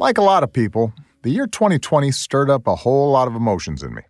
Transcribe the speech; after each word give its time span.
Like 0.00 0.16
a 0.16 0.22
lot 0.22 0.42
of 0.42 0.50
people, 0.50 0.94
the 1.24 1.30
year 1.30 1.46
2020 1.46 2.10
stirred 2.10 2.48
up 2.48 2.66
a 2.66 2.74
whole 2.74 3.10
lot 3.10 3.28
of 3.28 3.34
emotions 3.34 3.82
in 3.82 3.92
me. 3.92 4.00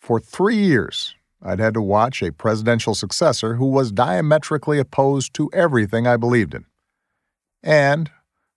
For 0.00 0.18
three 0.18 0.56
years, 0.56 1.14
I'd 1.42 1.60
had 1.60 1.74
to 1.74 1.82
watch 1.82 2.22
a 2.22 2.32
presidential 2.32 2.94
successor 2.94 3.56
who 3.56 3.66
was 3.66 3.92
diametrically 3.92 4.78
opposed 4.78 5.34
to 5.34 5.50
everything 5.52 6.06
I 6.06 6.16
believed 6.16 6.54
in, 6.54 6.64
and 7.62 8.10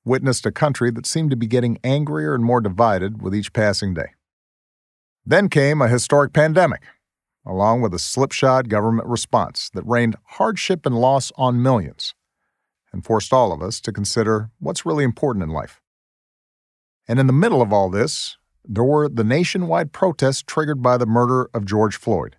witnessed 0.06 0.46
a 0.46 0.54
country 0.54 0.89
that 0.89 1.06
seemed 1.06 1.32
to 1.32 1.36
be 1.36 1.48
getting 1.48 1.80
angrier 1.84 2.34
and 2.34 2.46
more 2.46 2.61
divided 2.61 3.21
with 3.21 3.36
each 3.36 3.52
passing 3.52 3.93
day. 3.93 4.11
Then 5.25 5.50
came 5.50 5.82
a 5.82 5.89
historic 5.89 6.32
pandemic, 6.32 6.84
along 7.46 7.82
with 7.82 7.93
a 7.93 8.00
slipshod 8.00 8.70
government 8.70 9.10
response 9.10 9.70
that 9.74 9.86
rained 9.86 10.16
hardship 10.24 10.86
and 10.86 10.96
loss 10.97 11.34
on 11.36 11.61
millions 11.61 12.16
and 12.93 13.04
forced 13.04 13.34
all 13.34 13.52
of 13.52 13.61
us 13.61 13.82
to 13.82 13.92
consider 13.92 14.50
what's 14.60 14.86
really 14.86 15.04
important 15.04 15.43
in 15.43 15.50
life. 15.50 15.82
And 17.10 17.20
in 17.20 17.26
the 17.26 17.34
middle 17.34 17.60
of 17.60 17.74
all 17.74 17.90
this, 17.90 18.38
there 18.64 18.84
were 18.84 19.10
the 19.10 19.24
nationwide 19.24 19.92
protests 19.92 20.44
triggered 20.44 20.84
by 20.84 20.96
the 20.96 21.08
murder 21.08 21.50
of 21.56 21.66
George 21.66 21.96
Floyd. 21.96 22.36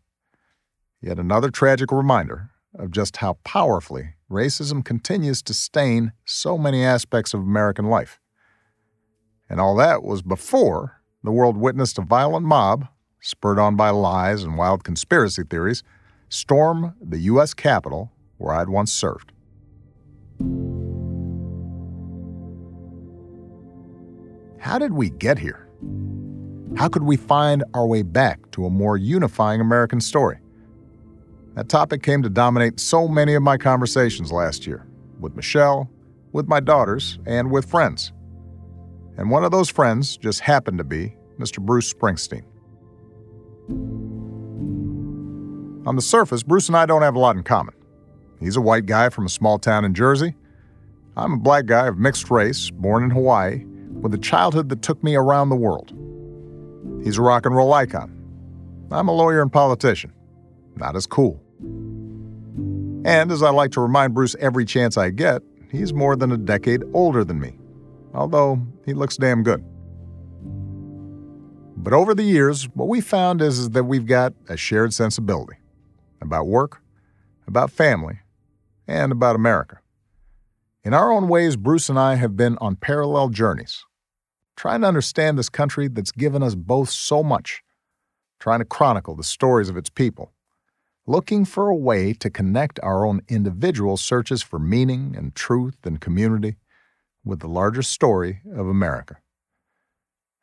Yet 1.03 1.19
another 1.19 1.51
tragic 1.51 1.91
reminder 1.91 2.51
of 2.79 2.93
just 2.93 3.17
how 3.17 3.39
powerfully 3.43 4.15
racism 4.31 4.85
continues 4.85 5.43
to 5.43 5.55
stain 5.55 6.13
so 6.25 6.57
many 6.57 6.85
aspects 6.85 7.35
of 7.35 7.41
American 7.41 7.87
life. 7.87 8.21
And 9.49 9.61
all 9.61 9.75
that 9.75 10.05
was 10.05 10.23
before 10.23 11.03
the 11.25 11.33
world 11.33 11.57
witnessed 11.57 11.99
a 11.99 12.03
violent 12.03 12.47
mob, 12.47 12.87
spurred 13.21 13.59
on 13.59 13.75
by 13.75 13.91
lies 13.91 14.45
and 14.45 14.57
wild 14.57 14.85
conspiracy 14.85 15.43
theories, 15.43 15.83
storm 16.29 16.95
the 17.03 17.19
U.S. 17.19 17.55
Capitol 17.55 18.13
where 18.39 18.55
I'd 18.55 18.69
once 18.69 18.93
served. 18.93 19.33
How 24.61 24.79
did 24.79 24.93
we 24.93 25.09
get 25.09 25.39
here? 25.39 25.67
How 26.77 26.89
could 26.89 27.03
we 27.03 27.17
find 27.17 27.65
our 27.73 27.87
way 27.87 28.03
back 28.03 28.51
to 28.53 28.67
a 28.67 28.71
more 28.71 28.99
unifying 28.99 29.59
American 29.59 30.03
story? 30.03 30.39
That 31.55 31.71
topic 31.71 32.03
came 32.03 32.23
to 32.23 32.29
dominate 32.29 32.79
so 32.79 33.09
many 33.09 33.33
of 33.35 33.43
my 33.43 33.57
conversations 33.57 34.31
last 34.31 34.67
year 34.67 34.87
with 35.19 35.35
Michelle, 35.35 35.91
with 36.33 36.47
my 36.47 36.61
daughters, 36.61 37.19
and 37.25 37.51
with 37.51 37.71
friends. 37.71 38.13
And 39.17 39.31
one 39.31 39.45
of 39.45 39.51
those 39.51 39.71
friends 39.71 40.19
just 40.19 40.41
happened 40.41 40.77
to 40.77 40.85
be 40.85 41.17
Mr. 41.39 41.59
Bruce 41.59 41.93
Springsteen. 41.93 42.45
On 45.87 45.97
the 45.97 46.03
surface, 46.03 46.43
Bruce 46.43 46.69
and 46.69 46.77
I 46.77 46.85
don't 46.85 47.03
have 47.03 47.15
a 47.15 47.19
lot 47.19 47.35
in 47.35 47.43
common. 47.43 47.75
He's 48.39 48.57
a 48.57 48.61
white 48.61 48.85
guy 48.85 49.09
from 49.09 49.25
a 49.25 49.31
small 49.31 49.59
town 49.59 49.87
in 49.87 49.95
Jersey. 49.95 50.37
I'm 51.17 51.33
a 51.33 51.39
black 51.39 51.65
guy 51.65 51.87
of 51.87 51.99
mixed 51.99 52.31
race, 52.31 52.71
born 52.71 53.03
in 53.03 53.11
Hawaii, 53.11 53.65
with 54.01 54.15
a 54.15 54.19
childhood 54.19 54.69
that 54.69 54.83
took 54.83 55.03
me 55.03 55.15
around 55.15 55.49
the 55.49 55.57
world. 55.57 55.93
He's 57.05 57.19
a 57.19 57.23
rock 57.23 57.47
and 57.47 57.55
roll 57.55 57.73
icon. 57.73 58.17
I'm 58.91 59.09
a 59.09 59.13
lawyer 59.13 59.43
and 59.43 59.53
politician. 59.53 60.13
Not 60.77 60.97
as 60.97 61.07
cool. 61.07 61.41
And 63.05 63.33
as 63.33 63.43
I 63.43 63.51
like 63.51 63.73
to 63.73 63.81
remind 63.81 64.15
Bruce 64.15 64.35
every 64.41 64.65
chance 64.65 64.97
I 64.97 65.11
get, 65.11 65.43
he's 65.71 65.93
more 65.93 66.17
than 66.17 66.33
a 66.33 66.37
decade 66.37 66.83
older 66.93 67.25
than 67.25 67.41
me, 67.41 67.59
although 68.15 68.61
he 68.85 68.95
looks 68.95 69.17
damn 69.17 69.43
good. 69.43 69.65
But 71.77 71.95
over 71.95 72.15
the 72.15 72.25
years, 72.25 72.65
what 72.75 72.89
we 72.89 73.01
found 73.01 73.41
is, 73.41 73.59
is 73.59 73.71
that 73.71 73.85
we've 73.85 74.07
got 74.07 74.35
a 74.49 74.57
shared 74.57 74.93
sensibility 74.93 75.57
about 76.21 76.47
work, 76.47 76.83
about 77.47 77.71
family, 77.71 78.21
and 78.87 79.13
about 79.13 79.35
America. 79.35 79.79
In 80.85 80.93
our 80.93 81.11
own 81.11 81.29
ways, 81.29 81.57
Bruce 81.57 81.89
and 81.89 81.99
I 81.99 82.17
have 82.17 82.37
been 82.37 82.59
on 82.61 82.77
parallel 82.77 83.31
journeys, 83.31 83.85
trying 84.61 84.83
to 84.83 84.87
understand 84.87 85.39
this 85.39 85.49
country 85.49 85.89
that's 85.89 86.13
given 86.13 86.43
us 86.43 86.55
both 86.55 86.91
so 86.91 87.23
much, 87.23 87.63
trying 88.39 88.59
to 88.59 88.65
chronicle 88.67 89.17
the 89.17 89.25
stories 89.25 89.71
of 89.71 89.77
its 89.79 89.89
people, 89.89 90.35
looking 91.07 91.47
for 91.47 91.71
a 91.71 91.75
way 91.75 92.13
to 92.13 92.29
connect 92.29 92.79
our 92.83 93.07
own 93.07 93.23
individual 93.27 93.97
searches 93.97 94.43
for 94.43 94.59
meaning 94.59 95.15
and 95.17 95.35
truth 95.35 95.79
and 95.85 95.99
community 95.99 96.57
with 97.25 97.41
the 97.41 97.49
larger 97.49 97.81
story 97.81 98.43
of 98.55 98.69
America. 98.69 99.17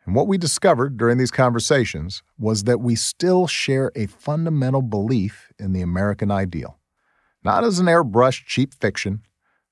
And 0.04 0.16
what 0.16 0.26
we 0.26 0.40
discovered 0.40 0.98
during 0.98 1.20
these 1.20 1.30
conversations 1.30 2.24
was 2.40 2.64
that 2.64 2.82
we 2.82 2.96
still 2.96 3.46
share 3.46 3.92
a 3.96 4.08
fundamental 4.08 4.82
belief 4.82 5.52
in 5.60 5.74
the 5.74 5.82
American 5.82 6.32
ideal, 6.32 6.80
not 7.44 7.64
as 7.64 7.78
an 7.78 7.86
airbrushed 7.86 8.48
cheap 8.48 8.74
fiction 8.74 9.22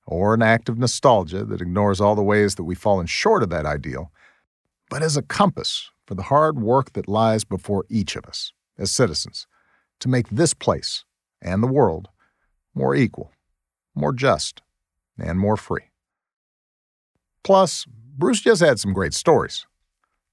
or 0.05 0.35
an 0.35 0.43
act 0.43 0.69
of 0.69 0.77
nostalgia 0.77 1.43
that 1.45 1.61
ignores 1.61 1.99
all 1.99 2.13
the 2.13 2.21
ways 2.21 2.53
that 2.53 2.63
we've 2.63 2.77
fallen 2.77 3.07
short 3.07 3.41
of 3.41 3.49
that 3.49 3.65
ideal, 3.65 4.11
but 4.95 5.03
as 5.03 5.17
a 5.17 5.21
compass 5.21 5.91
for 6.05 6.15
the 6.15 6.23
hard 6.23 6.57
work 6.57 6.93
that 6.93 7.09
lies 7.09 7.43
before 7.43 7.83
each 7.89 8.15
of 8.15 8.23
us 8.23 8.53
as 8.77 8.89
citizens 8.89 9.45
to 9.99 10.07
make 10.07 10.29
this 10.29 10.53
place 10.53 11.03
and 11.41 11.61
the 11.61 11.67
world 11.67 12.07
more 12.73 12.95
equal, 12.95 13.33
more 13.93 14.13
just, 14.13 14.61
and 15.19 15.37
more 15.37 15.57
free. 15.57 15.91
Plus, 17.43 17.85
Bruce 18.17 18.39
just 18.39 18.61
had 18.61 18.79
some 18.79 18.93
great 18.93 19.13
stories. 19.13 19.65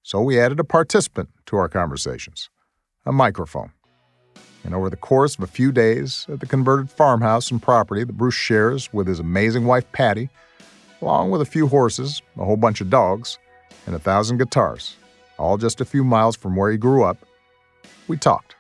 So 0.05 0.23
we 0.23 0.39
added 0.39 0.61
a 0.61 0.65
participant 0.65 1.31
to 1.47 1.57
our 1.57 1.69
conversations 1.69 2.49
a 3.05 3.11
microphone. 3.11 3.73
And 4.63 4.77
over 4.77 4.89
the 4.89 4.97
course 4.97 5.35
of 5.35 5.43
a 5.43 5.49
few 5.49 5.73
days 5.73 6.25
at 6.29 6.39
the 6.39 6.47
converted 6.47 6.89
farmhouse 6.89 7.51
and 7.51 7.61
property 7.61 8.05
that 8.05 8.17
Bruce 8.17 8.35
shares 8.35 8.93
with 8.93 9.09
his 9.09 9.19
amazing 9.19 9.65
wife 9.65 9.91
Patty, 9.91 10.31
along 11.01 11.33
with 11.33 11.41
a 11.41 11.47
few 11.47 11.67
horses, 11.67 12.23
a 12.39 12.45
whole 12.45 12.57
bunch 12.57 12.81
of 12.81 12.89
dogs, 12.89 13.41
and 13.87 13.95
a 13.95 13.99
thousand 13.99 14.39
guitars, 14.39 14.97
all 15.39 15.59
just 15.59 15.81
a 15.81 15.85
few 15.85 16.05
miles 16.05 16.37
from 16.37 16.57
where 16.57 16.71
he 16.71 16.79
grew 16.79 17.05
up, 17.05 17.19
we 18.09 18.17
talked. 18.17 18.57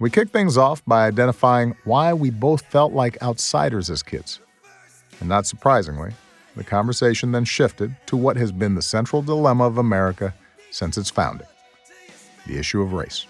We 0.00 0.10
kicked 0.10 0.32
things 0.32 0.56
off 0.56 0.84
by 0.86 1.06
identifying 1.06 1.76
why 1.84 2.12
we 2.12 2.30
both 2.30 2.62
felt 2.66 2.92
like 2.92 3.20
outsiders 3.22 3.90
as 3.90 4.02
kids. 4.02 4.40
And 5.20 5.28
not 5.28 5.46
surprisingly, 5.46 6.12
the 6.54 6.64
conversation 6.64 7.32
then 7.32 7.44
shifted 7.44 7.96
to 8.06 8.16
what 8.16 8.36
has 8.36 8.52
been 8.52 8.74
the 8.74 8.82
central 8.82 9.22
dilemma 9.22 9.64
of 9.64 9.78
America 9.78 10.34
since 10.70 10.96
its 10.98 11.10
founding 11.10 11.46
the 12.46 12.58
issue 12.58 12.80
of 12.80 12.92
race. 12.92 13.26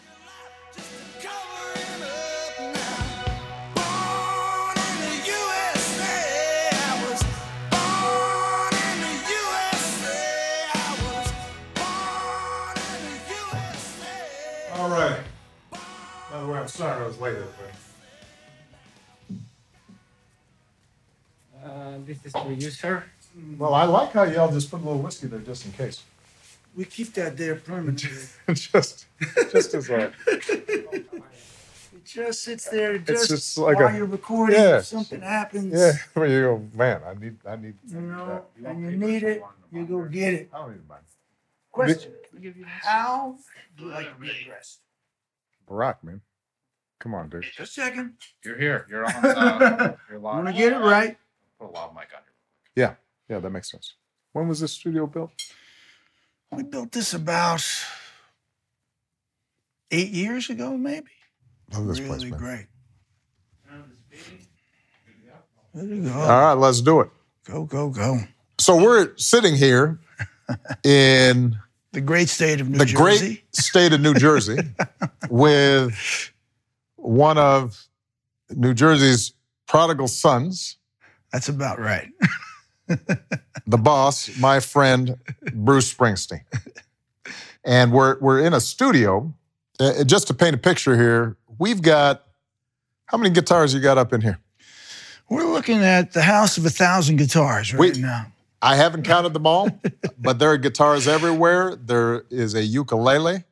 Way, 17.17 17.31
I'm 17.31 17.35
sorry 17.37 17.43
I 17.43 17.47
was 17.47 17.55
late. 17.61 17.75
Uh, 21.65 21.99
this 22.07 22.25
is 22.25 22.33
for 22.33 22.53
you, 22.53 22.71
sir. 22.71 23.05
Well, 23.57 23.75
I 23.75 23.85
like 23.85 24.13
how 24.13 24.23
y'all 24.25 24.51
just 24.53 24.71
put 24.71 24.81
a 24.81 24.85
little 24.85 25.01
whiskey 25.03 25.27
there 25.27 25.41
just 25.41 25.65
in 25.67 25.73
case. 25.73 26.03
We 26.77 26.85
keep 26.85 27.13
that 27.15 27.37
there 27.37 27.57
permanently. 27.57 28.11
just, 28.55 29.07
just 29.51 29.75
as 29.75 29.91
a. 29.91 30.13
it 30.27 32.05
just 32.05 32.45
sits 32.45 32.69
there 32.69 32.99
just, 32.99 33.29
just 33.29 33.59
like 33.59 33.77
while 33.77 33.89
a- 33.89 33.97
you're 33.97 34.07
recording. 34.07 34.57
yeah. 34.57 34.79
If 34.79 34.85
something 34.87 35.21
happens, 35.21 35.73
Yeah, 35.79 35.93
where 36.15 36.29
you 36.29 36.41
go, 36.43 36.69
man. 36.75 37.01
I 37.07 37.15
need, 37.15 37.37
I 37.47 37.57
need. 37.57 37.75
you 37.87 38.01
know, 38.01 38.45
and 38.65 38.81
you 38.83 38.91
need 38.93 39.23
it, 39.25 39.43
you 39.73 39.85
go 39.85 40.05
get 40.05 40.35
it. 40.35 40.51
I 40.53 40.59
don't 40.59 40.71
need 40.73 40.89
mine. 40.89 40.99
Question: 41.73 42.13
How 42.83 43.37
do 43.77 43.85
you 43.85 43.91
like 43.91 44.15
to 44.15 44.21
be 44.21 44.31
addressed? 44.31 44.79
Barack, 45.69 45.97
man. 46.03 46.21
Come 47.01 47.15
on, 47.15 47.29
dude. 47.29 47.47
Just 47.57 47.75
checking. 47.77 48.15
You're 48.45 48.59
here. 48.59 48.87
You're 48.91 49.05
on. 49.05 49.13
Uh, 49.15 49.97
you're 50.09 50.19
I 50.19 50.21
live. 50.21 50.23
want 50.23 50.47
to 50.49 50.53
get 50.53 50.73
it 50.73 50.79
right. 50.79 51.17
Put 51.61 51.69
a 51.69 51.71
loud 51.71 51.95
mic 51.95 52.09
on 52.15 52.23
you. 52.27 52.83
Yeah, 52.83 52.95
yeah, 53.29 53.39
that 53.39 53.51
makes 53.51 53.71
sense. 53.71 53.95
When 54.33 54.49
was 54.49 54.61
this 54.61 54.73
studio 54.73 55.07
built? 55.07 55.33
We 56.51 56.63
built 56.63 56.93
this 56.93 57.13
about 57.15 57.65
eight 59.91 60.11
years 60.11 60.51
ago, 60.51 60.77
maybe. 60.77 61.11
Love 61.73 61.87
this 61.87 61.99
really 62.01 62.19
place, 62.19 62.31
man. 62.31 62.41
great. 62.41 62.67
There 65.75 65.85
you 65.85 66.03
go. 66.03 66.13
All 66.13 66.29
right, 66.29 66.53
let's 66.55 66.81
do 66.81 67.01
it. 67.01 67.11
Go, 67.45 67.65
go, 67.65 67.91
go. 67.91 68.19
So 68.59 68.77
we're 68.83 69.17
sitting 69.17 69.55
here 69.55 69.99
in 70.85 71.57
The 71.93 72.01
great 72.01 72.29
state 72.29 72.61
of 72.61 72.69
New 72.69 72.79
the 72.79 72.87
Jersey. 72.87 72.97
The 72.97 73.35
great 73.35 73.57
state 73.57 73.93
of 73.93 74.01
New 74.01 74.15
Jersey 74.15 74.59
with 75.31 76.33
one 77.09 77.39
of 77.39 77.89
New 78.51 78.75
Jersey's 78.75 79.33
prodigal 79.67 80.09
sons, 80.09 80.77
That's 81.33 81.49
about 81.49 81.79
right. 81.79 82.09
the 82.87 83.79
boss, 83.79 84.39
my 84.39 84.61
friend 84.61 85.17
Bruce 85.55 85.93
Springsteen. 85.93 86.43
And 87.65 87.93
we're 87.93 88.19
we're 88.21 88.41
in 88.41 88.53
a 88.55 88.61
studio. 88.61 89.35
Uh, 89.81 90.05
just 90.05 90.27
to 90.29 90.35
paint 90.35 90.55
a 90.55 90.59
picture 90.59 90.97
here, 90.97 91.37
we've 91.59 91.83
got 91.83 92.25
how 93.07 93.17
many 93.19 93.31
guitars 93.31 93.73
you 93.75 93.81
got 93.81 93.97
up 93.99 94.13
in 94.13 94.21
here? 94.21 94.39
We're 95.31 95.45
looking 95.51 95.83
at 95.85 96.13
the 96.13 96.23
house 96.23 96.57
of 96.59 96.65
a 96.67 96.71
thousand 96.71 97.17
guitars 97.17 97.73
right 97.75 97.95
We- 97.97 98.01
now. 98.03 98.27
I 98.61 98.75
haven't 98.75 99.05
counted 99.05 99.35
them 99.35 99.47
all, 99.47 99.69
but 100.19 100.41
there 100.41 100.51
are 100.51 100.57
guitars 100.57 101.07
everywhere. 101.07 101.77
There 101.77 102.25
is 102.29 102.55
a 102.55 102.63
ukulele, 102.65 103.45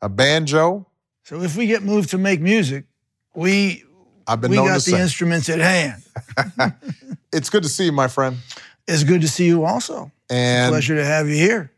a 0.00 0.08
banjo. 0.08 0.86
So 1.24 1.42
if 1.42 1.56
we 1.56 1.66
get 1.66 1.82
moved 1.82 2.10
to 2.10 2.18
make 2.18 2.40
music, 2.40 2.84
we 3.34 3.84
I've 4.26 4.40
been 4.40 4.50
we 4.50 4.56
got 4.58 4.74
the 4.74 4.80
say. 4.80 5.00
instruments 5.00 5.48
at 5.48 5.58
hand. 5.60 6.02
It's 7.32 7.50
good 7.50 7.64
to 7.64 7.68
see 7.68 7.86
you, 7.86 7.92
my 7.92 8.06
friend. 8.06 8.36
It's 8.86 9.02
good 9.02 9.20
to 9.22 9.26
see 9.28 9.46
you 9.46 9.64
also. 9.64 10.12
And 10.30 10.70
Pleasure 10.70 10.94
to 10.94 11.04
have 11.04 11.28
you 11.28 11.34
here. 11.34 11.72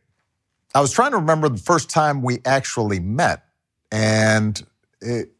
I 0.75 0.82
was 0.82 0.93
trying 0.93 1.12
to 1.12 1.16
remember 1.16 1.48
the 1.48 1.56
first 1.56 1.88
time 1.88 2.20
we 2.20 2.40
actually 2.44 3.00
met, 3.00 3.43
and 3.90 4.62
it 5.00 5.31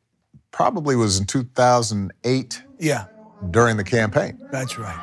probably 0.53 0.97
was 0.97 1.21
in 1.21 1.27
2008 1.27 2.63
Yeah, 2.79 3.05
during 3.51 3.77
the 3.77 3.85
campaign. 3.85 4.39
that's 4.51 4.79
right. 4.79 4.97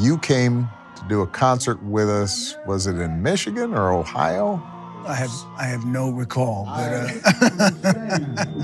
You 0.00 0.18
came 0.18 0.68
to 0.96 1.04
do 1.08 1.20
a 1.20 1.26
concert 1.28 1.80
with 1.84 2.10
us. 2.10 2.56
Was 2.66 2.88
it 2.88 2.96
in 2.96 3.22
Michigan 3.22 3.74
or 3.74 3.92
Ohio? 3.92 4.60
I 5.06 5.14
have 5.14 5.30
I 5.56 5.64
have 5.64 5.84
no 5.84 6.10
recall, 6.10 6.64
but 6.66 6.92
uh, 6.92 7.08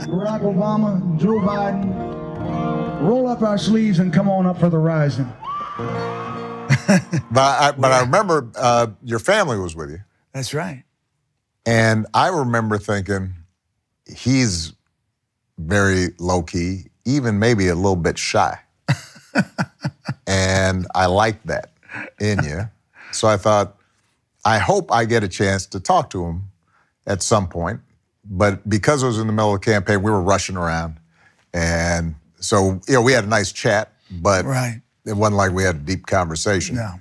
Barack 0.07 0.43
Obama, 0.43 1.19
Joe 1.19 1.39
Biden, 1.41 3.03
roll 3.03 3.27
up 3.29 3.43
our 3.43 3.59
sleeves 3.59 3.99
and 3.99 4.13
come 4.13 4.29
on 4.29 4.47
up 4.47 4.59
for 4.61 4.69
the 4.69 4.79
rising. 4.79 5.31
But 7.31 7.61
I, 7.61 7.73
but 7.77 7.93
I 7.93 8.01
remember 8.01 8.51
uh, 8.57 8.89
your 9.03 9.19
family 9.19 9.59
was 9.59 9.77
with 9.77 9.91
you, 9.91 10.01
that's 10.33 10.55
right. 10.55 10.85
and 11.67 12.07
I 12.15 12.29
remember 12.29 12.79
thinking 12.79 13.35
he's 14.07 14.73
very 15.59 16.09
low 16.19 16.43
key, 16.43 16.87
even 17.05 17.39
maybe 17.39 17.69
a 17.69 17.75
little 17.75 17.97
bit 17.97 18.17
shy, 18.17 18.59
and 20.27 20.87
I 20.95 21.07
liked 21.07 21.47
that 21.49 21.73
in 22.21 22.43
you. 22.45 22.69
So 23.13 23.29
I 23.29 23.37
thought, 23.37 23.77
I 24.55 24.59
hope 24.59 24.91
I 24.91 25.05
get 25.05 25.23
a 25.23 25.29
chance 25.29 25.67
to 25.67 25.81
talk 25.81 26.11
to 26.11 26.25
him 26.25 26.45
at 27.07 27.23
some 27.23 27.49
point. 27.49 27.81
But 28.25 28.67
because 28.69 29.03
it 29.03 29.07
was 29.07 29.19
in 29.19 29.27
the 29.27 29.33
middle 29.33 29.55
of 29.55 29.61
the 29.61 29.65
campaign, 29.73 30.03
we 30.03 30.11
were 30.11 30.21
rushing 30.23 30.57
around, 30.57 30.99
and 31.55 32.15
so 32.41 32.81
you 32.89 32.95
know 32.95 33.03
we 33.03 33.13
had 33.13 33.25
a 33.25 33.29
nice 33.29 33.53
chat, 33.53 33.93
but 34.11 34.45
Right. 34.45 34.81
it 35.05 35.15
wasn't 35.15 35.37
like 35.37 35.53
we 35.53 35.63
had 35.65 35.77
a 35.77 35.79
deep 35.79 36.07
conversation 36.07 36.77
No. 36.77 37.01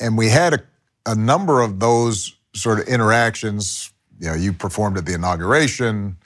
and 0.00 0.16
we 0.16 0.28
had 0.28 0.54
a, 0.54 0.60
a 1.04 1.14
number 1.14 1.60
of 1.62 1.80
those 1.80 2.36
sort 2.54 2.78
of 2.80 2.86
interactions. 2.88 3.92
You 4.20 4.28
know, 4.28 4.34
you 4.34 4.52
performed 4.52 4.96
at 4.98 5.04
the 5.04 5.14
inauguration, 5.14 6.16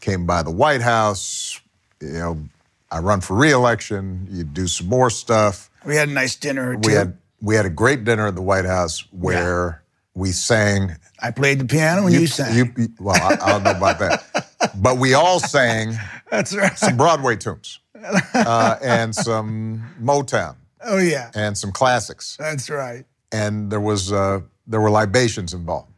came 0.00 0.26
by 0.26 0.42
the 0.42 0.50
White 0.50 0.80
House. 0.82 1.60
You 2.00 2.12
know, 2.12 2.48
I 2.90 2.98
run 3.00 3.20
for 3.20 3.34
reelection. 3.36 4.26
You 4.30 4.44
do 4.44 4.66
some 4.68 4.86
more 4.88 5.10
stuff. 5.10 5.70
We 5.84 5.96
had 5.96 6.08
a 6.08 6.12
nice 6.12 6.36
dinner 6.36 6.70
or 6.72 6.76
two. 6.80 6.90
Had 6.90 7.18
we 7.40 7.54
had 7.54 7.66
a 7.66 7.70
great 7.70 8.04
dinner 8.04 8.26
at 8.26 8.34
the 8.34 8.42
White 8.42 8.64
House 8.64 9.04
where 9.12 9.82
we 10.14 10.32
sang. 10.32 10.96
I 11.20 11.30
played 11.30 11.58
the 11.60 11.64
piano 11.66 12.06
and 12.06 12.14
you, 12.14 12.26
sang. 12.26 12.56
you- 12.56 12.72
you- 12.76 12.88
well, 13.00 13.16
I, 13.20 13.34
I 13.42 13.48
don't 13.52 13.62
know 13.64 13.70
about 13.72 13.98
that, 13.98 14.72
but 14.76 14.98
we 14.98 15.14
all 15.14 15.40
sang 15.40 15.94
that's 16.30 16.54
right. 16.56 16.76
some 16.78 16.96
Broadway 16.96 17.36
tunes 17.36 17.78
uh, 18.34 18.76
and 18.82 19.14
some 19.14 19.82
Motown 20.02 20.56
Oh 20.84 20.98
yeah, 20.98 21.30
and 21.34 21.56
some 21.56 21.72
classics. 21.72 22.36
that's 22.38 22.70
right. 22.70 23.04
and 23.32 23.70
there 23.70 23.80
was 23.80 24.12
uh, 24.12 24.40
there 24.66 24.80
were 24.80 24.90
libations 24.90 25.52
involved. 25.52 25.90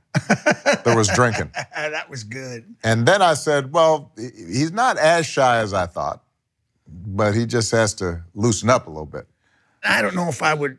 there 0.85 0.97
was 0.97 1.09
drinking, 1.09 1.51
that 1.77 2.09
was 2.11 2.25
good. 2.25 2.65
and 2.83 3.07
then 3.07 3.23
I 3.23 3.35
said, 3.35 3.73
"Well, 3.73 4.11
he's 4.17 4.73
not 4.73 4.97
as 4.99 5.27
shy 5.27 5.59
as 5.59 5.73
I 5.73 5.87
thought, 5.87 6.23
but 6.89 7.35
he 7.35 7.47
just 7.47 7.71
has 7.73 7.95
to 7.95 8.23
loosen 8.35 8.69
up 8.71 8.87
a 8.87 8.91
little 8.91 9.07
bit." 9.07 9.27
I 9.85 10.03
don't 10.03 10.15
know 10.17 10.29
if 10.29 10.43
I 10.43 10.55
would 10.55 10.79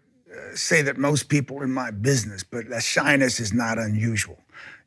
say 0.56 0.82
that 0.82 0.98
most 0.98 1.30
people 1.30 1.62
in 1.62 1.72
my 1.72 1.92
business, 1.92 2.44
but 2.44 2.70
that 2.70 2.84
shyness 2.84 3.40
is 3.40 3.54
not 3.54 3.78
unusual. 3.78 4.40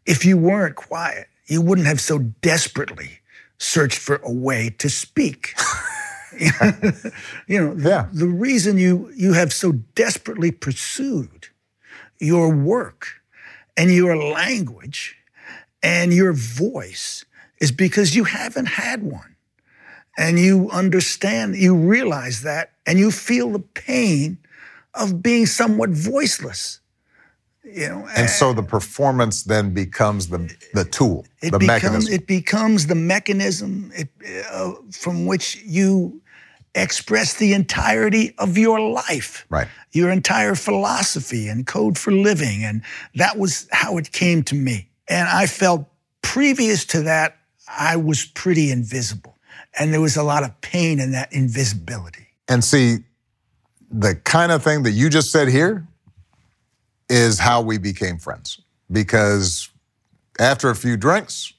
If 0.07 0.25
you 0.25 0.37
weren't 0.37 0.77
quiet, 0.77 1.29
you 1.47 1.61
wouldn't 1.61 1.87
have 1.87 2.01
so 2.01 2.19
desperately 2.19 3.21
searched 3.59 3.99
for 3.99 4.17
a 4.25 4.33
way 4.33 4.71
to 4.79 4.89
speak. 4.91 5.55
you 7.47 7.61
know, 7.61 7.75
the, 7.75 7.89
Yeah. 7.89 8.09
the 8.13 8.27
reason 8.27 8.79
you 8.79 9.13
you 9.17 9.33
have 9.35 9.53
so 9.53 9.73
desperately 9.95 10.51
pursued 10.51 11.49
your 12.19 12.49
work 12.55 13.21
and 13.77 13.91
your 13.93 14.17
language 14.17 15.17
and 15.83 16.13
your 16.13 16.33
voice 16.33 17.25
is 17.61 17.73
because 17.73 18.15
you 18.17 18.25
haven't 18.25 18.67
had 18.67 19.03
one 19.03 19.37
and 20.19 20.39
you 20.39 20.71
understand, 20.71 21.57
you 21.57 21.75
realize 21.75 22.43
that, 22.43 22.73
and 22.87 22.99
you 22.99 23.11
feel 23.11 23.51
the 23.51 23.59
pain 23.61 24.39
of 24.95 25.23
being 25.23 25.47
somewhat 25.47 25.91
voiceless. 25.91 26.81
You 27.65 27.89
know, 27.89 28.09
And 28.17 28.29
so 28.29 28.53
the 28.53 28.63
performance 28.63 29.45
then 29.45 29.73
becomes 29.73 30.29
the 30.29 30.53
the 30.75 30.85
tool, 30.85 31.25
it 31.41 31.53
the 31.53 31.59
becomes 31.59 31.83
mechanism. 31.83 32.13
it 32.15 32.27
becomes 32.27 32.87
the 32.87 32.95
mechanism 32.97 33.93
it, 33.95 34.09
uh, 34.51 34.73
from 34.91 35.27
which 35.27 35.63
you 35.65 36.21
express 36.75 37.35
the 37.35 37.53
entirety 37.53 38.35
of 38.39 38.59
your 38.59 38.81
life, 38.81 39.47
Right. 39.51 39.69
Your 39.93 40.11
entire 40.11 40.55
philosophy 40.57 41.47
and 41.49 41.65
code 41.67 41.99
for 41.99 42.11
living, 42.13 42.65
and 42.65 42.83
that 43.15 43.39
was 43.39 43.69
how 43.71 43.97
it 43.99 44.11
came 44.11 44.43
to 44.45 44.55
me. 44.57 44.89
And 45.09 45.29
I 45.29 45.47
felt 45.47 45.87
previous 46.23 46.85
to 46.87 47.03
that 47.03 47.37
I 47.69 47.97
was 47.97 48.25
pretty 48.25 48.71
invisible, 48.73 49.37
and 49.79 49.93
there 49.93 50.01
was 50.01 50.17
a 50.17 50.23
lot 50.25 50.43
of 50.43 50.51
pain 50.63 50.99
in 50.99 51.13
that 51.13 51.33
invisibility. 51.33 52.27
And 52.49 52.65
see, 52.65 53.05
the 53.93 54.15
kind 54.17 54.51
of 54.51 54.63
thing 54.63 54.83
that 54.85 54.93
you 54.93 55.11
just 55.11 55.31
said 55.31 55.49
here 55.49 55.87
is 57.09 57.39
how 57.39 57.61
we 57.61 57.79
became 57.79 58.19
friends. 58.19 58.61
Because 58.91 59.69
after 60.41 60.71
a 60.71 60.75
few 60.75 60.97
drinks, 60.97 61.53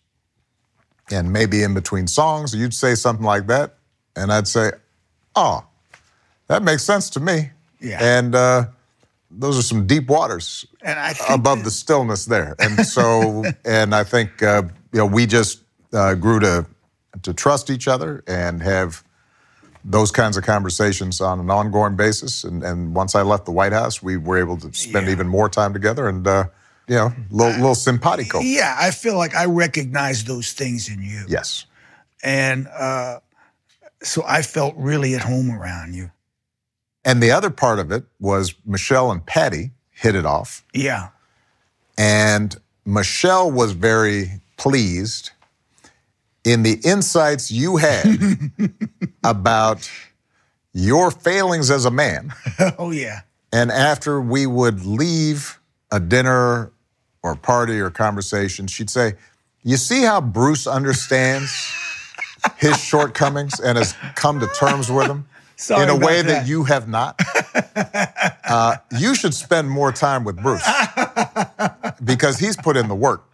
and 1.12 1.32
maybe 1.32 1.64
in 1.64 1.74
between 1.74 2.08
songs, 2.08 2.56
you'd 2.56 2.74
say 2.74 2.96
something 2.96 3.26
like 3.26 3.48
that, 3.48 3.76
and 4.16 4.32
I'd 4.32 4.48
say, 4.48 4.72
"Oh, 5.36 5.66
that 6.48 6.64
makes 6.64 6.84
sense 6.84 7.10
to 7.12 7.20
me." 7.20 7.52
Yeah. 7.80 8.00
And 8.02 8.34
uh, 8.34 8.66
those 9.30 9.58
are 9.60 9.64
some 9.64 9.86
deep 9.86 10.08
waters 10.08 10.66
And 10.84 10.98
I 10.98 11.14
think 11.14 11.30
above 11.30 11.64
the 11.64 11.72
stillness 11.72 12.26
there. 12.26 12.56
And 12.60 12.86
so, 12.86 13.44
and 13.66 13.94
I 13.94 14.04
think 14.04 14.42
uh, 14.42 14.64
you 14.92 15.00
know 15.00 15.06
we 15.06 15.26
just 15.26 15.62
uh, 15.92 16.16
grew 16.16 16.40
to 16.40 16.66
to 17.22 17.34
trust 17.34 17.70
each 17.70 17.88
other 17.88 18.24
and 18.28 18.62
have 18.62 19.04
those 19.86 20.12
kinds 20.12 20.38
of 20.38 20.44
conversations 20.44 21.20
on 21.22 21.40
an 21.40 21.50
ongoing 21.50 21.96
basis. 21.96 22.44
And, 22.44 22.64
and 22.64 22.96
once 22.96 23.16
I 23.16 23.22
left 23.22 23.46
the 23.46 23.52
White 23.52 23.74
House, 23.74 24.02
we 24.02 24.18
were 24.18 24.38
able 24.38 24.58
to 24.58 24.74
spend 24.74 25.08
Yeah. 25.08 25.12
even 25.14 25.28
more 25.28 25.50
time 25.50 25.74
together 25.74 26.08
and 26.08 26.26
uh, 26.26 26.46
you 26.88 26.96
know, 26.96 27.14
little 27.30 27.54
little 27.54 27.76
simpatico. 27.76 28.40
Yeah, 28.42 28.76
I 28.80 28.92
feel 28.92 29.16
like 29.16 29.36
I 29.36 29.46
recognize 29.46 30.24
those 30.26 30.52
things 30.54 30.90
in 30.90 31.02
you. 31.02 31.24
Yes. 31.28 31.66
And 32.24 32.68
uh, 32.68 33.20
so 34.02 34.24
I 34.26 34.42
felt 34.42 34.76
really 34.78 35.16
at 35.16 35.22
home 35.22 35.52
around 35.52 35.94
you. 35.94 36.12
And 37.06 37.22
the 37.22 37.32
other 37.32 37.50
part 37.50 37.80
of 37.80 37.92
it 37.92 38.06
was 38.20 38.56
Michelle 38.66 39.12
and 39.12 39.26
Patty 39.26 39.72
hit 39.92 40.16
it 40.16 40.26
off. 40.26 40.64
Yeah. 40.74 41.10
And 41.98 42.56
Michelle 42.86 43.52
was 43.52 43.74
very 43.74 44.42
pleased 44.58 45.32
in 46.44 46.64
the 46.64 46.80
insights 46.84 47.52
you 47.52 47.78
had 47.78 48.06
about 49.24 49.90
your 50.74 51.12
failings 51.12 51.72
as 51.72 51.86
a 51.86 51.92
man. 51.92 52.34
oh, 52.78 52.92
yeah. 52.92 53.22
And 53.52 53.72
after 53.72 54.20
we 54.20 54.46
would 54.46 54.86
leave 54.86 55.60
a 55.92 56.00
dinner 56.00 56.72
or 57.22 57.36
party 57.36 57.80
or 57.80 57.90
conversation, 57.90 58.68
she'd 58.68 58.90
say, 58.90 59.14
You 59.64 59.78
see 59.78 60.02
how 60.02 60.20
Bruce 60.22 60.66
understands 60.68 61.52
his 62.58 62.78
shortcomings 62.84 63.60
and 63.60 63.78
has 63.78 63.96
come 64.16 64.40
to 64.40 64.48
terms 64.48 64.92
with 64.92 65.08
them 65.08 65.28
Sorry 65.56 65.84
in 65.84 65.90
a 65.90 65.96
way 65.96 66.22
that. 66.22 66.28
that. 66.28 66.48
you 66.48 66.64
have 66.64 66.88
not? 66.88 67.20
Uh, 68.44 68.78
you 68.98 69.16
should 69.16 69.34
spend 69.34 69.70
more 69.70 69.92
time 69.92 70.24
with 70.24 70.42
Bruce 70.42 70.68
because 72.04 72.38
he's 72.40 72.58
put 72.58 72.76
in 72.76 72.88
the 72.88 72.96
work. 72.96 73.30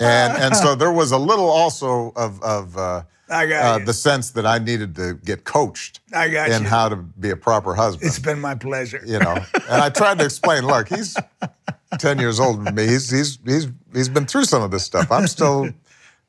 And, 0.00 0.36
and 0.42 0.56
so 0.56 0.74
there 0.82 0.92
was 0.92 1.12
a 1.12 1.18
little 1.18 1.48
also 1.48 2.12
of, 2.16 2.42
of 2.42 2.76
uh, 2.76 3.02
I 3.30 3.46
got 3.46 3.80
uh, 3.82 3.84
the 3.84 3.92
sense 3.92 4.30
that 4.32 4.44
I 4.46 4.58
needed 4.58 4.94
to 4.96 5.14
get 5.24 5.44
coached 5.44 6.00
I 6.12 6.28
got 6.28 6.50
in 6.50 6.62
you. 6.62 6.68
how 6.68 6.88
to 6.88 6.96
be 6.96 7.30
a 7.30 7.36
proper 7.36 7.74
husband 7.74 8.06
It's 8.08 8.18
been 8.18 8.40
my 8.40 8.54
pleasure. 8.54 9.00
you 9.06 9.18
know. 9.18 9.36
And 9.70 9.82
I 9.82 9.88
tried 9.90 10.18
to 10.18 10.24
explain, 10.24 10.66
look, 10.66 10.88
he's 10.88 11.16
10 11.98 12.18
years 12.18 12.38
older 12.40 12.62
than 12.64 12.74
me. 12.74 12.86
He's 12.86 13.08
he's 13.10 13.38
he's 13.46 13.68
he's 13.94 14.08
been 14.08 14.26
through 14.26 14.44
some 14.44 14.62
of 14.62 14.70
this 14.70 14.84
stuff. 14.84 15.10
I'm 15.12 15.26
still 15.26 15.68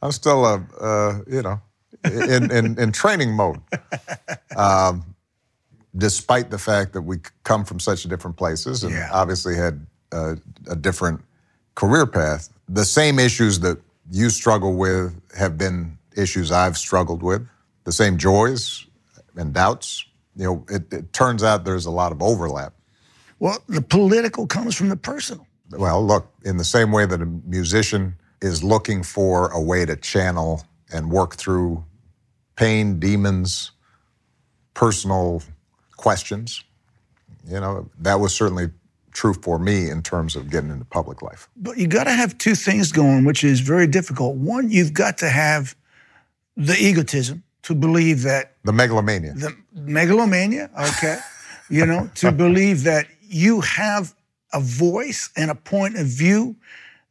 I'm 0.01 0.11
still 0.11 0.45
a 0.45 0.63
uh, 0.79 1.19
you 1.27 1.41
know 1.41 1.59
in, 2.03 2.51
in 2.51 2.79
in 2.79 2.91
training 2.91 3.33
mode. 3.33 3.59
Um, 4.55 5.15
despite 5.97 6.49
the 6.49 6.57
fact 6.57 6.93
that 6.93 7.01
we 7.01 7.17
come 7.43 7.65
from 7.65 7.79
such 7.79 8.03
different 8.03 8.37
places 8.37 8.83
and 8.83 8.93
Yeah. 8.93 9.09
obviously 9.11 9.55
had 9.55 9.85
uh, 10.13 10.35
a 10.69 10.75
different 10.75 11.21
career 11.75 12.05
path, 12.05 12.49
the 12.67 12.85
same 12.85 13.19
issues 13.19 13.59
that 13.61 13.79
you 14.09 14.29
struggle 14.29 14.75
with 14.75 15.13
have 15.37 15.57
been 15.57 15.97
issues 16.15 16.51
I've 16.51 16.77
struggled 16.77 17.23
with. 17.23 17.47
The 17.83 17.91
same 17.91 18.17
joys 18.17 18.85
and 19.35 19.53
doubts. 19.53 20.05
You 20.35 20.45
know, 20.45 20.65
it, 20.69 20.91
it 20.91 21.13
turns 21.13 21.43
out 21.43 21.65
there's 21.65 21.85
a 21.85 21.91
lot 21.91 22.11
of 22.11 22.21
overlap. 22.21 22.73
Well, 23.39 23.63
the 23.67 23.81
political 23.81 24.47
comes 24.47 24.75
from 24.75 24.89
the 24.89 24.95
personal. 24.95 25.45
Well, 25.71 26.05
look, 26.05 26.31
in 26.43 26.57
the 26.57 26.63
same 26.63 26.91
way 26.91 27.05
that 27.05 27.21
a 27.21 27.25
musician 27.25 28.15
is 28.41 28.63
looking 28.63 29.03
for 29.03 29.49
a 29.51 29.61
way 29.61 29.85
to 29.85 29.95
channel 29.95 30.63
and 30.91 31.09
work 31.09 31.35
through 31.35 31.83
pain, 32.55 32.99
demons, 32.99 33.71
personal 34.73 35.41
questions, 35.97 36.63
you 37.47 37.59
know, 37.59 37.89
that 37.99 38.19
was 38.19 38.33
certainly 38.33 38.69
true 39.15 39.33
for 39.33 39.57
me 39.57 39.89
in 39.89 40.03
terms 40.03 40.35
of 40.35 40.49
getting 40.51 40.69
into 40.69 40.85
public 40.85 41.21
life. 41.21 41.47
But 41.55 41.77
you 41.77 41.87
got 41.87 42.03
to 42.03 42.11
have 42.11 42.37
two 42.37 42.53
things 42.53 42.91
going, 42.91 43.23
which 43.23 43.43
is 43.43 43.61
very 43.61 43.87
difficult. 43.87 44.35
One, 44.35 44.69
you've 44.69 44.93
got 44.93 45.17
to 45.19 45.29
have 45.29 45.75
the 46.57 46.75
egotism 46.77 47.41
to 47.63 47.73
believe 47.73 48.21
that 48.23 48.57
The 48.63 48.73
megalomania. 48.73 49.33
the 49.33 49.55
megalomania, 49.73 50.69
okay, 50.79 51.17
you 51.69 51.85
know, 51.85 52.09
to 52.15 52.31
believe 52.31 52.83
that 52.83 53.07
you 53.21 53.61
have 53.61 54.13
a 54.53 54.59
voice 54.59 55.29
and 55.35 55.49
a 55.49 55.55
point 55.55 55.97
of 55.97 56.05
view 56.05 56.55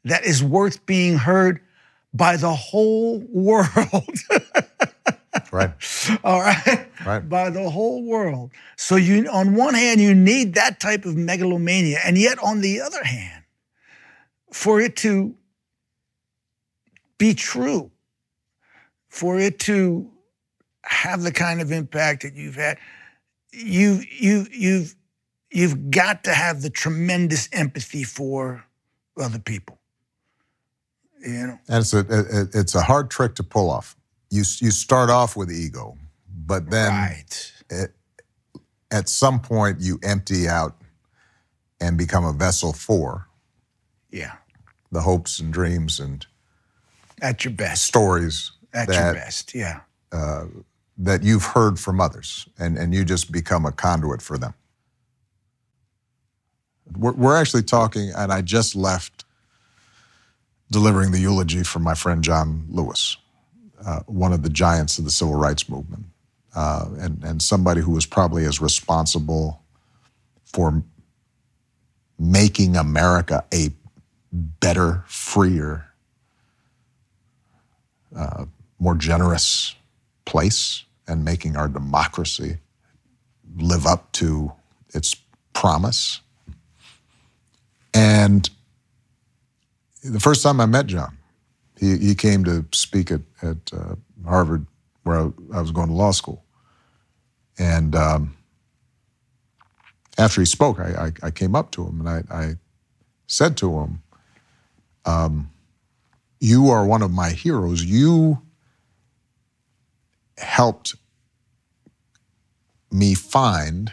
that 0.05 0.25
is 0.25 0.43
worth 0.45 0.85
being 0.87 1.17
heard 1.19 1.61
by 2.13 2.37
the 2.37 2.55
whole 2.55 3.19
world. 3.33 4.17
right? 5.53 5.73
All 6.25 6.41
right. 6.41 6.89
Right. 7.05 7.29
By 7.29 7.51
the 7.51 7.69
whole 7.71 8.05
world. 8.05 8.51
So 8.77 8.97
you 8.97 9.27
on 9.29 9.55
one 9.55 9.75
hand, 9.75 10.01
you 10.01 10.15
need 10.15 10.55
that 10.55 10.81
type 10.81 11.05
of 11.05 11.17
megalomania. 11.17 11.99
And 12.05 12.17
yet 12.19 12.39
on 12.43 12.61
the 12.61 12.81
other 12.81 13.03
hand, 13.05 13.45
for 14.53 14.81
it 14.81 14.97
to 14.97 15.35
be 17.19 17.35
true, 17.35 17.91
for 19.09 19.39
it 19.39 19.59
to 19.61 20.11
have 20.83 21.23
the 21.23 21.33
kind 21.33 21.61
of 21.61 21.73
impact 21.73 22.23
that 22.23 22.35
you've 22.35 22.57
had, 22.57 22.79
you 23.53 24.03
you 24.11 24.47
you've 24.53 24.95
you've 25.51 25.91
got 25.91 26.25
to 26.25 26.35
have 26.35 26.63
the 26.63 26.71
tremendous 26.71 27.49
empathy 27.53 28.05
for 28.05 28.65
other 29.17 29.39
people. 29.39 29.79
You 31.21 31.47
know. 31.47 31.59
And 31.69 31.79
it's 31.81 31.95
a 31.95 32.01
it- 32.01 32.55
it's 32.55 32.75
a 32.75 32.83
hard 32.83 33.11
trick 33.11 33.35
to 33.37 33.43
pull 33.43 33.71
off. 33.71 33.97
You 34.35 34.43
you 34.61 34.71
start 34.73 35.11
off 35.11 35.37
with 35.37 35.53
ego, 35.53 35.97
but 36.47 36.69
then 36.71 36.91
right. 36.93 37.53
at 38.91 39.09
some 39.09 39.39
point 39.41 39.81
you 39.81 40.01
empty 40.03 40.49
out 40.49 40.77
and 41.81 41.97
become 41.97 42.25
a 42.25 42.33
vessel 42.33 42.73
for 42.73 43.29
Yeah. 44.11 44.33
the 44.91 45.03
hopes 45.03 45.39
and 45.39 45.53
dreams 45.53 46.01
and 46.01 46.27
At 47.23 47.45
your 47.45 47.55
best. 47.55 47.85
stories 47.85 48.51
At 48.73 48.89
your 48.89 49.15
best. 49.15 49.55
Yeah. 49.55 49.81
Uh, 50.11 50.47
that 50.99 51.23
you've 51.23 51.45
heard 51.45 51.79
from 51.79 52.01
others, 52.01 52.49
and, 52.59 52.77
and 52.79 52.95
you 52.95 53.05
just 53.05 53.31
become 53.33 53.67
a 53.67 53.73
conduit 53.73 54.23
for 54.23 54.39
them. 54.39 54.55
We're, 56.97 57.13
we're 57.13 57.37
actually 57.37 57.65
talking, 57.65 58.11
and 58.17 58.33
I 58.33 58.43
just 58.43 58.75
left 58.77 59.25
delivering 60.71 61.11
the 61.13 61.19
eulogy 61.21 61.63
for 61.65 61.79
my 61.81 61.95
friend 61.95 62.23
John 62.23 62.67
Lewis, 62.69 63.17
uh, 63.87 64.01
one 64.07 64.33
of 64.33 64.43
the 64.43 64.49
giants 64.49 64.99
of 64.99 65.05
the 65.05 65.11
civil 65.11 65.35
rights 65.35 65.69
movement, 65.69 66.05
uh, 66.55 66.87
and, 66.99 67.23
and 67.25 67.43
somebody 67.43 67.81
who 67.81 67.93
was 67.93 68.07
probably 68.07 68.45
as 68.45 68.61
responsible 68.61 69.63
for 70.45 70.83
making 72.19 72.77
America 72.77 73.45
a 73.53 73.71
better, 74.33 75.05
freer, 75.07 75.87
uh, 78.17 78.45
more 78.79 78.95
generous 78.95 79.75
place 80.25 80.85
and 81.07 81.25
making 81.25 81.57
our 81.57 81.69
democracy 81.69 82.59
live 83.57 83.87
up 83.87 84.11
to 84.13 84.53
its 84.95 85.17
promise. 85.53 86.21
And 87.93 88.49
the 90.03 90.21
first 90.21 90.43
time 90.43 90.61
I 90.61 90.67
met 90.67 90.87
John, 90.87 91.17
he, 91.85 91.99
he 91.99 92.15
came 92.15 92.45
to 92.45 92.65
speak 92.73 93.11
at, 93.11 93.21
at 93.43 93.73
uh, 93.73 93.97
Harvard, 94.27 94.67
where 95.03 95.19
I, 95.19 95.29
I 95.55 95.61
was 95.61 95.71
going 95.71 95.89
to 95.89 95.95
law 95.95 96.13
school. 96.13 96.45
And 97.59 97.95
um, 97.95 98.37
after 100.19 100.41
he 100.41 100.47
spoke, 100.47 100.81
I, 100.81 101.07
I, 101.23 101.27
I 101.27 101.31
came 101.31 101.55
up 101.55 101.71
to 101.73 101.87
him 101.87 102.01
and 102.01 102.09
I, 102.09 102.23
I 102.35 102.55
said 103.27 103.57
to 103.59 103.79
him, 103.81 104.03
um, 105.05 105.51
You 106.41 106.71
are 106.71 106.87
one 106.87 107.03
of 107.03 107.11
my 107.11 107.31
heroes. 107.31 107.85
You 107.85 108.43
helped 110.39 110.97
me 112.91 113.15
find 113.15 113.93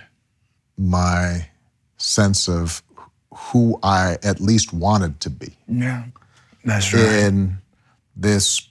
my 0.78 1.50
sense 1.98 2.48
of 2.48 2.82
who 3.34 3.80
I 3.84 4.18
at 4.24 4.40
least 4.40 4.74
wanted 4.74 5.20
to 5.22 5.30
be 5.30 5.56
Yeah. 5.68 6.06
That's 6.64 6.94
right. 6.94 7.02
in 7.02 7.61
this 8.22 8.68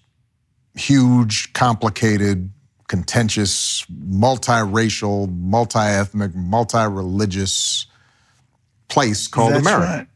huge, 0.74 1.52
complicated, 1.52 2.50
contentious, 2.88 3.84
multiracial, 4.08 5.30
multi-ethnic, 5.38 6.34
multi-religious 6.34 7.86
place 8.88 9.28
called 9.28 9.52
That's 9.52 9.66
America. 9.66 9.86
right. 9.86 10.06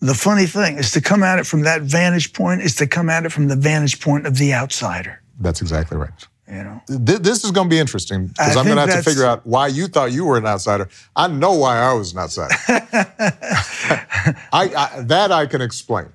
The 0.00 0.14
funny 0.14 0.46
thing 0.46 0.76
is 0.78 0.90
to 0.92 1.00
come 1.00 1.22
at 1.22 1.38
it 1.38 1.46
from 1.46 1.62
that 1.62 1.82
vantage 1.82 2.32
point 2.32 2.62
is 2.62 2.76
to 2.76 2.86
come 2.86 3.08
at 3.08 3.24
it 3.24 3.32
from 3.32 3.48
the 3.48 3.56
vantage 3.56 4.00
point 4.00 4.26
of 4.26 4.36
the 4.36 4.52
outsider. 4.52 5.20
That's 5.40 5.62
exactly 5.62 5.96
right. 5.96 6.26
You 6.46 6.62
know. 6.62 6.82
Th- 6.88 7.20
This 7.20 7.42
is 7.42 7.52
going 7.52 7.68
to 7.68 7.74
be 7.74 7.78
interesting 7.78 8.26
because 8.26 8.56
I'm 8.56 8.66
going 8.66 8.76
to 8.76 8.82
have 8.82 9.02
to 9.02 9.08
figure 9.10 9.24
out 9.24 9.46
why 9.46 9.68
you 9.68 9.86
thought 9.86 10.12
you 10.12 10.26
were 10.26 10.36
an 10.36 10.46
outsider. 10.46 10.88
I 11.16 11.26
know 11.28 11.54
why 11.54 11.78
I 11.78 11.94
was 11.94 12.12
an 12.12 12.18
outsider. 12.18 12.54
I, 12.68 14.36
I 14.52 15.00
that 15.02 15.32
I 15.32 15.46
can 15.46 15.62
explain. 15.62 16.06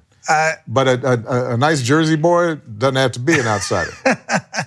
But 0.68 0.88
a, 0.88 1.08
a, 1.08 1.54
a 1.54 1.58
nice 1.58 1.82
Jersey 1.82 2.16
boy 2.16 2.56
doesn't 2.56 2.96
have 2.96 3.12
to 3.14 3.20
be 3.20 3.34
an 3.34 3.48
outsider. 3.48 3.92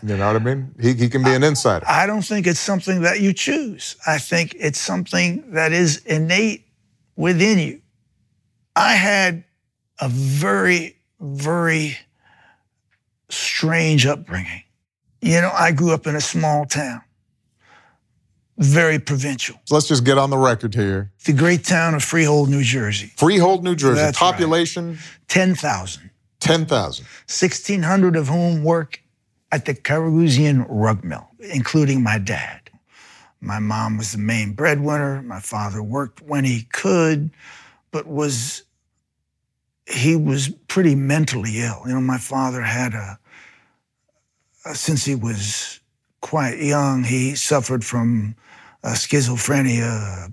you 0.03 0.17
know 0.17 0.27
what 0.27 0.37
I 0.37 0.45
mean? 0.45 0.75
He, 0.81 0.95
he 0.95 1.09
can 1.09 1.23
be 1.23 1.31
an 1.31 1.45
insider. 1.45 1.85
I 1.89 2.07
don't 2.07 2.23
think 2.23 2.47
it's 2.47 2.61
something 2.61 3.03
that 3.03 3.21
you 3.21 3.33
choose. 3.33 3.97
I 4.07 4.19
think 4.19 4.57
it's 4.59 4.81
something 4.81 5.53
that 5.53 5.73
is 5.73 5.99
innate 6.05 6.67
within 7.17 7.59
you. 7.59 7.81
I 8.75 8.95
had 8.95 9.45
a 10.01 10.09
very, 10.09 10.97
very 11.21 11.97
strange 13.29 14.07
upbringing. 14.07 14.65
You 15.21 15.41
know, 15.41 15.53
I 15.55 15.71
grew 15.71 15.93
up 15.93 16.07
in 16.09 16.17
a 16.17 16.21
small 16.21 16.65
town, 16.65 17.03
very 18.63 18.99
provincial, 18.99 19.57
So 19.65 19.75
let's 19.75 19.89
just 19.89 20.05
get 20.05 20.19
on 20.19 20.31
the 20.31 20.39
record 20.39 20.75
here. 20.75 21.13
the 21.25 21.33
great 21.33 21.65
town 21.65 21.95
of 21.95 22.03
Freehold, 22.03 22.49
New 22.49 22.63
Jersey, 22.63 23.13
Freehold, 23.17 23.65
New 23.65 23.75
Jersey. 23.75 23.97
That's 23.97 24.21
right. 24.21 24.31
Population 24.33 24.99
10,000, 25.29 26.11
10,000. 26.41 27.05
1,600 27.05 28.17
of 28.17 28.29
whom 28.29 28.65
work 28.65 29.01
at 29.51 29.65
the 29.67 29.75
Karagheusian 29.75 30.67
rug 30.69 31.05
mill, 31.05 31.29
including 31.41 32.03
my 32.03 32.19
dad. 32.19 32.71
My 33.41 33.59
mom 33.59 33.99
was 33.99 34.13
the 34.13 34.19
main 34.19 34.53
breadwinner. 34.55 35.21
My 35.23 35.41
father 35.41 35.83
worked 35.83 36.23
when 36.23 36.45
he 36.45 36.63
could, 36.73 37.31
but 37.91 38.07
was 38.07 38.63
he 39.87 40.15
was 40.17 40.49
pretty 40.69 40.95
mentally 40.95 41.59
ill. 41.61 41.83
You 41.87 41.95
know, 41.95 42.01
my 42.01 42.19
father 42.19 42.63
had 42.63 42.95
a, 42.95 43.19
a 44.65 44.75
since 44.75 45.05
he 45.05 45.15
was 45.17 45.81
quite 46.21 46.59
young, 46.61 47.03
he 47.03 47.35
suffered 47.35 47.85
from 47.85 48.37
uh, 48.83 48.91
schizophrenia, 48.91 50.33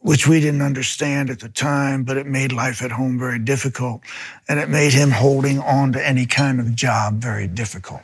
which 0.00 0.28
we 0.28 0.40
didn't 0.40 0.62
understand 0.62 1.30
at 1.30 1.40
the 1.40 1.48
time, 1.48 2.04
but 2.04 2.16
it 2.16 2.26
made 2.26 2.52
life 2.52 2.82
at 2.82 2.92
home 2.92 3.18
very 3.18 3.38
difficult, 3.38 4.02
and 4.48 4.60
it 4.60 4.68
made 4.68 4.92
him 4.92 5.10
holding 5.10 5.58
on 5.58 5.92
to 5.92 6.06
any 6.06 6.26
kind 6.26 6.60
of 6.60 6.74
job 6.74 7.14
very 7.16 7.46
difficult. 7.46 8.02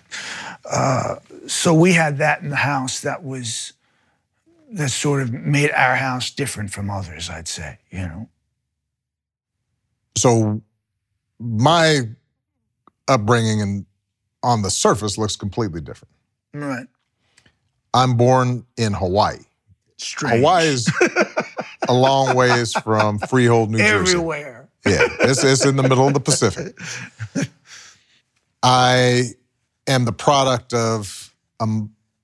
Uh, 0.71 1.17
so 1.47 1.75
we 1.75 1.93
had 1.93 2.19
that 2.19 2.43
in 2.43 2.51
the 2.51 2.57
house 2.57 3.01
that 3.01 3.23
was 3.23 3.73
that 4.73 4.91
sort 4.91 5.23
of 5.23 5.33
made 5.33 5.71
our 5.73 5.97
house 5.97 6.31
different 6.31 6.71
from 6.71 6.89
others. 6.89 7.29
I'd 7.29 7.49
say, 7.49 7.79
you 7.91 7.99
know. 7.99 8.29
So 10.17 10.63
my 11.39 12.09
upbringing 13.09 13.61
and 13.61 13.87
on 14.43 14.63
the 14.63 14.71
surface 14.71 15.19
looks 15.19 15.37
completely 15.37 15.81
different. 15.81 16.13
Right. 16.55 16.87
I'm 17.95 18.17
born 18.17 18.65
in 18.77 18.93
Hawaii. 18.93 19.39
Strange. 19.99 20.37
Hawaii 20.37 20.67
is 20.67 20.91
a 21.89 21.93
long 21.93 22.35
ways 22.35 22.73
from 22.73 23.19
Freehold, 23.19 23.71
New 23.71 23.79
Jersey. 23.79 24.13
everywhere. 24.13 24.69
Yeah, 24.87 25.07
it's, 25.21 25.45
it's 25.45 25.65
in 25.65 25.77
the 25.77 25.83
middle 25.83 26.09
of 26.09 26.15
the 26.15 26.21
Pacific. 26.21 26.77
I 28.63 29.31
am 29.87 30.05
the 30.05 30.13
product 30.13 30.73
of 30.73 31.33
a 31.61 31.67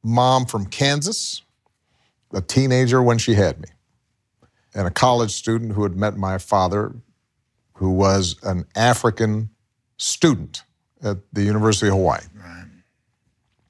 mom 0.03 0.47
from 0.47 0.67
Kansas, 0.67 1.43
a 2.33 2.41
teenager 2.41 3.03
when 3.03 3.19
she 3.19 3.35
had 3.35 3.61
me, 3.61 3.69
and 4.75 4.87
a 4.87 4.91
college 4.91 5.33
student 5.33 5.73
who 5.73 5.83
had 5.85 5.97
met 5.97 6.17
my 6.17 6.39
father, 6.39 6.95
who 7.75 7.91
was 7.91 8.37
an 8.43 8.65
African 8.75 9.51
student 9.97 10.63
at 11.03 11.19
the 11.33 11.43
University 11.43 11.89
of 11.89 11.95
Hawaii. 11.95 12.21
Right. 12.35 12.65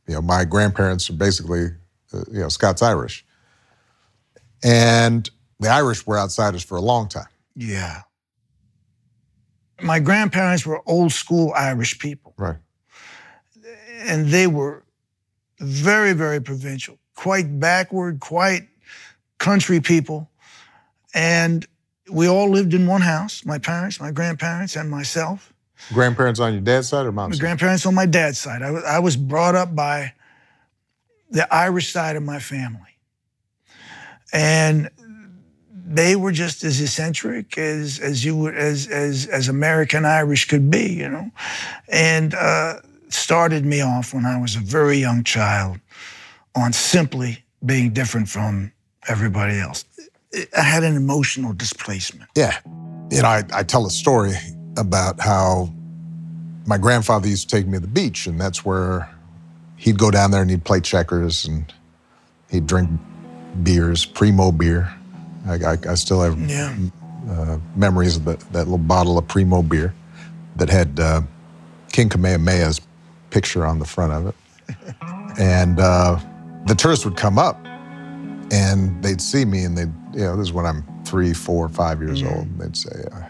You 0.06 0.14
know, 0.14 0.22
my 0.22 0.44
grandparents 0.44 1.10
are 1.10 1.14
basically, 1.14 1.68
Uh, 2.12 2.24
you 2.30 2.40
know, 2.40 2.48
Scots 2.48 2.82
Irish. 2.82 3.24
And 4.62 5.28
the 5.60 5.68
Irish 5.68 6.06
were 6.06 6.18
outsiders 6.18 6.62
for 6.62 6.76
a 6.76 6.80
long 6.80 7.08
time. 7.08 7.28
Yeah. 7.54 8.02
My 9.80 10.00
grandparents 10.00 10.66
were 10.66 10.80
old 10.86 11.12
school 11.12 11.52
Irish 11.54 11.98
people. 11.98 12.34
Right. 12.36 12.56
And 14.00 14.28
they 14.28 14.46
were 14.46 14.84
very, 15.60 16.12
very 16.12 16.40
provincial, 16.40 16.98
quite 17.14 17.58
backward, 17.60 18.20
quite 18.20 18.68
country 19.38 19.80
people. 19.80 20.30
And 21.14 21.66
we 22.10 22.28
all 22.28 22.48
lived 22.50 22.74
in 22.74 22.86
one 22.86 23.00
house 23.00 23.44
my 23.44 23.58
parents, 23.58 24.00
my 24.00 24.10
grandparents, 24.10 24.76
and 24.76 24.90
myself. 24.90 25.52
Grandparents 25.92 26.40
on 26.40 26.52
your 26.52 26.62
dad's 26.62 26.88
side 26.88 27.06
or 27.06 27.12
mom's 27.12 27.38
grandparents 27.38 27.86
on 27.86 27.94
my 27.94 28.06
dad's 28.06 28.38
side. 28.38 28.62
I 28.62 28.70
was, 28.70 28.84
I 28.84 28.98
was 28.98 29.16
brought 29.16 29.54
up 29.54 29.74
by 29.74 30.12
the 31.30 31.52
Irish 31.54 31.92
side 31.92 32.16
of 32.16 32.22
my 32.22 32.38
family. 32.38 32.80
And 34.32 34.90
they 35.88 36.16
were 36.16 36.32
just 36.32 36.64
as 36.64 36.80
eccentric 36.80 37.56
as 37.56 37.98
as 37.98 38.24
you 38.24 38.36
would 38.36 38.54
as 38.54 38.86
as 38.88 39.26
as 39.26 39.48
American 39.48 40.04
Irish 40.04 40.46
could 40.46 40.70
be, 40.70 40.92
you 40.92 41.08
know, 41.08 41.30
and 41.88 42.34
uh, 42.34 42.80
started 43.08 43.64
me 43.64 43.80
off 43.80 44.12
when 44.12 44.26
I 44.26 44.38
was 44.38 44.54
a 44.54 44.60
very 44.60 44.98
young 44.98 45.24
child 45.24 45.80
on 46.54 46.72
simply 46.72 47.44
being 47.64 47.92
different 47.92 48.28
from 48.28 48.72
everybody 49.08 49.58
else. 49.58 49.84
I 50.56 50.60
had 50.60 50.84
an 50.84 50.94
emotional 50.94 51.54
displacement. 51.54 52.28
Yeah. 52.36 52.58
You 53.10 53.22
know, 53.22 53.28
I, 53.28 53.42
I 53.54 53.62
tell 53.62 53.86
a 53.86 53.90
story 53.90 54.34
about 54.76 55.18
how 55.20 55.72
my 56.66 56.76
grandfather 56.76 57.28
used 57.28 57.48
to 57.48 57.56
take 57.56 57.66
me 57.66 57.74
to 57.74 57.80
the 57.80 57.86
beach, 57.86 58.26
and 58.26 58.38
that's 58.38 58.62
where 58.62 59.08
he'd 59.78 59.98
go 59.98 60.10
down 60.10 60.30
there 60.30 60.42
and 60.42 60.50
he'd 60.50 60.64
play 60.64 60.80
checkers 60.80 61.46
and 61.46 61.72
he'd 62.50 62.66
drink 62.66 62.90
beers, 63.62 64.04
Primo 64.04 64.52
beer. 64.52 64.92
I, 65.46 65.54
I, 65.54 65.78
I 65.88 65.94
still 65.94 66.20
have 66.20 66.38
Yeah. 66.38 66.74
uh, 67.30 67.58
memories 67.76 68.16
of 68.16 68.24
the, 68.24 68.36
that 68.52 68.64
little 68.64 68.76
bottle 68.78 69.16
of 69.16 69.26
Primo 69.28 69.62
beer 69.62 69.94
that 70.56 70.68
had 70.68 70.98
uh, 71.00 71.22
King 71.92 72.08
Kamehameha's 72.08 72.80
picture 73.30 73.64
on 73.64 73.78
the 73.78 73.84
front 73.86 74.12
of 74.12 74.26
it. 74.26 74.34
and 75.38 75.78
uh, 75.80 76.18
the 76.66 76.74
tourists 76.74 77.04
would 77.04 77.16
come 77.16 77.38
up 77.38 77.58
and 78.50 79.02
they'd 79.02 79.20
see 79.20 79.44
me 79.44 79.64
and 79.64 79.76
they'd, 79.78 79.92
you 80.12 80.20
know, 80.24 80.36
this 80.36 80.48
is 80.48 80.52
when 80.52 80.66
I'm 80.66 80.84
three, 81.04 81.32
four, 81.32 81.68
five 81.68 82.00
years 82.02 82.22
old. 82.22 82.46
And 82.46 82.60
they'd 82.60 82.76
say, 82.76 83.04
uh, 83.12 83.22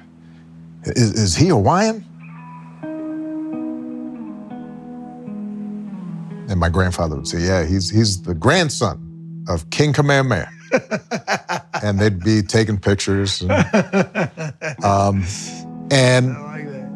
is, 0.86 1.12
is 1.14 1.36
he 1.36 1.48
Hawaiian? 1.48 2.04
And 6.58 6.60
my 6.60 6.70
grandfather 6.70 7.14
would 7.14 7.28
say, 7.28 7.38
yeah, 7.38 7.64
he's, 7.64 7.88
he's 7.88 8.22
the 8.22 8.34
grandson 8.34 9.44
of 9.48 9.70
King 9.70 9.92
Kamehameha. 9.92 10.50
and 11.84 12.00
they'd 12.00 12.18
be 12.18 12.42
taking 12.42 12.78
pictures. 12.78 13.42
And, 13.42 13.52
um, 14.84 15.24
and 15.92 16.34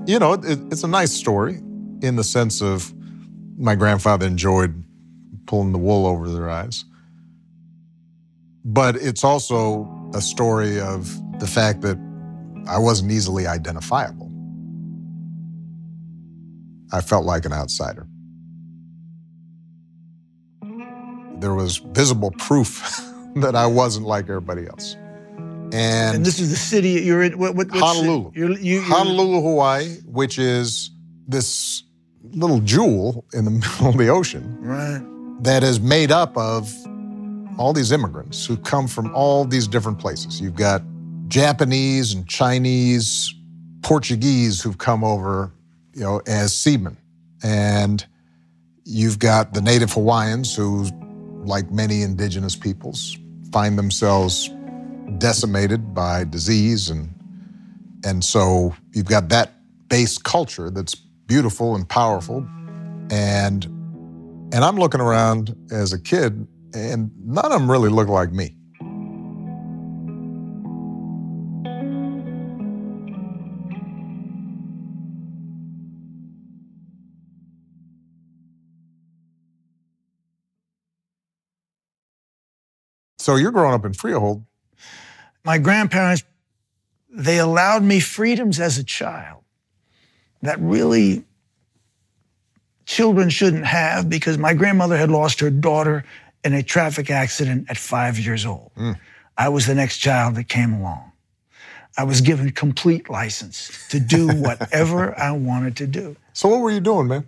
you 0.09 0.19
know, 0.19 0.33
it, 0.33 0.59
it's 0.73 0.83
a 0.83 0.89
nice 0.89 1.13
story 1.13 1.61
in 2.03 2.17
the 2.17 2.25
sense 2.25 2.61
of 2.61 2.93
my 3.57 3.77
grandfather 3.77 4.27
enjoyed 4.27 4.83
pulling 5.47 5.71
the 5.71 5.79
wool 5.79 6.07
over 6.07 6.29
their 6.29 6.51
eyes. 6.51 6.85
But 8.65 8.97
it's 8.97 9.23
also 9.23 9.89
a 10.13 10.21
story 10.21 10.81
of 10.81 11.09
the 11.39 11.47
fact 11.47 11.83
that 11.83 11.99
I 12.67 12.79
wasn't 12.79 13.13
easily 13.13 13.47
identifiable. 13.47 14.29
I 16.93 17.01
felt 17.01 17.25
like 17.25 17.45
an 17.45 17.53
outsider. 17.53 18.09
There 21.43 21.55
was 21.55 21.79
visible 21.79 22.31
proof 22.39 23.01
that 23.37 23.55
I 23.55 23.67
wasn't 23.67 24.07
like 24.07 24.29
everybody 24.29 24.67
else. 24.67 24.97
And, 25.75 26.17
And 26.17 26.25
this 26.27 26.39
is 26.39 26.51
the 26.51 26.57
city 26.57 26.91
you're 27.03 27.23
in. 27.23 27.39
What, 27.39 27.55
what, 27.57 27.69
Honolulu. 27.71 28.31
You're, 28.35 28.51
you, 28.59 28.81
Honolulu, 28.83 29.41
Hawaii, 29.43 29.97
which 30.07 30.39
is 30.39 30.91
this 31.27 31.83
little 32.31 32.61
jewel 32.61 33.25
in 33.33 33.45
the 33.45 33.51
middle 33.63 33.89
of 33.89 33.97
the 33.99 34.09
ocean 34.09 34.57
Right. 34.61 35.03
that 35.43 35.63
is 35.65 35.81
made 35.81 36.13
up 36.13 36.37
of 36.37 36.73
all 37.59 37.73
these 37.73 37.91
immigrants 37.93 38.47
who 38.47 38.57
come 38.57 38.87
from 38.87 39.13
all 39.15 39.45
these 39.45 39.67
different 39.67 39.99
places. 39.99 40.41
You've 40.41 40.55
got 40.57 40.83
Japanese 41.29 42.15
and 42.15 42.27
Chinese, 42.29 43.35
Portuguese 43.83 44.63
who've 44.63 44.79
come 44.79 45.03
over, 45.03 45.51
you 45.95 46.03
know, 46.03 46.21
as 46.27 46.55
seamen. 46.55 46.97
And 47.43 48.05
you've 48.85 49.19
got 49.19 49.55
the 49.55 49.61
native 49.61 49.93
Hawaiians 49.93 50.55
who, 50.55 50.87
like 51.43 51.71
many 51.71 52.03
indigenous 52.03 52.57
peoples, 52.57 53.17
find 53.53 53.79
themselves 53.79 54.51
decimated 55.19 55.95
by 55.95 56.25
disease 56.25 56.89
and 56.91 57.15
and 58.05 58.25
so 58.25 58.75
you've 58.93 59.07
got 59.07 59.29
that 59.29 59.55
base 59.89 60.19
culture 60.19 60.71
that's 60.71 60.95
beautiful 60.95 61.77
and 61.77 61.89
powerful 61.89 62.47
and 63.11 63.67
and 64.53 64.65
I'm 64.65 64.77
looking 64.77 65.01
around 65.01 65.57
as 65.71 65.95
a 65.95 65.99
kid, 66.01 66.47
and 66.75 67.11
none 67.25 67.47
of 67.47 67.53
them 67.53 67.71
really 67.71 67.89
look 67.89 68.09
like 68.09 68.33
me. 68.33 68.55
So 83.23 83.37
you're 83.37 83.53
growing 83.53 83.73
up 83.73 83.85
in 83.85 83.93
Freehold. 83.93 84.43
My 85.45 85.59
grandparents, 85.59 86.25
they 87.09 87.39
allowed 87.39 87.85
me 87.85 88.01
freedoms 88.01 88.59
as 88.59 88.79
a 88.79 88.85
child 88.85 89.45
that 90.43 90.59
really 90.59 91.25
children 92.85 93.31
shouldn't 93.31 93.65
have 93.65 94.09
because 94.09 94.39
my 94.39 94.55
grandmother 94.55 94.97
had 94.97 95.09
lost 95.09 95.39
her 95.39 95.51
daughter 95.51 96.05
in 96.43 96.53
a 96.53 96.65
traffic 96.65 97.11
accident 97.11 97.67
at 97.71 97.77
five 97.79 98.19
years 98.19 98.45
old. 98.45 98.73
Mm. 98.77 98.99
I 99.39 99.51
was 99.51 99.67
the 99.67 99.75
next 99.77 99.99
child 99.99 100.35
that 100.35 100.49
came 100.49 100.73
along. 100.73 101.13
I 101.97 102.03
was 102.03 102.23
given 102.23 102.51
complete 102.51 103.09
license 103.09 103.87
to 103.91 104.01
do 104.01 104.27
whatever 104.33 105.17
I 105.17 105.31
wanted 105.31 105.77
to 105.77 105.87
do. 105.87 106.17
So 106.33 106.49
what 106.49 106.61
were 106.61 106.73
you 106.73 106.81
doing, 106.81 107.07
man? 107.07 107.27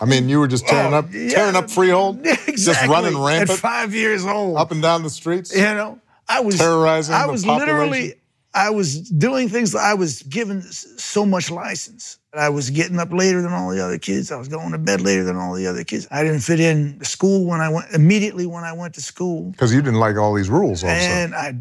I 0.00 0.06
mean, 0.06 0.28
you 0.28 0.38
were 0.40 0.48
just 0.48 0.66
tearing 0.66 0.92
Oh, 0.92 0.98
up, 0.98 1.12
yeah. 1.12 1.28
tearing 1.30 1.56
up 1.56 1.70
Freehold, 1.70 2.20
Exactly. 2.26 2.56
just 2.56 2.86
running 2.86 3.16
rampant. 3.16 3.50
At 3.50 3.58
five 3.58 3.94
years 3.94 4.24
old. 4.26 4.56
up 4.56 4.70
and 4.72 4.82
down 4.82 5.02
the 5.02 5.10
streets. 5.10 5.54
You 5.54 5.62
know, 5.62 6.00
I 6.28 6.40
was 6.40 6.58
Terrorizing 6.58 7.14
I 7.14 7.26
was 7.26 7.46
literally, 7.46 8.14
I 8.54 8.70
was 8.70 9.00
doing 9.10 9.48
things. 9.48 9.74
I 9.74 9.94
was 9.94 10.22
given 10.22 10.62
so 10.62 11.24
much 11.26 11.50
license. 11.50 12.18
I 12.32 12.48
was 12.48 12.70
getting 12.70 12.98
up 12.98 13.12
later 13.12 13.42
than 13.42 13.52
all 13.52 13.70
the 13.70 13.80
other 13.84 13.98
kids. 13.98 14.32
I 14.32 14.36
was 14.36 14.48
going 14.48 14.72
to 14.72 14.78
bed 14.78 15.00
later 15.00 15.22
than 15.22 15.36
all 15.36 15.54
the 15.54 15.66
other 15.68 15.84
kids. 15.84 16.08
I 16.10 16.24
didn't 16.24 16.40
fit 16.40 16.58
in 16.58 16.98
to 16.98 17.04
school 17.04 17.44
when 17.46 17.60
I 17.60 17.68
went 17.68 17.86
immediately 17.92 18.46
when 18.46 18.64
I 18.64 18.72
went 18.72 18.94
to 18.94 19.00
school, 19.02 19.50
Because 19.52 19.72
you 19.72 19.80
didn't 19.82 20.00
like 20.00 20.16
all 20.16 20.34
these 20.34 20.50
rules, 20.50 20.82
also. 20.82 20.94
and 20.96 21.34
I, 21.34 21.54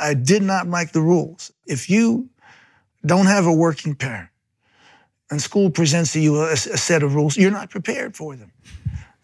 I 0.00 0.14
did 0.14 0.42
not 0.42 0.66
like 0.66 0.90
the 0.92 1.00
rules. 1.00 1.52
If 1.66 1.88
you 1.88 2.28
don't 3.06 3.26
have 3.26 3.46
a 3.46 3.52
working 3.52 3.94
parent, 3.94 4.29
and 5.30 5.40
school 5.40 5.70
presents 5.70 6.12
to 6.14 6.20
you 6.20 6.40
a, 6.40 6.52
a 6.52 6.56
set 6.56 7.02
of 7.02 7.14
rules, 7.14 7.36
you're 7.36 7.50
not 7.50 7.70
prepared 7.70 8.16
for 8.16 8.36
them. 8.36 8.52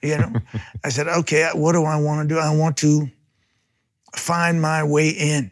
You 0.02 0.18
know, 0.18 0.32
I 0.84 0.88
said, 0.90 1.08
okay, 1.08 1.48
what 1.52 1.72
do 1.72 1.84
I 1.84 1.96
want 1.96 2.28
to 2.28 2.34
do? 2.34 2.38
I 2.38 2.54
want 2.54 2.76
to 2.78 3.10
find 4.14 4.62
my 4.62 4.84
way 4.84 5.10
in. 5.10 5.50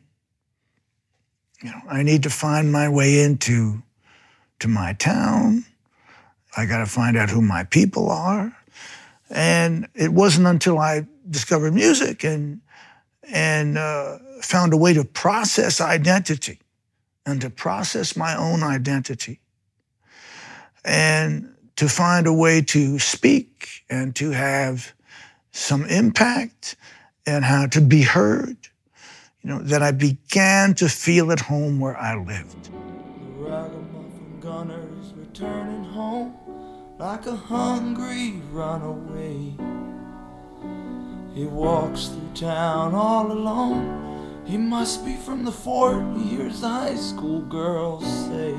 You 1.62 1.70
know, 1.70 1.80
I 1.88 2.02
need 2.02 2.22
to 2.24 2.30
find 2.30 2.70
my 2.70 2.88
way 2.88 3.22
into 3.22 3.82
to 4.60 4.68
my 4.68 4.92
town. 4.94 5.64
I 6.56 6.66
got 6.66 6.78
to 6.78 6.86
find 6.86 7.16
out 7.16 7.30
who 7.30 7.42
my 7.42 7.64
people 7.64 8.10
are. 8.10 8.56
And 9.30 9.88
it 9.94 10.12
wasn't 10.12 10.46
until 10.46 10.78
I 10.78 11.06
discovered 11.28 11.74
music 11.74 12.24
and 12.24 12.60
and 13.32 13.78
uh, 13.78 14.18
found 14.42 14.74
a 14.74 14.76
way 14.76 14.92
to 14.92 15.02
process 15.02 15.80
identity 15.80 16.60
and 17.24 17.40
to 17.40 17.48
process 17.48 18.16
my 18.16 18.36
own 18.36 18.62
identity 18.62 19.40
and 20.84 21.54
to 21.76 21.88
find 21.88 22.26
a 22.26 22.32
way 22.32 22.60
to 22.60 22.98
speak 22.98 23.84
and 23.90 24.14
to 24.16 24.30
have 24.30 24.92
some 25.52 25.84
impact 25.86 26.76
and 27.26 27.44
how 27.44 27.66
to 27.66 27.80
be 27.80 28.02
heard, 28.02 28.56
you 29.42 29.50
know, 29.50 29.58
that 29.60 29.82
I 29.82 29.92
began 29.92 30.74
to 30.74 30.88
feel 30.88 31.32
at 31.32 31.40
home 31.40 31.80
where 31.80 31.96
I 31.96 32.16
lived. 32.16 32.70
Ragamuffin 33.38 34.40
gunners 34.40 35.12
returning 35.16 35.84
home 35.84 36.34
like 36.98 37.26
a 37.26 37.36
hungry 37.36 38.40
runaway. 38.52 39.54
He 41.34 41.46
walks 41.46 42.06
through 42.06 42.30
town 42.34 42.94
all 42.94 43.32
alone. 43.32 44.42
He 44.46 44.56
must 44.56 45.04
be 45.04 45.16
from 45.16 45.44
the 45.44 45.52
fort, 45.52 46.04
he 46.16 46.36
hears 46.36 46.60
the 46.60 46.68
high 46.68 46.96
school 46.96 47.40
girls 47.40 48.04
say. 48.26 48.54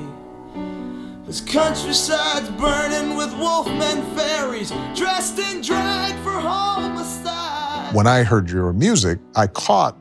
His 1.26 1.40
countryside's 1.40 2.48
burning 2.50 3.16
with 3.16 3.30
wolfmen 3.30 4.14
fairies, 4.14 4.70
dressed 4.94 5.40
in 5.40 5.60
drag 5.60 6.14
for 6.22 6.30
homicide. 6.30 7.92
when 7.92 8.06
I 8.06 8.22
heard 8.22 8.48
your 8.48 8.72
music, 8.72 9.18
I 9.34 9.48
caught 9.48 9.96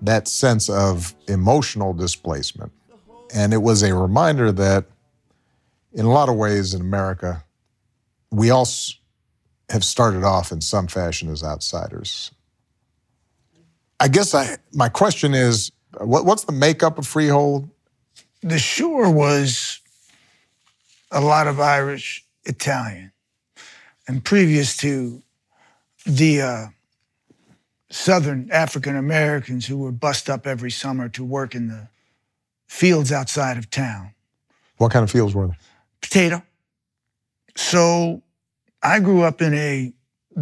that 0.00 0.26
sense 0.26 0.70
of 0.70 1.14
emotional 1.28 1.92
displacement. 1.92 2.72
And 3.34 3.52
it 3.52 3.58
was 3.58 3.82
a 3.82 3.94
reminder 3.94 4.52
that, 4.52 4.86
in 5.92 6.06
a 6.06 6.10
lot 6.10 6.30
of 6.30 6.36
ways 6.36 6.72
in 6.72 6.80
America, 6.80 7.44
we 8.30 8.48
all 8.48 8.66
have 9.68 9.84
started 9.84 10.24
off 10.24 10.50
in 10.50 10.62
some 10.62 10.86
fashion 10.86 11.28
as 11.28 11.42
outsiders. 11.42 12.30
I 14.00 14.08
guess 14.08 14.34
I, 14.34 14.56
my 14.72 14.88
question 14.88 15.34
is 15.34 15.72
what, 15.98 16.24
what's 16.24 16.44
the 16.44 16.52
makeup 16.52 16.98
of 16.98 17.06
Freehold? 17.06 17.68
The 18.42 18.58
shore 18.58 19.10
was 19.10 19.80
a 21.10 21.20
lot 21.20 21.46
of 21.46 21.60
Irish, 21.60 22.24
Italian. 22.44 23.12
And 24.08 24.24
previous 24.24 24.76
to 24.78 25.22
the 26.04 26.40
uh, 26.40 26.66
Southern 27.90 28.48
African 28.52 28.96
Americans 28.96 29.66
who 29.66 29.78
were 29.78 29.92
bussed 29.92 30.30
up 30.30 30.46
every 30.46 30.70
summer 30.70 31.08
to 31.10 31.24
work 31.24 31.54
in 31.54 31.68
the 31.68 31.88
fields 32.66 33.12
outside 33.12 33.56
of 33.56 33.70
town. 33.70 34.12
What 34.78 34.92
kind 34.92 35.02
of 35.02 35.10
fields 35.10 35.34
were 35.34 35.48
they? 35.48 35.54
Potato. 36.00 36.42
So 37.56 38.22
I 38.82 39.00
grew 39.00 39.22
up 39.22 39.40
in 39.40 39.54
a 39.54 39.92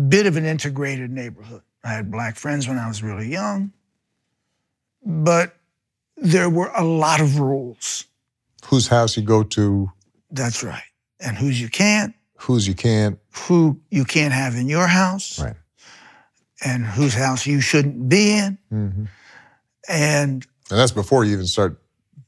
bit 0.09 0.27
of 0.27 0.37
an 0.37 0.45
integrated 0.45 1.11
neighborhood. 1.11 1.63
I 1.85 1.93
had 1.93 2.11
black 2.11 2.37
friends 2.37 2.67
when 2.67 2.79
I 2.79 2.89
was 2.89 3.03
really 3.03 3.29
young, 3.29 3.73
but 5.05 5.57
there 6.17 6.51
were 6.51 6.71
a 6.75 6.85
lot 6.85 7.21
of 7.21 7.39
rules. 7.39 8.07
Whose 8.67 8.89
house 8.89 9.17
you 9.17 9.23
go 9.23 9.43
to? 9.43 9.93
That's 10.35 10.65
right. 10.65 10.83
And 11.21 11.37
whose 11.37 11.61
you 11.61 11.69
can't. 11.69 12.15
Whose 12.39 12.67
you 12.67 12.75
can't. 12.75 13.19
Who 13.47 13.81
you 13.91 14.05
can't 14.05 14.35
have 14.35 14.57
in 14.57 14.69
your 14.69 14.87
house. 14.87 15.39
Right. 15.41 15.55
And 16.65 16.85
whose 16.85 17.15
house 17.15 17.47
you 17.47 17.61
shouldn't 17.61 18.09
be 18.09 18.33
in. 18.33 18.59
Mm-hmm. 18.73 19.05
And 19.89 20.47
and 20.71 20.79
that's 20.79 20.93
before 20.93 21.25
you 21.25 21.33
even 21.35 21.47
start 21.47 21.81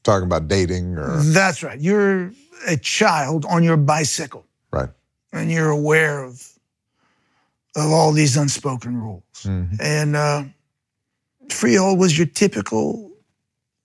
talking 0.03 0.25
about 0.25 0.47
dating 0.47 0.97
or. 0.97 1.21
That's 1.21 1.63
right. 1.63 1.79
You're 1.79 2.31
a 2.67 2.77
child 2.77 3.45
on 3.45 3.63
your 3.63 3.77
bicycle. 3.77 4.45
Right. 4.71 4.89
And 5.33 5.51
you're 5.51 5.69
aware 5.69 6.23
of 6.23 6.47
of 7.75 7.91
all 7.91 8.11
these 8.11 8.37
unspoken 8.37 8.97
rules. 8.97 9.23
Mm-hmm. 9.43 9.75
And 9.79 10.15
uh, 10.15 10.43
Freehold 11.49 11.99
was 11.99 12.17
your 12.17 12.27
typical 12.27 13.11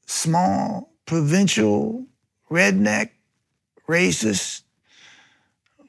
small, 0.06 0.92
provincial, 1.06 2.06
redneck, 2.50 3.10
racist, 3.88 4.62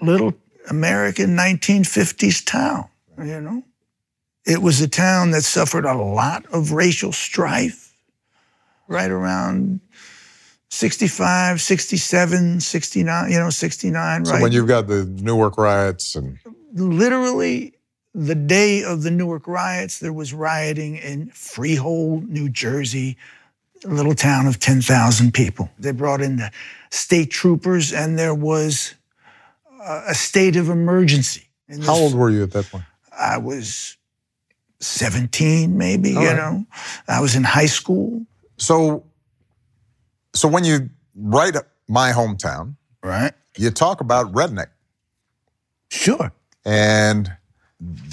little 0.01 0.33
American 0.69 1.35
1950s 1.35 2.45
town, 2.45 2.89
you 3.17 3.41
know? 3.41 3.63
It 4.45 4.61
was 4.61 4.81
a 4.81 4.87
town 4.87 5.31
that 5.31 5.43
suffered 5.43 5.85
a 5.85 5.95
lot 5.95 6.45
of 6.47 6.73
racial 6.73 7.13
strife 7.13 7.93
right 8.87 9.09
around 9.09 9.79
65, 10.69 11.61
67, 11.61 12.59
69, 12.59 13.31
you 13.31 13.39
know, 13.39 13.49
69, 13.49 14.25
so 14.25 14.31
right? 14.31 14.41
when 14.41 14.51
you've 14.51 14.67
got 14.67 14.87
the 14.87 15.05
Newark 15.21 15.57
riots 15.57 16.15
and 16.15 16.37
literally 16.73 17.73
the 18.13 18.35
day 18.35 18.83
of 18.83 19.03
the 19.03 19.11
Newark 19.11 19.47
riots, 19.47 19.99
there 19.99 20.13
was 20.13 20.33
rioting 20.33 20.97
in 20.97 21.27
Freehold, 21.27 22.27
New 22.27 22.49
Jersey, 22.49 23.17
a 23.85 23.89
little 23.89 24.15
town 24.15 24.47
of 24.47 24.59
10,000 24.59 25.33
people. 25.33 25.69
They 25.79 25.91
brought 25.91 26.21
in 26.21 26.37
the 26.37 26.51
state 26.91 27.31
troopers, 27.31 27.91
and 27.93 28.17
there 28.17 28.33
was 28.35 28.95
a 29.85 30.13
state 30.15 30.55
of 30.55 30.69
emergency. 30.69 31.47
How 31.85 31.93
old 31.95 32.15
were 32.15 32.29
you 32.29 32.43
at 32.43 32.51
that 32.51 32.69
point? 32.69 32.83
I 33.17 33.37
was 33.37 33.97
17, 34.79 35.77
maybe, 35.77 36.15
All 36.15 36.21
you 36.23 36.27
right. 36.29 36.37
know. 36.37 36.65
I 37.07 37.19
was 37.21 37.35
in 37.35 37.43
high 37.43 37.65
school. 37.67 38.25
So, 38.57 39.03
so 40.33 40.47
when 40.47 40.63
you 40.63 40.89
write 41.15 41.55
my 41.87 42.11
hometown, 42.11 42.75
right? 43.03 43.33
You 43.57 43.69
talk 43.71 44.01
about 44.01 44.31
redneck, 44.33 44.67
Sure. 45.89 46.31
and 46.65 47.31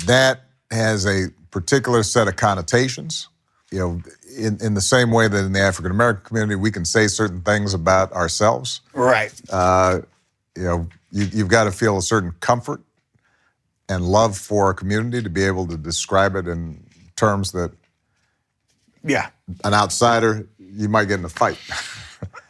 that 0.06 0.42
has 0.70 1.06
a 1.06 1.28
particular 1.50 2.02
set 2.02 2.28
of 2.28 2.36
connotations. 2.36 3.28
You 3.70 3.78
know, 3.78 4.02
in, 4.36 4.58
in 4.60 4.74
the 4.74 4.80
same 4.80 5.10
way 5.12 5.28
that 5.28 5.44
in 5.44 5.52
the 5.52 5.60
African 5.60 5.92
American 5.92 6.24
community, 6.24 6.56
we 6.56 6.70
can 6.72 6.84
say 6.84 7.06
certain 7.06 7.40
things 7.42 7.72
about 7.72 8.12
ourselves. 8.12 8.80
Right. 8.94 9.32
Uh, 9.48 10.00
you 10.56 10.64
know, 10.64 10.88
you, 11.12 11.26
you've 11.32 11.48
got 11.48 11.64
to 11.64 11.72
feel 11.72 11.96
a 11.96 12.02
certain 12.02 12.32
comfort 12.40 12.80
and 13.88 14.04
love 14.04 14.36
for 14.36 14.70
a 14.70 14.74
community 14.74 15.22
to 15.22 15.30
be 15.30 15.44
able 15.44 15.66
to 15.68 15.76
describe 15.76 16.34
it 16.34 16.48
in 16.48 16.82
terms 17.16 17.52
that 17.52 17.70
Yeah. 19.04 19.30
an 19.64 19.72
outsider 19.74 20.48
you 20.58 20.88
might 20.88 21.04
get 21.06 21.18
in 21.20 21.24
a 21.24 21.28
fight. 21.28 21.58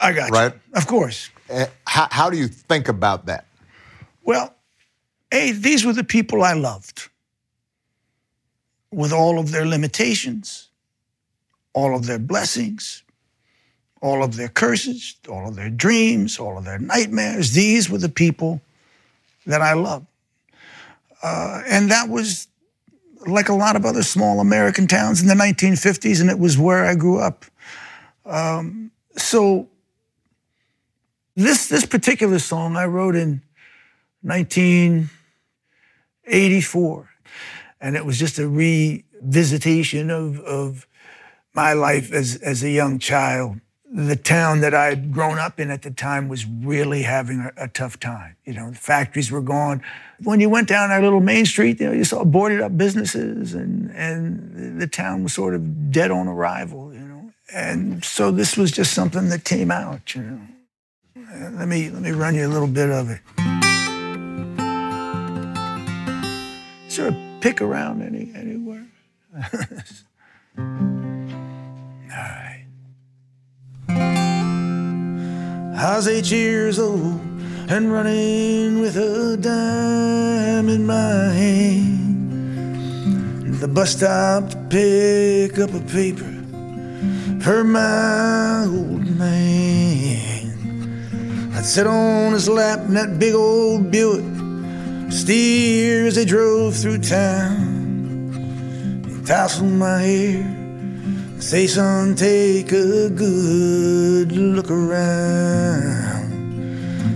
I 0.01 0.13
got 0.13 0.31
Right. 0.31 0.55
you. 0.55 0.61
Of 0.75 0.87
course. 0.87 1.29
Eh, 1.51 1.67
how, 1.87 2.09
how 2.11 2.31
do 2.31 2.39
you 2.39 2.49
think 2.49 2.89
about 2.89 3.27
that? 3.27 3.45
Well, 4.23 4.55
hey, 5.31 5.53
these 5.53 5.85
were 5.85 5.93
the 5.93 6.05
people 6.05 6.43
I 6.43 6.55
loved 6.55 7.09
with 8.91 9.13
all 9.13 9.39
of 9.39 9.51
their 9.53 9.67
limitations, 9.67 10.70
all 11.73 11.95
of 11.95 12.07
their 12.07 12.19
blessings, 12.19 13.03
all 14.01 14.23
of 14.23 14.37
their 14.37 14.49
curses, 14.49 15.17
all 15.29 15.49
of 15.49 15.57
their 15.57 15.71
dreams, 15.71 16.39
all 16.39 16.59
of 16.59 16.65
their 16.65 16.79
nightmares. 16.79 17.53
These 17.53 17.91
were 17.91 17.99
the 17.99 18.09
people 18.09 18.61
that 19.47 19.61
I 19.61 19.75
loved. 19.75 20.07
Uh, 21.23 21.63
and 21.67 21.91
that 21.91 22.09
was 22.09 22.49
like 23.27 23.51
a 23.51 23.55
lot 23.55 23.77
of 23.77 23.85
other 23.85 24.03
small 24.03 24.41
American 24.41 24.87
towns 24.87 25.21
in 25.21 25.29
the 25.29 25.35
1950s, 25.35 26.19
and 26.21 26.31
it 26.31 26.39
was 26.39 26.57
where 26.57 26.87
I 26.87 26.95
grew 26.95 27.19
up. 27.19 27.45
Um, 28.25 28.91
so 29.17 29.69
this 31.37 31.69
this 31.69 31.85
particular 31.87 32.39
song 32.39 32.77
I 32.77 32.87
wrote 32.87 33.17
in 33.17 33.43
1984, 34.23 37.11
and 37.81 37.97
it 37.97 38.07
was 38.07 38.19
just 38.19 38.39
a 38.39 38.43
revisitation 38.43 40.11
of 40.11 40.39
of 40.41 40.87
my 41.55 41.73
life 41.73 42.13
as 42.13 42.37
as 42.37 42.63
a 42.63 42.71
young 42.71 42.99
child. 42.99 43.61
The 43.93 44.15
town 44.15 44.61
that 44.61 44.73
I 44.73 44.85
had 44.85 45.13
grown 45.13 45.41
up 45.41 45.59
in 45.59 45.69
at 45.69 45.83
the 45.83 45.91
time 45.91 46.29
was 46.29 46.47
really 46.47 47.03
having 47.03 47.41
a, 47.41 47.65
a 47.65 47.67
tough 47.69 47.99
time. 47.99 48.37
You 48.45 48.53
know, 48.53 48.71
the 48.71 48.77
factories 48.77 49.33
were 49.33 49.41
gone. 49.41 49.83
When 50.23 50.39
you 50.39 50.49
went 50.49 50.69
down 50.69 50.93
our 50.93 51.03
little 51.03 51.19
main 51.21 51.45
street, 51.45 51.81
you 51.81 51.87
know, 51.87 51.93
you 51.93 52.05
saw 52.05 52.25
boarded 52.25 52.61
up 52.61 52.77
businesses, 52.79 53.53
and 53.53 53.91
and 53.91 54.81
the 54.81 54.87
town 54.87 55.25
was 55.25 55.33
sort 55.35 55.55
of 55.55 55.91
dead 55.91 56.13
on 56.13 56.29
arrival. 56.29 56.93
You 56.95 57.01
know, 57.01 57.33
and 57.53 58.05
so 58.05 58.31
this 58.31 58.57
was 58.57 58.71
just 58.71 58.93
something 58.95 59.29
that 59.31 59.45
came 59.45 59.71
out. 59.73 60.15
You 60.15 60.23
know. 60.23 60.41
Uh, 61.17 61.51
Let 61.59 61.69
me 61.69 61.91
let 61.91 62.03
me 62.03 62.13
run 62.13 62.35
you 62.35 62.47
a 62.47 62.53
little 62.53 62.69
bit 62.69 62.91
of 62.91 63.11
it. 63.11 63.21
Is 66.87 66.97
there 66.97 67.09
a 67.09 67.39
pick 67.41 67.61
around 67.61 68.03
any 68.03 68.33
anywhere? 68.35 68.87
Right. 72.21 72.67
I 75.77 75.97
was 75.97 76.07
eight 76.09 76.31
years 76.31 76.79
old 76.79 77.21
and 77.69 77.93
running 77.93 78.81
with 78.81 78.97
a 78.97 79.37
dime 79.37 80.69
in 80.69 80.85
my 80.87 81.33
hand. 81.33 82.11
The 83.61 83.69
bus 83.69 83.97
stop 83.97 84.51
to 84.51 84.57
pick 84.69 85.59
up 85.59 85.73
a 85.75 85.81
paper 85.81 86.31
for 87.41 87.65
my 87.65 88.65
old 88.67 89.07
man. 89.19 90.51
I'd 91.55 91.65
sit 91.65 91.87
on 91.87 92.33
his 92.33 92.49
lap 92.49 92.81
in 92.81 92.95
that 92.95 93.19
big 93.19 93.35
old 93.35 93.91
Buick, 93.91 94.25
steer 95.11 96.07
as 96.07 96.15
they 96.17 96.25
drove 96.25 96.75
through 96.77 96.99
town. 96.99 97.69
He'd 99.07 99.27
tousle 99.27 99.67
my 99.67 100.01
hair, 100.01 100.41
and 100.43 100.60
say, 101.41 101.67
son, 101.67 102.15
take 102.15 102.71
a 102.71 103.09
good 103.09 104.31
look 104.31 104.71
around. 104.71 106.31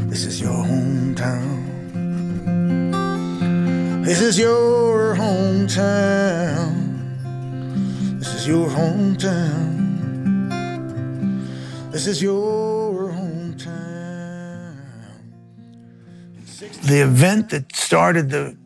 This 0.09 0.25
is 0.25 0.41
your 0.41 0.65
hometown. 0.65 1.65
This 4.03 4.23
is 4.23 4.39
your 4.39 5.15
hometown. 5.15 6.75
This 8.19 8.35
is 8.35 8.49
your 8.49 8.69
hometown. 8.71 9.75
This 11.93 12.07
is 12.07 12.23
your 12.23 13.13
hometown. 13.13 14.77
The 16.85 17.01
event 17.03 17.51
that 17.51 17.77
started 17.77 18.31
the 18.31 18.57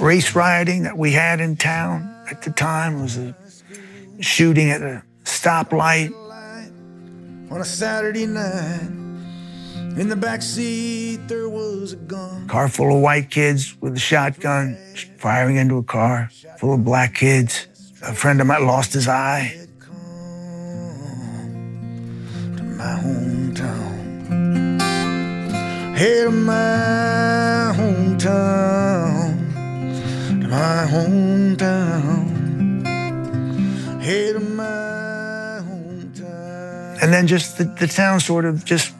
race 0.00 0.36
rioting 0.36 0.84
that 0.84 0.96
we 0.96 1.10
had 1.12 1.40
in 1.40 1.56
town 1.56 2.08
at 2.30 2.42
the 2.42 2.50
time 2.50 3.02
was 3.02 3.18
a 3.18 3.34
shooting 4.20 4.70
at 4.70 4.82
a 4.82 5.02
stoplight 5.48 6.12
on 7.50 7.60
a 7.62 7.64
Saturday 7.64 8.26
night. 8.26 8.90
In 9.96 10.10
the 10.10 10.16
back 10.16 10.42
seat, 10.42 11.26
there 11.26 11.48
was 11.48 11.94
a 11.94 11.96
gun. 11.96 12.46
Car 12.48 12.68
full 12.68 12.94
of 12.94 13.00
white 13.00 13.30
kids 13.30 13.74
with 13.80 13.94
a 13.94 13.98
shotgun 13.98 14.76
firing 15.16 15.56
into 15.56 15.78
a 15.78 15.82
car 15.82 16.28
full 16.58 16.74
of 16.74 16.84
black 16.84 17.14
kids. 17.14 17.66
A 18.02 18.12
friend 18.12 18.42
of 18.42 18.46
mine 18.46 18.66
lost 18.66 18.92
his 18.92 19.08
eye. 19.08 19.56
To 22.58 22.62
my 22.62 23.00
hometown. 23.02 23.96
Hey, 25.96 26.24
to 26.24 26.30
my 26.30 27.72
hometown. 27.74 29.32
To 30.42 30.48
my 30.48 30.86
hometown. 30.92 32.28
Hey, 34.02 34.32
to 34.34 34.40
my 34.40 34.87
and 37.00 37.12
then 37.12 37.26
just 37.26 37.58
the, 37.58 37.64
the 37.64 37.86
town 37.86 38.20
sort 38.20 38.44
of 38.44 38.64
just, 38.64 38.94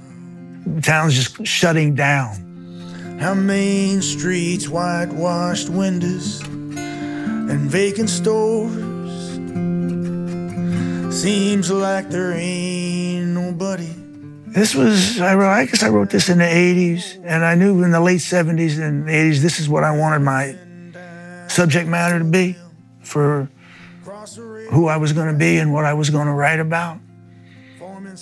the 0.66 0.80
town's 0.80 1.14
just 1.14 1.46
shutting 1.46 1.94
down. 1.94 3.18
How 3.20 3.34
main 3.34 4.00
streets, 4.00 4.68
whitewashed 4.68 5.68
windows, 5.68 6.40
and 6.42 7.70
vacant 7.70 8.10
stores. 8.10 8.72
Seems 11.14 11.70
like 11.70 12.10
there 12.10 12.32
ain't 12.32 13.28
nobody. 13.28 13.92
This 14.46 14.74
was, 14.74 15.20
I, 15.20 15.34
wrote, 15.34 15.50
I 15.50 15.66
guess 15.66 15.82
I 15.82 15.88
wrote 15.88 16.10
this 16.10 16.28
in 16.28 16.38
the 16.38 16.44
80s, 16.44 17.20
and 17.24 17.44
I 17.44 17.54
knew 17.54 17.82
in 17.82 17.90
the 17.90 18.00
late 18.00 18.20
70s 18.20 18.80
and 18.80 19.06
80s 19.06 19.40
this 19.40 19.58
is 19.58 19.68
what 19.68 19.82
I 19.82 19.96
wanted 19.96 20.20
my 20.20 20.56
subject 21.48 21.88
matter 21.88 22.18
to 22.18 22.24
be 22.24 22.56
for 23.02 23.50
who 24.70 24.86
I 24.86 24.96
was 24.96 25.12
going 25.12 25.32
to 25.32 25.38
be 25.38 25.58
and 25.58 25.72
what 25.72 25.84
I 25.84 25.94
was 25.94 26.10
going 26.10 26.26
to 26.26 26.32
write 26.32 26.60
about. 26.60 26.98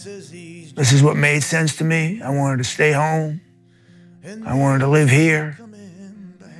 This 0.05 0.93
is 0.93 1.03
what 1.03 1.17
made 1.17 1.43
sense 1.43 1.77
to 1.77 1.85
me. 1.85 2.21
I 2.23 2.31
wanted 2.31 2.59
to 2.59 2.65
stay 2.65 2.93
home. 2.93 3.41
I 4.45 4.55
wanted 4.55 4.81
to 4.81 4.89
live 4.89 5.09
here. 5.09 5.59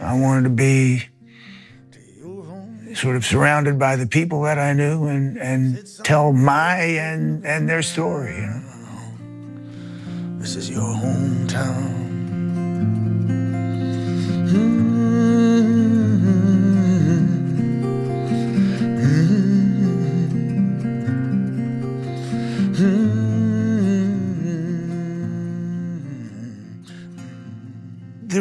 I 0.01 0.19
wanted 0.19 0.45
to 0.45 0.51
be 0.51 1.05
sort 2.95 3.17
of 3.17 3.25
surrounded 3.25 3.79
by 3.79 3.97
the 3.97 4.07
people 4.07 4.43
that 4.43 4.59
I 4.59 4.73
knew 4.73 5.07
and, 5.07 5.37
and 5.37 5.87
tell 6.03 6.33
my 6.33 6.79
and, 6.79 7.45
and 7.45 7.69
their 7.69 7.83
story. 7.83 8.37
You 8.37 8.47
know? 8.47 8.63
This 10.39 10.57
is 10.57 10.71
your 10.71 10.81
hometown. 10.81 12.07
There 14.51 14.86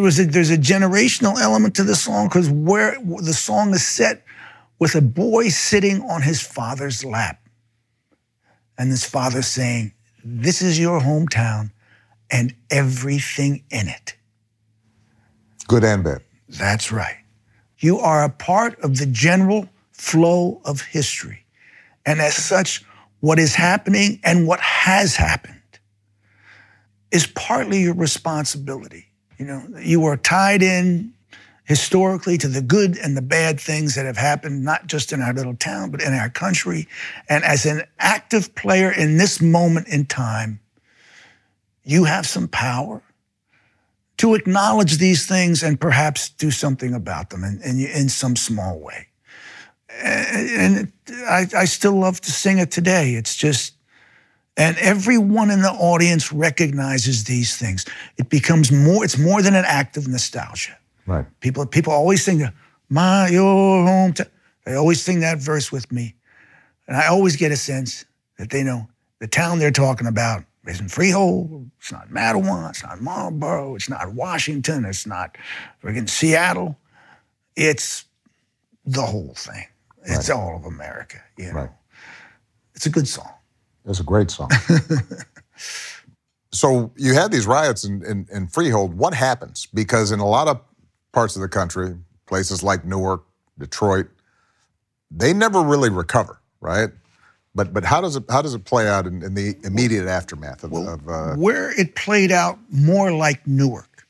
was 0.05 0.19
a, 0.19 0.25
there's 0.25 0.51
a 0.51 0.57
generational 0.57 1.39
element 1.39 1.75
to 1.75 1.83
the 1.83 1.95
song 1.95 2.27
because 2.27 2.49
where 2.49 2.97
the 3.01 3.33
song 3.33 3.73
is 3.73 3.85
set 3.85 4.23
with 4.79 4.95
a 4.95 5.01
boy 5.01 5.49
sitting 5.49 6.01
on 6.03 6.21
his 6.21 6.41
father's 6.41 7.03
lap, 7.03 7.41
and 8.77 8.91
his 8.91 9.03
father 9.03 9.41
saying, 9.41 9.93
"This 10.23 10.61
is 10.61 10.79
your 10.79 11.01
hometown, 11.01 11.71
and 12.29 12.53
everything 12.69 13.63
in 13.69 13.87
it." 13.87 14.15
Good 15.67 15.83
and 15.83 16.03
bad. 16.03 16.21
That's 16.49 16.91
right. 16.91 17.17
You 17.79 17.97
are 17.99 18.23
a 18.23 18.29
part 18.29 18.79
of 18.81 18.97
the 18.97 19.07
general 19.07 19.67
flow 19.91 20.61
of 20.65 20.81
history. 20.81 21.45
And 22.05 22.21
as 22.21 22.35
such, 22.35 22.83
what 23.21 23.39
is 23.39 23.55
happening 23.55 24.19
and 24.23 24.47
what 24.47 24.59
has 24.59 25.15
happened 25.15 25.79
is 27.11 27.25
partly 27.27 27.81
your 27.81 27.95
responsibility. 27.95 29.07
You 29.37 29.45
know, 29.45 29.63
you 29.79 30.05
are 30.05 30.17
tied 30.17 30.63
in 30.63 31.13
historically 31.65 32.37
to 32.37 32.47
the 32.47 32.61
good 32.61 32.97
and 32.97 33.17
the 33.17 33.21
bad 33.21 33.59
things 33.59 33.95
that 33.95 34.05
have 34.05 34.17
happened, 34.17 34.63
not 34.63 34.87
just 34.87 35.11
in 35.11 35.21
our 35.21 35.33
little 35.33 35.55
town, 35.55 35.89
but 35.89 36.01
in 36.01 36.13
our 36.13 36.29
country. 36.29 36.87
And 37.27 37.43
as 37.43 37.65
an 37.65 37.83
active 37.99 38.53
player 38.55 38.91
in 38.91 39.17
this 39.17 39.41
moment 39.41 39.87
in 39.87 40.05
time, 40.05 40.59
you 41.83 42.03
have 42.03 42.25
some 42.27 42.47
power 42.47 43.01
to 44.17 44.35
acknowledge 44.35 44.97
these 44.97 45.25
things 45.25 45.63
and 45.63 45.79
perhaps 45.79 46.29
do 46.29 46.51
something 46.51 46.93
about 46.93 47.31
them 47.31 47.43
in, 47.43 47.61
in, 47.63 47.79
in 47.79 48.09
some 48.09 48.35
small 48.35 48.79
way. 48.79 49.07
And 50.03 50.91
I, 51.27 51.47
I 51.55 51.65
still 51.65 51.97
love 51.97 52.21
to 52.21 52.31
sing 52.31 52.59
it 52.59 52.71
today. 52.71 53.15
It's 53.15 53.35
just, 53.35 53.74
and 54.57 54.77
everyone 54.77 55.51
in 55.51 55.61
the 55.61 55.71
audience 55.71 56.31
recognizes 56.31 57.25
these 57.25 57.57
things. 57.57 57.85
It 58.17 58.29
becomes 58.29 58.71
more, 58.71 59.03
it's 59.03 59.17
more 59.17 59.41
than 59.41 59.55
an 59.55 59.65
act 59.65 59.97
of 59.97 60.07
nostalgia. 60.07 60.77
Right. 61.05 61.25
People, 61.41 61.65
people 61.65 61.91
always 61.93 62.23
sing, 62.23 62.47
my, 62.89 63.27
your 63.27 63.85
hometown. 63.85 64.29
They 64.65 64.75
always 64.75 65.01
sing 65.01 65.19
that 65.19 65.39
verse 65.39 65.71
with 65.71 65.91
me. 65.91 66.15
And 66.87 66.97
I 66.97 67.07
always 67.07 67.35
get 67.35 67.51
a 67.51 67.57
sense 67.57 68.05
that 68.37 68.49
they 68.49 68.63
know 68.63 68.87
the 69.19 69.27
town 69.27 69.59
they're 69.59 69.71
talking 69.71 70.07
about 70.07 70.43
isn't 70.67 70.89
Freehold, 70.89 71.69
it's 71.79 71.91
not 71.91 72.09
Matawan, 72.09 72.69
it's 72.71 72.81
not 72.83 72.99
Marlboro, 72.99 73.75
it's 73.75 73.87
not 73.89 74.13
Washington, 74.13 74.83
it's 74.85 75.05
not 75.05 75.37
friggin' 75.83 76.09
Seattle. 76.09 76.77
It's 77.55 78.05
the 78.85 79.03
whole 79.03 79.33
thing. 79.35 79.67
It's 80.03 80.29
Right. 80.29 80.37
all 80.37 80.55
of 80.55 80.65
America, 80.65 81.21
you 81.37 81.47
know. 81.53 81.59
Right. 81.59 81.69
It's 82.73 82.85
a 82.85 82.89
good 82.89 83.07
song. 83.07 83.31
It's 83.85 83.99
a 83.99 84.03
great 84.03 84.31
song. 84.31 84.49
so 86.51 86.91
you 86.95 87.13
had 87.13 87.31
these 87.31 87.45
riots 87.45 87.83
in, 87.83 88.03
in, 88.03 88.27
in 88.31 88.47
Freehold. 88.47 88.95
What 88.95 89.13
happens? 89.13 89.67
Because 89.73 90.11
in 90.11 90.19
a 90.19 90.27
lot 90.27 90.47
of 90.47 90.59
parts 91.11 91.35
of 91.35 91.41
the 91.41 91.47
country, 91.47 91.95
places 92.25 92.63
like 92.63 92.85
Newark, 92.85 93.23
Detroit, 93.57 94.07
they 95.11 95.33
never 95.33 95.61
really 95.61 95.89
recover, 95.89 96.39
right? 96.61 96.89
But 97.53 97.73
but 97.73 97.85
how 97.85 98.01
does 98.01 98.17
it 98.17 98.25
how 98.29 98.41
does 98.41 98.53
it 98.53 98.65
play 98.65 98.87
out 98.87 99.07
in, 99.07 99.23
in 99.23 99.33
the 99.33 99.55
immediate 99.63 100.07
aftermath 100.07 100.63
of, 100.65 100.73
of 100.73 101.07
uh, 101.07 101.35
Where 101.35 101.71
it 101.79 101.95
played 101.95 102.31
out 102.31 102.59
more 102.69 103.13
like 103.13 103.47
Newark 103.47 104.05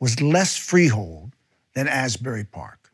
was 0.00 0.20
less 0.20 0.56
freehold 0.56 1.30
than 1.74 1.86
Asbury 1.86 2.44
Park. 2.44 2.90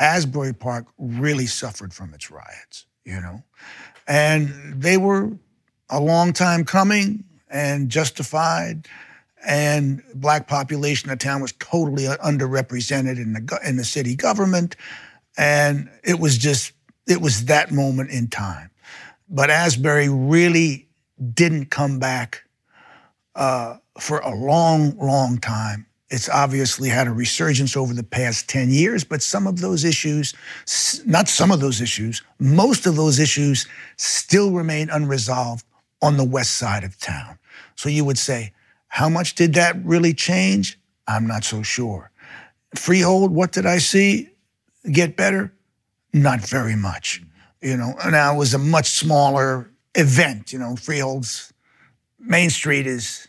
Asbury 0.00 0.52
Park 0.52 0.86
really 0.98 1.46
suffered 1.46 1.92
from 1.94 2.12
its 2.14 2.30
riots, 2.30 2.86
you 3.04 3.20
know, 3.20 3.42
and 4.08 4.82
they 4.82 4.96
were 4.96 5.30
a 5.90 6.00
long 6.00 6.32
time 6.32 6.64
coming 6.64 7.24
and 7.48 7.88
justified. 7.88 8.88
And 9.46 10.02
black 10.14 10.48
population 10.48 11.10
of 11.10 11.18
the 11.18 11.24
town 11.24 11.40
was 11.40 11.52
totally 11.52 12.04
underrepresented 12.04 13.18
in 13.18 13.34
the 13.34 13.60
in 13.64 13.76
the 13.76 13.84
city 13.84 14.16
government, 14.16 14.74
and 15.36 15.88
it 16.02 16.18
was 16.18 16.36
just 16.36 16.72
it 17.06 17.20
was 17.20 17.44
that 17.44 17.70
moment 17.70 18.10
in 18.10 18.26
time. 18.26 18.70
But 19.28 19.50
Asbury 19.50 20.08
really 20.08 20.88
didn't 21.34 21.66
come 21.66 22.00
back 22.00 22.42
uh, 23.36 23.76
for 24.00 24.18
a 24.18 24.34
long, 24.34 24.98
long 24.98 25.38
time. 25.38 25.86
It's 26.10 26.28
obviously 26.28 26.88
had 26.88 27.06
a 27.06 27.12
resurgence 27.12 27.76
over 27.76 27.92
the 27.92 28.02
past 28.02 28.48
10 28.48 28.70
years, 28.70 29.04
but 29.04 29.22
some 29.22 29.46
of 29.46 29.60
those 29.60 29.84
issues, 29.84 30.34
not 31.04 31.28
some 31.28 31.50
of 31.50 31.60
those 31.60 31.80
issues, 31.80 32.22
most 32.38 32.86
of 32.86 32.96
those 32.96 33.18
issues 33.18 33.66
still 33.96 34.52
remain 34.52 34.88
unresolved 34.88 35.64
on 36.00 36.16
the 36.16 36.24
west 36.24 36.56
side 36.56 36.82
of 36.82 36.98
town. 36.98 37.38
So 37.76 37.88
you 37.88 38.04
would 38.04 38.18
say, 38.18 38.52
how 38.88 39.08
much 39.08 39.34
did 39.34 39.54
that 39.54 39.76
really 39.84 40.14
change? 40.14 40.78
I'm 41.06 41.26
not 41.26 41.44
so 41.44 41.62
sure. 41.62 42.10
Freehold, 42.74 43.34
what 43.34 43.52
did 43.52 43.66
I 43.66 43.78
see 43.78 44.30
get 44.90 45.16
better? 45.16 45.52
Not 46.12 46.40
very 46.40 46.76
much. 46.76 47.22
You 47.60 47.76
know, 47.76 47.94
now 48.08 48.34
it 48.34 48.38
was 48.38 48.54
a 48.54 48.58
much 48.58 48.86
smaller 48.90 49.70
event. 49.94 50.52
You 50.52 50.58
know, 50.58 50.76
Freehold's 50.76 51.52
Main 52.18 52.50
Street 52.50 52.86
is 52.86 53.28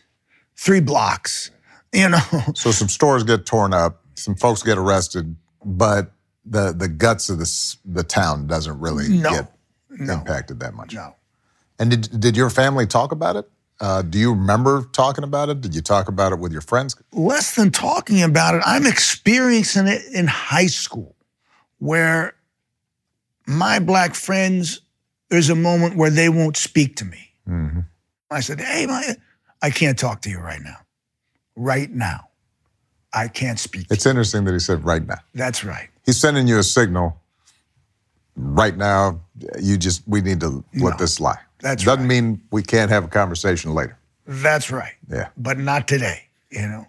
three 0.56 0.80
blocks. 0.80 1.50
You 1.92 2.08
know, 2.08 2.20
so 2.54 2.70
some 2.70 2.88
stores 2.88 3.24
get 3.24 3.46
torn 3.46 3.74
up, 3.74 4.04
some 4.14 4.34
folks 4.36 4.62
get 4.62 4.78
arrested, 4.78 5.34
but 5.64 6.12
the 6.44 6.72
the 6.72 6.88
guts 6.88 7.28
of 7.28 7.38
this 7.38 7.76
the 7.84 8.02
town 8.04 8.46
doesn't 8.46 8.78
really 8.78 9.08
No. 9.08 9.30
get 9.30 9.52
No. 9.90 10.12
impacted 10.14 10.60
that 10.60 10.74
much. 10.74 10.94
no. 10.94 11.14
And 11.78 11.90
did 11.90 12.20
did 12.20 12.36
your 12.36 12.48
family 12.50 12.86
talk 12.86 13.10
about 13.12 13.36
it? 13.36 13.50
Uh, 13.80 14.02
do 14.02 14.18
you 14.18 14.30
remember 14.32 14.82
talking 14.92 15.24
about 15.24 15.48
it? 15.48 15.60
Did 15.62 15.74
you 15.74 15.80
talk 15.80 16.06
about 16.08 16.32
it 16.32 16.38
with 16.38 16.52
your 16.52 16.60
friends? 16.60 16.94
less 17.12 17.54
than 17.56 17.70
talking 17.70 18.22
about 18.22 18.54
it, 18.54 18.62
I'm 18.66 18.86
experiencing 18.86 19.86
it 19.88 20.02
in 20.12 20.26
high 20.26 20.66
school 20.66 21.16
where 21.78 22.34
my 23.46 23.78
black 23.78 24.14
friends, 24.14 24.82
there's 25.30 25.48
a 25.48 25.54
moment 25.56 25.96
where 25.96 26.10
they 26.10 26.28
won't 26.28 26.56
speak 26.58 26.96
to 26.96 27.04
me. 27.04 27.32
Mhm. 27.48 27.86
I 28.30 28.40
said, 28.40 28.60
Hey, 28.60 28.86
my, 28.86 29.16
I 29.62 29.70
can't 29.70 29.98
talk 29.98 30.20
to 30.22 30.30
you 30.30 30.38
right 30.38 30.60
now. 30.62 30.76
Right 31.60 31.90
now. 31.90 32.28
I 33.12 33.28
can't 33.28 33.58
speak. 33.58 33.88
to 33.88 33.94
It's 33.94 34.06
interesting 34.06 34.44
that 34.44 34.52
he 34.54 34.58
said 34.60 34.82
right 34.82 35.06
now. 35.06 35.18
That's 35.34 35.62
right. 35.62 35.90
He's 36.06 36.16
sending 36.18 36.48
you 36.48 36.58
a 36.58 36.62
signal. 36.62 37.20
Right 38.34 38.74
now, 38.78 39.20
you 39.60 39.76
just 39.76 40.02
we 40.08 40.22
need 40.22 40.40
to 40.40 40.64
let 40.72 40.92
No. 40.92 40.96
this 40.96 41.20
lie. 41.20 41.38
That's 41.58 41.84
Doesn't 41.84 42.00
right. 42.04 42.08
mean 42.08 42.40
we 42.50 42.62
can't 42.62 42.90
have 42.90 43.04
a 43.04 43.08
conversation 43.08 43.74
later. 43.74 43.98
That's 44.26 44.70
right. 44.70 44.94
Yeah. 45.10 45.28
But 45.36 45.58
not 45.58 45.86
today, 45.86 46.28
you 46.50 46.62
know. 46.66 46.86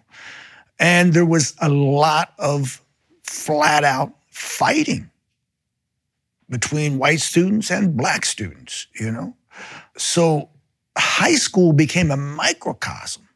And 0.78 1.12
there 1.12 1.26
was 1.26 1.54
a 1.60 1.68
lot 1.68 2.32
of 2.38 2.80
flat 3.24 3.84
out 3.84 4.14
fighting 4.30 5.10
between 6.48 6.98
white 6.98 7.20
students 7.20 7.70
and 7.70 7.94
black 7.94 8.24
students, 8.24 8.86
you 8.98 9.10
know. 9.12 9.36
So 9.98 10.48
high 10.96 11.34
school 11.34 11.74
became 11.74 12.10
a 12.10 12.16
microcosm 12.16 13.28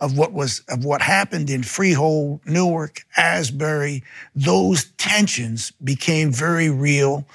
of 0.00 0.16
what 0.16 0.32
was 0.32 0.62
of 0.68 0.84
what 0.84 1.02
happened 1.02 1.50
in 1.50 1.62
Freehold, 1.62 2.40
Newark, 2.46 3.04
Asbury, 3.16 4.02
those 4.34 4.86
tensions 4.92 5.72
became 5.84 6.32
very 6.32 6.70
real 6.70 7.26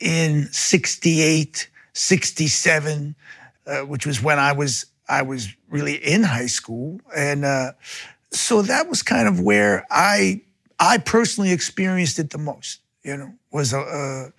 in 0.00 0.48
68, 0.50 1.68
67, 1.92 3.14
uh, 3.66 3.80
which 3.80 4.04
was 4.04 4.22
when 4.22 4.38
I 4.38 4.52
was 4.52 4.86
I 5.08 5.22
was 5.22 5.48
really 5.68 5.94
in 5.94 6.22
high 6.22 6.46
school, 6.46 7.00
and 7.14 7.44
uh, 7.44 7.72
so 8.30 8.62
that 8.62 8.88
was 8.88 9.02
kind 9.02 9.28
of 9.28 9.40
where 9.40 9.86
I 9.90 10.42
I 10.80 10.98
personally 10.98 11.52
experienced 11.52 12.18
it 12.18 12.30
the 12.30 12.38
most. 12.38 12.80
You 13.04 13.16
know, 13.16 13.32
was 13.50 13.72
a. 13.72 13.80
Uh, 13.80 14.30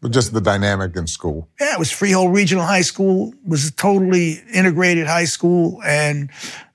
but 0.00 0.12
just 0.12 0.32
the 0.32 0.40
dynamic 0.40 0.96
in 0.96 1.06
school. 1.06 1.48
Yeah, 1.60 1.74
it 1.74 1.78
was 1.78 1.90
Freehold 1.90 2.34
Regional 2.34 2.64
High 2.64 2.82
School. 2.82 3.34
Was 3.46 3.68
a 3.68 3.72
totally 3.72 4.42
integrated 4.52 5.06
high 5.06 5.26
school, 5.26 5.80
and 5.84 6.30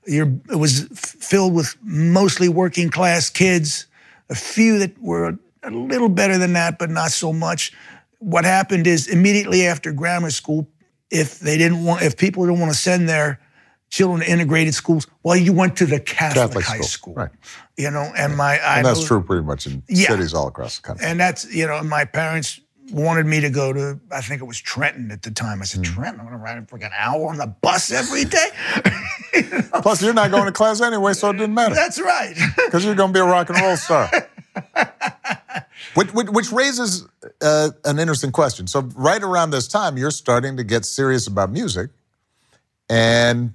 it 0.05 0.55
was 0.57 0.87
filled 0.93 1.53
with 1.53 1.75
mostly 1.81 2.49
working 2.49 2.89
class 2.89 3.29
kids. 3.29 3.87
A 4.29 4.35
few 4.35 4.79
that 4.79 4.97
were 5.01 5.37
a 5.63 5.69
little 5.71 6.09
better 6.09 6.37
than 6.37 6.53
that, 6.53 6.79
but 6.79 6.89
not 6.89 7.11
so 7.11 7.31
much. 7.33 7.71
What 8.19 8.45
happened 8.45 8.87
is 8.87 9.07
immediately 9.07 9.67
after 9.67 9.91
grammar 9.91 10.31
school, 10.31 10.67
if 11.11 11.39
they 11.39 11.57
didn't 11.57 11.83
want, 11.83 12.01
if 12.01 12.17
people 12.17 12.45
didn't 12.45 12.59
want 12.59 12.71
to 12.71 12.77
send 12.77 13.07
their 13.07 13.39
children 13.89 14.21
to 14.21 14.31
integrated 14.31 14.73
schools, 14.73 15.05
well, 15.23 15.35
you 15.35 15.53
went 15.53 15.75
to 15.77 15.85
the 15.85 15.99
Catholic, 15.99 16.35
Catholic 16.35 16.65
high 16.65 16.75
school, 16.77 16.87
school, 16.87 17.13
right? 17.13 17.29
You 17.77 17.91
know, 17.91 18.11
and 18.17 18.35
my 18.35 18.57
I 18.59 18.77
and 18.77 18.85
that's 18.85 19.01
know- 19.01 19.07
true 19.07 19.23
pretty 19.23 19.43
much 19.43 19.67
in 19.67 19.83
Yeah. 19.87 20.07
cities 20.07 20.33
all 20.33 20.47
across 20.47 20.77
the 20.77 20.83
country. 20.83 21.05
and 21.05 21.19
that's, 21.19 21.45
you 21.53 21.67
know, 21.67 21.83
my 21.83 22.05
parents 22.05 22.59
wanted 22.91 23.25
me 23.25 23.39
to 23.41 23.49
go 23.49 23.71
to, 23.73 23.99
I 24.11 24.21
think 24.21 24.41
it 24.41 24.45
was 24.45 24.59
Trenton 24.59 25.11
at 25.11 25.21
the 25.21 25.31
time. 25.31 25.61
I 25.61 25.65
said, 25.65 25.85
Hmm. 25.85 25.93
Trenton, 25.93 26.19
I'm 26.19 26.25
going 26.27 26.37
to 26.37 26.43
ride 26.43 26.57
a 26.57 26.85
an 26.85 26.91
hour 26.97 27.29
on 27.29 27.37
the 27.37 27.47
bus 27.47 27.91
every 27.91 28.25
day. 28.25 28.49
Plus, 29.81 30.01
you're 30.01 30.13
not 30.13 30.31
going 30.31 30.45
to 30.45 30.51
class 30.51 30.81
anyway, 30.81 31.13
so 31.13 31.29
it 31.29 31.33
didn't 31.33 31.53
matter 31.53 31.75
That's 31.75 31.99
right. 31.99 32.35
because 32.65 32.85
you're 32.85 32.95
going 32.95 33.09
to 33.09 33.13
be 33.13 33.19
a 33.19 33.25
rock 33.25 33.49
and 33.49 33.59
roll 33.59 33.77
star. 33.77 34.09
which, 35.95 36.13
which, 36.13 36.29
which 36.29 36.51
raises 36.51 37.07
uh, 37.41 37.69
an 37.85 37.99
interesting 37.99 38.31
question. 38.31 38.67
So, 38.67 38.81
right 38.95 39.21
around 39.21 39.51
this 39.51 39.67
time, 39.67 39.97
you're 39.97 40.11
starting 40.11 40.57
to 40.57 40.63
get 40.63 40.85
serious 40.85 41.25
about 41.27 41.51
music, 41.51 41.89
and 42.89 43.53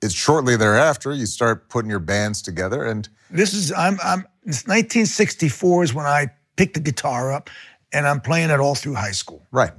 it's 0.00 0.14
shortly 0.14 0.56
thereafter 0.56 1.12
you 1.12 1.26
start 1.26 1.68
putting 1.68 1.90
your 1.90 1.98
bands 1.98 2.40
together. 2.40 2.84
And 2.84 3.08
this 3.30 3.52
is, 3.52 3.72
I'm, 3.72 3.98
I'm, 4.02 4.20
it's 4.44 4.66
1964 4.66 5.84
is 5.84 5.94
when 5.94 6.06
I 6.06 6.28
picked 6.56 6.74
the 6.74 6.80
guitar 6.80 7.32
up 7.32 7.50
and 7.94 8.06
I'm 8.06 8.20
playing 8.20 8.50
it 8.50 8.60
all 8.60 8.74
through 8.74 8.94
high 8.94 9.12
school. 9.12 9.46
right, 9.50 9.72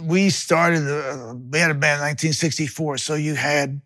we 0.00 0.30
started, 0.30 0.88
uh, 0.88 1.34
we 1.34 1.58
had 1.58 1.70
a 1.70 1.74
band 1.74 2.00
in 2.00 2.06
1964. 2.06 2.98
So 2.98 3.14
you 3.14 3.34
had 3.34 3.80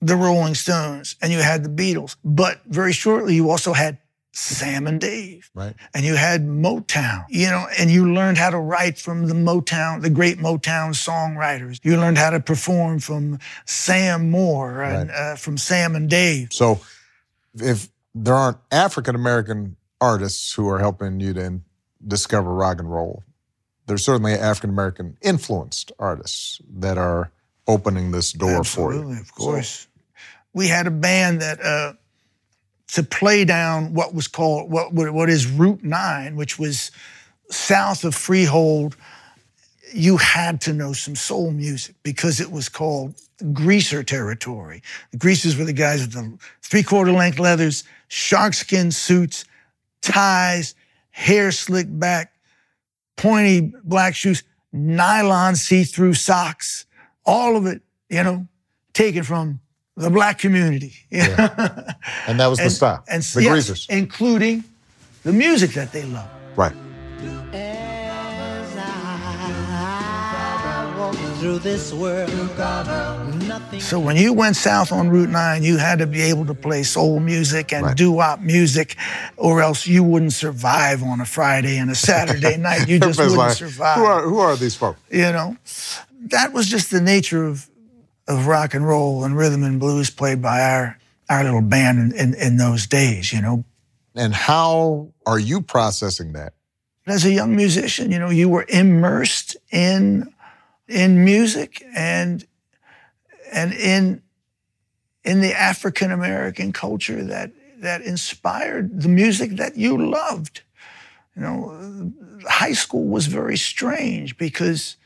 the 0.00 0.16
Rolling 0.16 0.54
Stones 0.54 1.16
and 1.22 1.32
you 1.32 1.38
had 1.38 1.64
the 1.64 1.68
Beatles. 1.68 2.16
But 2.24 2.60
very 2.66 2.92
shortly, 2.92 3.34
you 3.34 3.50
also 3.50 3.72
had 3.72 3.98
Sam 4.32 4.86
and 4.86 5.00
Dave. 5.00 5.50
right, 5.54 5.74
And 5.94 6.04
you 6.04 6.14
had 6.14 6.42
Motown, 6.42 7.24
you 7.28 7.48
know, 7.48 7.66
and 7.78 7.90
you 7.90 8.12
learned 8.12 8.38
how 8.38 8.50
to 8.50 8.58
write 8.58 8.98
from 8.98 9.26
the 9.26 9.34
Motown, 9.34 10.02
the 10.02 10.10
great 10.10 10.38
Motown 10.38 10.90
songwriters. 10.90 11.80
You 11.82 11.96
learned 11.96 12.18
how 12.18 12.30
to 12.30 12.40
perform 12.40 13.00
from 13.00 13.38
Sam 13.66 14.30
Moore 14.30 14.82
and 14.82 15.10
uh, 15.10 15.36
from 15.36 15.58
Sam 15.58 15.96
and 15.96 16.08
Dave. 16.08 16.52
So, 16.52 16.80
if 17.54 17.88
there 18.14 18.34
aren't 18.34 18.58
African 18.70 19.16
American 19.16 19.76
artists 20.00 20.54
who 20.54 20.68
are 20.68 20.78
helping 20.78 21.18
you 21.18 21.34
to 21.34 21.44
discover 22.06 22.52
rock 22.54 22.78
and 22.78 22.90
roll, 22.92 23.22
there's 23.86 24.04
certainly 24.04 24.32
African 24.34 24.70
American 24.70 25.16
influenced 25.20 25.92
artists 25.98 26.60
that 26.78 26.98
are 26.98 27.32
opening 27.66 28.10
this 28.10 28.32
door 28.32 28.64
for 28.64 28.92
Absolutely, 28.92 29.14
you. 29.14 29.20
of 29.20 29.34
course. 29.34 29.86
we 30.52 30.68
had 30.68 30.86
a 30.86 30.90
band 30.90 31.40
that 31.42 31.60
uh, 31.60 31.92
to 32.92 33.02
play 33.02 33.44
down 33.44 33.94
what 33.94 34.14
was 34.14 34.26
called 34.28 34.70
what 34.70 34.92
what 34.92 35.28
is 35.30 35.46
Route 35.46 35.82
Nine, 35.84 36.36
which 36.36 36.58
was 36.58 36.90
south 37.50 38.04
of 38.04 38.14
Freehold. 38.14 38.96
You 39.92 40.18
had 40.18 40.60
to 40.62 40.72
know 40.72 40.92
some 40.92 41.16
soul 41.16 41.50
music 41.50 41.96
because 42.04 42.40
it 42.40 42.50
was 42.52 42.68
called 42.68 43.14
greaser 43.52 44.04
territory. 44.04 44.82
The 45.10 45.16
greasers 45.16 45.56
were 45.56 45.64
the 45.64 45.72
guys 45.72 46.00
with 46.02 46.12
the 46.12 46.38
three-quarter 46.62 47.10
length 47.10 47.40
leathers, 47.40 47.82
sharkskin 48.08 48.92
suits, 48.92 49.44
ties, 50.00 50.74
hair 51.10 51.52
slicked 51.52 51.98
back, 51.98 52.32
pointy 53.16 53.72
black 53.84 54.14
shoes, 54.14 54.42
nylon 54.72 55.56
see-through 55.56 56.14
socks, 56.14 56.86
all 57.24 57.56
of 57.56 57.66
it, 57.66 57.82
you 58.08 58.22
know, 58.22 58.46
taken 58.92 59.22
from 59.22 59.60
the 59.96 60.10
black 60.10 60.38
community. 60.38 60.94
Yeah. 61.10 61.94
And 62.26 62.38
that 62.40 62.46
was 62.46 62.58
the 62.58 62.70
style. 62.70 63.04
and 63.08 63.22
the 63.22 63.42
yes, 63.42 63.50
greasers. 63.50 63.86
including 63.90 64.64
the 65.24 65.32
music 65.32 65.72
that 65.72 65.92
they 65.92 66.04
love. 66.04 66.28
Right. 66.56 66.74
Through 71.40 71.58
this 71.58 71.90
world, 71.94 72.28
nothing. 73.48 73.80
So 73.80 73.98
when 73.98 74.16
you 74.16 74.34
went 74.34 74.56
south 74.56 74.92
on 74.92 75.08
Route 75.08 75.30
9, 75.30 75.62
you 75.62 75.78
had 75.78 75.98
to 76.00 76.06
be 76.06 76.20
able 76.20 76.44
to 76.44 76.54
play 76.54 76.82
soul 76.82 77.18
music 77.18 77.72
and 77.72 77.86
Right. 77.86 77.96
doo-wop 77.96 78.40
music, 78.40 78.96
or 79.38 79.62
else 79.62 79.86
you 79.86 80.04
wouldn't 80.04 80.34
survive 80.34 81.02
on 81.02 81.20
a 81.22 81.24
Friday 81.24 81.78
and 81.78 81.90
a 81.90 81.94
Saturday 81.94 82.56
night. 82.68 82.88
You 82.88 83.00
just 83.00 83.18
wouldn't 83.18 83.38
like, 83.38 83.56
survive. 83.56 83.96
Who 83.96 84.04
are, 84.04 84.22
who 84.22 84.38
are 84.38 84.54
these 84.56 84.76
folks? 84.76 85.00
you 85.10 85.32
know, 85.32 85.56
that 86.26 86.52
was 86.52 86.66
just 86.68 86.90
the 86.90 87.00
nature 87.00 87.44
of 87.46 87.66
of 88.28 88.46
rock 88.46 88.74
and 88.74 88.86
roll 88.86 89.24
and 89.24 89.34
rhythm 89.36 89.64
and 89.64 89.80
blues 89.80 90.10
played 90.10 90.40
by 90.42 90.60
our 90.60 90.98
our 91.30 91.42
little 91.42 91.62
band 91.62 92.12
in, 92.12 92.18
in, 92.18 92.34
in 92.34 92.56
those 92.58 92.86
days. 92.86 93.32
You 93.32 93.40
know, 93.40 93.64
And 94.14 94.34
how 94.34 95.08
are 95.24 95.38
you 95.38 95.62
processing 95.62 96.32
that? 96.34 96.52
as 97.06 97.24
a 97.24 97.32
young 97.32 97.56
musician, 97.56 98.12
you 98.12 98.18
know, 98.20 98.30
you 98.30 98.48
were 98.48 98.64
immersed 98.68 99.56
in 99.72 100.32
in 100.90 101.24
music 101.24 101.82
and 101.94 102.44
and 103.52 103.72
in 103.72 104.22
in 105.24 105.40
the 105.40 105.54
African 105.54 106.10
American 106.10 106.72
culture 106.72 107.22
that 107.24 107.52
that 107.78 108.02
inspired 108.02 109.00
the 109.02 109.08
music 109.08 109.52
that 109.56 109.76
you 109.76 109.96
loved. 110.10 110.62
You 111.36 111.42
know, 111.42 112.12
high 112.46 112.72
school 112.74 113.06
was 113.06 113.26
very 113.26 113.56
strange 113.56 114.36
because 114.36 114.96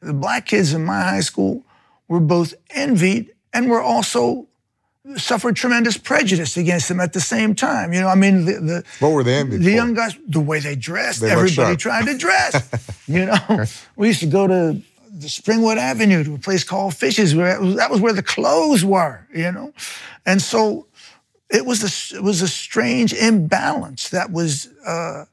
the 0.00 0.12
black 0.12 0.46
kids 0.46 0.72
in 0.74 0.84
my 0.84 1.00
high 1.00 1.20
school 1.22 1.64
were 2.06 2.20
both 2.20 2.54
envied 2.70 3.30
and 3.52 3.68
were 3.68 3.80
also 3.82 4.46
suffered 5.16 5.56
tremendous 5.56 5.96
prejudice 5.96 6.56
against 6.58 6.88
them 6.88 7.00
at 7.00 7.12
the 7.14 7.20
same 7.20 7.54
time. 7.54 7.92
You 7.94 8.00
know, 8.02 8.08
I 8.08 8.14
mean, 8.14 8.44
the, 8.44 8.52
the 8.60 8.84
What 9.00 9.12
were 9.12 9.24
they 9.24 9.36
envied 9.36 9.60
the 9.60 9.64
for? 9.64 9.70
young 9.70 9.94
guys, 9.94 10.14
the 10.28 10.40
way 10.40 10.60
they 10.60 10.76
dressed, 10.76 11.20
They 11.22 11.30
everybody 11.30 11.76
tried 11.76 12.04
to 12.06 12.16
dress. 12.18 12.52
you 13.08 13.24
know, 13.24 13.64
we 13.96 14.08
used 14.08 14.20
to 14.20 14.26
go 14.26 14.46
to 14.46 14.80
the 15.20 15.26
Springwood 15.28 15.76
Avenue 15.78 16.22
to 16.24 16.34
a 16.34 16.38
place 16.38 16.64
called 16.64 16.94
Fishes, 16.94 17.34
where 17.34 17.60
was, 17.60 17.76
that 17.76 17.90
was 17.90 18.00
where 18.00 18.12
the 18.12 18.22
clothes 18.22 18.84
were. 18.84 19.26
You 19.34 19.52
know, 19.52 19.72
and 20.26 20.40
so 20.40 20.86
it 21.50 21.64
was 21.66 21.82
a 21.82 22.16
it 22.16 22.22
was 22.22 22.42
a 22.42 22.48
strange 22.48 23.12
imbalance 23.12 24.10
that 24.10 24.30
was 24.30 24.68
uh, 24.86 25.24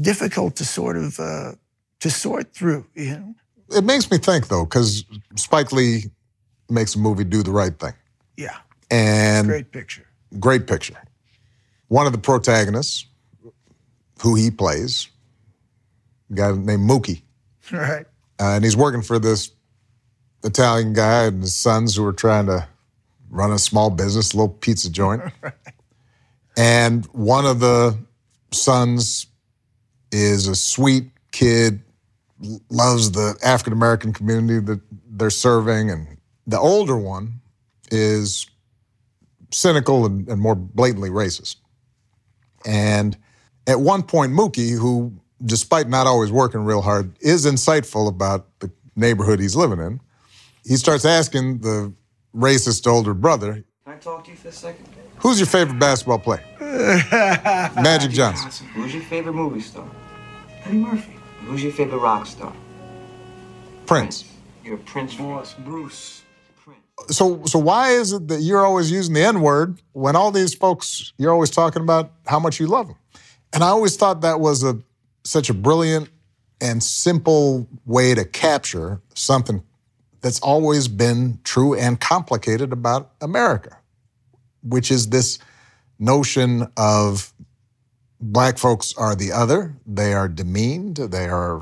difficult 0.00 0.56
to 0.56 0.64
sort 0.64 0.96
of 0.96 1.18
uh, 1.20 1.52
to 2.00 2.10
sort 2.10 2.52
through. 2.52 2.86
You 2.94 3.10
know, 3.18 3.34
It 3.78 3.84
makes 3.84 4.10
me 4.10 4.18
think, 4.18 4.48
though, 4.48 4.64
because 4.64 5.04
Spike 5.36 5.72
Lee 5.72 6.04
makes 6.68 6.94
a 6.94 6.98
movie, 6.98 7.24
Do 7.24 7.42
the 7.42 7.52
Right 7.52 7.78
Thing. 7.78 7.94
yeah, 8.36 8.56
And 8.90 9.46
great 9.46 9.70
picture. 9.72 10.06
great 10.40 10.66
picture. 10.66 10.96
One 11.88 12.06
of 12.06 12.12
the 12.12 12.18
protagonists, 12.18 13.06
who 14.20 14.34
he 14.34 14.50
plays, 14.50 15.08
a 16.30 16.34
guy 16.34 16.50
named 16.52 16.88
Mookie, 16.90 17.22
Right. 17.72 18.06
Uh, 18.40 18.54
and 18.54 18.64
he's 18.64 18.76
working 18.76 19.02
for 19.02 19.18
this 19.18 19.50
Italian 20.44 20.92
guy 20.92 21.24
and 21.24 21.42
his 21.42 21.54
sons 21.54 21.96
who 21.96 22.04
are 22.04 22.12
trying 22.12 22.46
to 22.46 22.68
run 23.30 23.52
a 23.52 23.58
small 23.58 23.90
business, 23.90 24.32
a 24.32 24.36
little 24.36 24.54
pizza 24.54 24.90
joint. 24.90 25.22
And 26.56 27.04
one 27.06 27.44
of 27.44 27.60
the 27.60 27.96
sons 28.50 29.26
is 30.10 30.48
a 30.48 30.54
sweet 30.54 31.10
kid, 31.32 31.82
loves 32.70 33.10
the 33.10 33.36
African 33.44 33.74
American 33.74 34.12
community 34.12 34.60
that 34.60 34.80
they're 35.06 35.30
serving, 35.30 35.90
and 35.90 36.16
the 36.46 36.58
older 36.58 36.96
one 36.96 37.40
is 37.90 38.46
cynical 39.52 40.06
and, 40.06 40.26
and 40.28 40.40
more 40.40 40.54
blatantly 40.54 41.10
racist. 41.10 41.56
And 42.64 43.16
at 43.66 43.80
one 43.80 44.02
point, 44.02 44.32
Mookie, 44.32 44.78
who, 44.78 45.12
despite 45.44 45.88
not 45.88 46.06
always 46.06 46.30
working 46.30 46.64
real 46.64 46.82
hard, 46.82 47.16
is 47.20 47.46
insightful 47.46 48.08
about 48.08 48.46
the 48.60 48.70
neighborhood 48.94 49.40
he's 49.40 49.56
living 49.56 49.78
in, 49.78 50.00
he 50.64 50.76
starts 50.76 51.04
asking 51.04 51.58
the 51.58 51.92
racist 52.34 52.86
older 52.86 53.14
brother, 53.14 53.64
Can 53.84 53.94
I 53.94 53.96
talk 53.96 54.24
to 54.24 54.30
you 54.30 54.36
for 54.36 54.48
a 54.48 54.52
second? 54.52 54.88
Who's 55.18 55.38
your 55.38 55.46
favorite 55.46 55.78
basketball 55.78 56.18
player? 56.18 56.44
Magic 56.60 58.10
Johnson. 58.10 58.66
Who's 58.68 58.94
your 58.94 59.02
favorite 59.04 59.32
movie 59.32 59.60
star? 59.60 59.88
Eddie 60.64 60.76
Murphy. 60.78 61.16
Who's 61.46 61.62
your 61.62 61.72
favorite 61.72 61.98
rock 61.98 62.26
star? 62.26 62.52
Prince. 63.86 64.24
You're 64.64 64.78
Prince. 64.78 65.14
Boss, 65.14 65.54
Bruce. 65.54 66.22
Prince. 66.64 66.80
so 67.16 67.42
so 67.44 67.58
why 67.58 67.90
is 67.92 68.12
it 68.12 68.28
that 68.28 68.40
you're 68.40 68.64
always 68.64 68.90
using 68.90 69.14
the 69.14 69.22
N 69.22 69.40
word 69.40 69.80
when 69.92 70.16
all 70.16 70.30
these 70.32 70.54
folks 70.54 71.12
you're 71.18 71.32
always 71.32 71.50
talking 71.50 71.82
about 71.82 72.12
how 72.26 72.38
much 72.40 72.58
you 72.60 72.66
love 72.66 72.88
them? 72.88 72.96
And 73.52 73.62
I 73.62 73.68
always 73.68 73.96
thought 73.96 74.20
that 74.22 74.40
was 74.40 74.64
a 74.64 74.78
such 75.26 75.50
a 75.50 75.54
brilliant 75.54 76.08
and 76.60 76.82
simple 76.82 77.68
way 77.84 78.14
to 78.14 78.24
capture 78.24 79.00
something 79.14 79.62
that's 80.20 80.40
always 80.40 80.88
been 80.88 81.38
true 81.44 81.74
and 81.74 82.00
complicated 82.00 82.72
about 82.72 83.12
America, 83.20 83.76
which 84.62 84.90
is 84.90 85.08
this 85.08 85.38
notion 85.98 86.66
of 86.76 87.32
black 88.20 88.58
folks 88.58 88.94
are 88.96 89.14
the 89.14 89.32
other, 89.32 89.74
they 89.86 90.14
are 90.14 90.28
demeaned, 90.28 90.96
they 90.96 91.28
are 91.28 91.60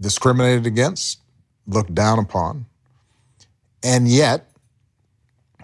discriminated 0.00 0.66
against, 0.66 1.20
looked 1.66 1.94
down 1.94 2.18
upon. 2.18 2.66
And 3.82 4.08
yet, 4.08 4.50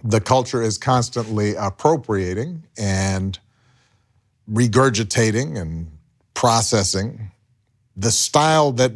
the 0.03 0.21
culture 0.21 0.63
is 0.63 0.79
constantly 0.79 1.55
appropriating 1.55 2.65
and 2.77 3.39
regurgitating 4.51 5.61
and 5.61 5.91
processing 6.35 7.31
the 7.97 8.11
style 8.11 8.73
that 8.73 8.93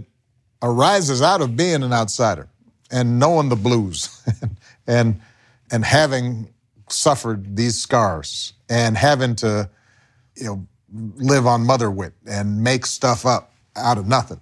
arises 0.62 1.22
out 1.22 1.40
of 1.40 1.56
being 1.56 1.82
an 1.82 1.92
outsider 1.92 2.48
and 2.90 3.18
knowing 3.18 3.48
the 3.48 3.56
blues 3.56 4.22
and 4.86 5.20
and 5.70 5.84
having 5.84 6.48
suffered 6.88 7.56
these 7.56 7.80
scars 7.80 8.54
and 8.68 8.96
having 8.96 9.34
to 9.36 9.68
you 10.36 10.44
know 10.44 10.66
live 11.16 11.46
on 11.46 11.64
mother 11.64 11.90
wit 11.90 12.14
and 12.26 12.62
make 12.62 12.86
stuff 12.86 13.26
up 13.26 13.52
out 13.76 13.98
of 13.98 14.06
nothing. 14.06 14.40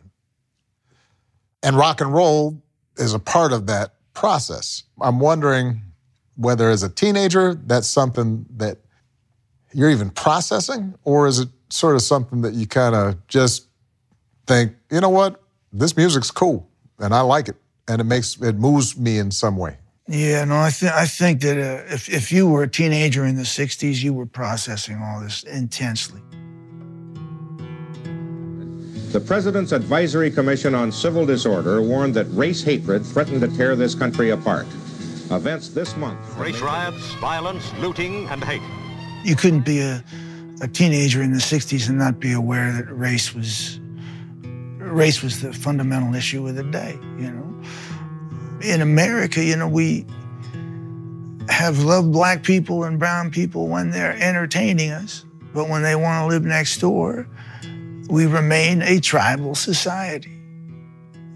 And 1.62 1.76
rock 1.76 2.00
and 2.00 2.12
roll 2.12 2.62
is 2.96 3.12
a 3.12 3.18
part 3.18 3.52
of 3.52 3.66
that 3.66 3.94
process. 4.14 4.84
I'm 5.00 5.18
wondering 5.18 5.82
whether 6.36 6.70
as 6.70 6.82
a 6.82 6.88
teenager 6.88 7.54
that's 7.54 7.88
something 7.88 8.46
that 8.56 8.78
you're 9.72 9.90
even 9.90 10.10
processing 10.10 10.94
or 11.04 11.26
is 11.26 11.40
it 11.40 11.48
sort 11.68 11.94
of 11.94 12.02
something 12.02 12.42
that 12.42 12.54
you 12.54 12.66
kind 12.66 12.94
of 12.94 13.26
just 13.26 13.68
think 14.46 14.74
you 14.90 15.00
know 15.00 15.10
what 15.10 15.42
this 15.72 15.96
music's 15.96 16.30
cool 16.30 16.68
and 16.98 17.12
i 17.12 17.20
like 17.20 17.48
it 17.48 17.56
and 17.88 18.00
it 18.00 18.04
makes 18.04 18.40
it 18.40 18.56
moves 18.56 18.98
me 18.98 19.18
in 19.18 19.30
some 19.30 19.56
way. 19.56 19.76
Yeah, 20.08 20.44
no, 20.44 20.56
I 20.56 20.70
think 20.70 20.92
I 20.92 21.06
think 21.06 21.40
that 21.40 21.58
uh, 21.58 21.92
if 21.92 22.08
if 22.08 22.30
you 22.30 22.48
were 22.48 22.62
a 22.62 22.68
teenager 22.68 23.24
in 23.24 23.36
the 23.36 23.42
'60s, 23.42 24.02
you 24.02 24.12
were 24.14 24.26
processing 24.26 25.00
all 25.02 25.20
this 25.20 25.42
intensely. 25.44 26.20
The 29.10 29.20
President's 29.20 29.72
Advisory 29.72 30.30
Commission 30.30 30.74
on 30.74 30.92
Civil 30.92 31.26
Disorder 31.26 31.80
warned 31.80 32.14
that 32.14 32.26
race 32.26 32.62
hatred 32.62 33.04
threatened 33.04 33.40
to 33.40 33.48
tear 33.48 33.74
this 33.74 33.94
country 33.94 34.30
apart. 34.30 34.66
Events 35.30 35.70
this 35.70 35.96
month. 35.96 36.20
Race 36.36 36.60
riots, 36.60 37.14
violence, 37.14 37.72
looting, 37.78 38.28
and 38.28 38.44
hate. 38.44 38.62
You 39.24 39.34
couldn't 39.34 39.64
be 39.64 39.80
a, 39.80 40.04
a 40.60 40.68
teenager 40.68 41.22
in 41.22 41.32
the 41.32 41.38
60s 41.38 41.88
and 41.88 41.98
not 41.98 42.18
be 42.18 42.32
aware 42.32 42.72
that 42.72 42.90
race 42.90 43.34
was 43.34 43.80
race 44.78 45.22
was 45.22 45.42
the 45.42 45.52
fundamental 45.52 46.14
issue 46.14 46.46
of 46.46 46.54
the 46.54 46.62
day, 46.62 46.98
you 47.18 47.30
know. 47.30 47.62
In 48.62 48.80
America, 48.80 49.42
you 49.42 49.56
know, 49.56 49.68
we 49.68 50.06
have 51.48 51.80
loved 51.80 52.12
black 52.12 52.42
people 52.42 52.84
and 52.84 52.98
brown 52.98 53.30
people 53.30 53.68
when 53.68 53.90
they're 53.90 54.16
entertaining 54.20 54.90
us, 54.90 55.24
but 55.52 55.68
when 55.68 55.82
they 55.82 55.94
want 55.94 56.22
to 56.22 56.26
live 56.26 56.44
next 56.44 56.78
door, 56.80 57.28
we 58.08 58.26
remain 58.26 58.82
a 58.82 59.00
tribal 59.00 59.54
society. 59.54 60.40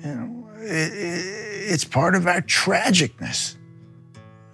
You 0.02 0.14
know, 0.14 0.48
it, 0.58 0.92
it, 0.92 1.72
it's 1.72 1.84
part 1.84 2.14
of 2.14 2.26
our 2.26 2.40
tragicness. 2.42 3.56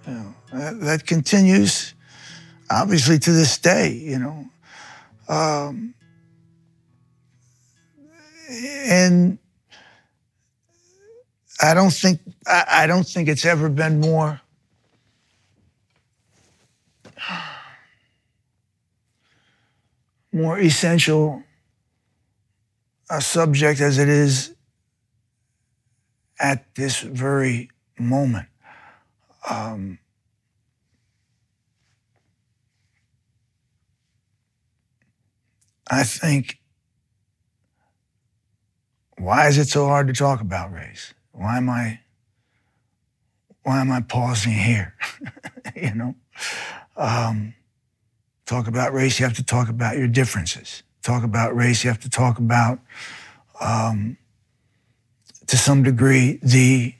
You 0.05 0.13
know, 0.13 0.35
that, 0.53 0.79
that, 0.81 1.07
continues, 1.07 1.93
obviously, 2.69 3.19
to 3.19 3.31
this 3.31 3.57
day. 3.57 3.93
You 3.93 4.19
know, 4.19 4.49
um, 5.27 5.93
and 8.49 9.37
I 11.61 11.73
don't 11.73 11.91
think 11.93 12.21
I, 12.45 12.65
I 12.69 12.87
don't 12.87 13.07
think 13.07 13.27
it's 13.29 13.45
ever 13.45 13.69
been 13.69 13.99
more 13.99 14.41
more 20.31 20.59
essential 20.59 21.43
a 23.09 23.21
subject 23.21 23.79
as 23.79 23.97
it 23.97 24.09
is 24.09 24.53
at 26.39 26.75
this 26.75 26.99
very 26.99 27.69
moment. 27.97 28.47
Um, 29.49 29.99
I 35.89 36.03
think 36.03 36.59
why 39.17 39.47
is 39.47 39.57
it 39.57 39.67
so 39.67 39.87
hard 39.87 40.07
to 40.07 40.13
talk 40.13 40.41
about 40.41 40.71
race? 40.71 41.13
Why 41.31 41.57
am 41.57 41.69
I 41.69 41.99
why 43.63 43.81
am 43.81 43.91
I 43.91 44.01
pausing 44.01 44.53
here? 44.53 44.95
you 45.75 45.93
know? 45.93 46.15
Um, 46.95 47.53
talk 48.45 48.67
about 48.67 48.93
race, 48.93 49.19
you 49.19 49.25
have 49.25 49.35
to 49.35 49.43
talk 49.43 49.67
about 49.67 49.97
your 49.97 50.07
differences. 50.07 50.83
Talk 51.03 51.23
about 51.23 51.55
race, 51.55 51.83
you 51.83 51.89
have 51.89 51.99
to 52.01 52.09
talk 52.09 52.39
about 52.39 52.79
um, 53.59 54.17
to 55.47 55.57
some 55.57 55.83
degree 55.83 56.39
the 56.41 56.95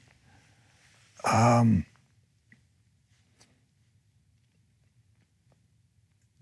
um, 1.24 1.86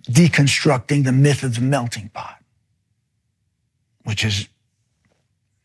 deconstructing 0.09 1.05
the 1.05 1.13
myth 1.13 1.43
of 1.43 1.57
the 1.57 1.61
melting 1.61 2.11
pot, 2.11 2.43
which 4.05 4.23
has 4.23 4.49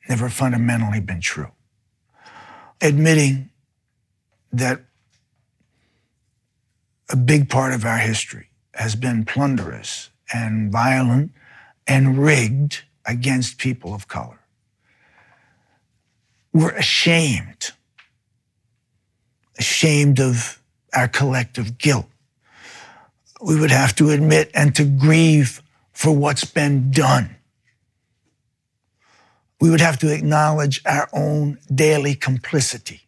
never 0.10 0.30
fundamentally 0.30 1.00
been 1.00 1.22
true. 1.22 1.52
Admitting 2.82 3.50
that 4.52 4.82
a 7.10 7.16
big 7.16 7.50
part 7.50 7.74
of 7.74 7.86
our 7.86 7.98
history 7.98 8.50
has 8.74 8.96
been 8.96 9.26
plunderous 9.26 10.10
and 10.34 10.72
violent 10.72 11.32
and 11.88 12.18
rigged 12.18 12.82
against 13.06 13.58
people 13.58 13.94
of 13.94 14.08
color. 14.08 14.40
We're 16.54 16.72
ashamed, 16.72 17.72
ashamed 19.58 20.20
of 20.20 20.62
our 20.94 21.08
collective 21.08 21.78
guilt. 21.78 22.11
We 23.44 23.60
would 23.60 23.72
have 23.72 23.96
to 23.96 24.10
admit 24.12 24.52
and 24.54 24.76
to 24.76 24.86
grieve 24.86 25.62
for 25.94 26.16
what's 26.16 26.46
been 26.46 26.92
done 26.92 27.36
we 29.62 29.70
would 29.70 29.80
have 29.80 30.00
to 30.00 30.12
acknowledge 30.12 30.82
our 30.86 31.08
own 31.14 31.60
daily 31.74 32.16
complicity 32.16 33.02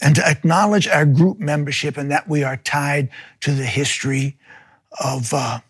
and 0.00 0.14
to 0.14 0.28
acknowledge 0.28 0.86
our 0.86 1.06
group 1.06 1.40
membership 1.40 1.96
and 1.96 2.10
that 2.10 2.28
we 2.28 2.44
are 2.44 2.58
tied 2.58 3.08
to 3.40 3.52
the 3.52 3.64
history 3.64 4.36
of, 5.02 5.32
uh, 5.32 5.60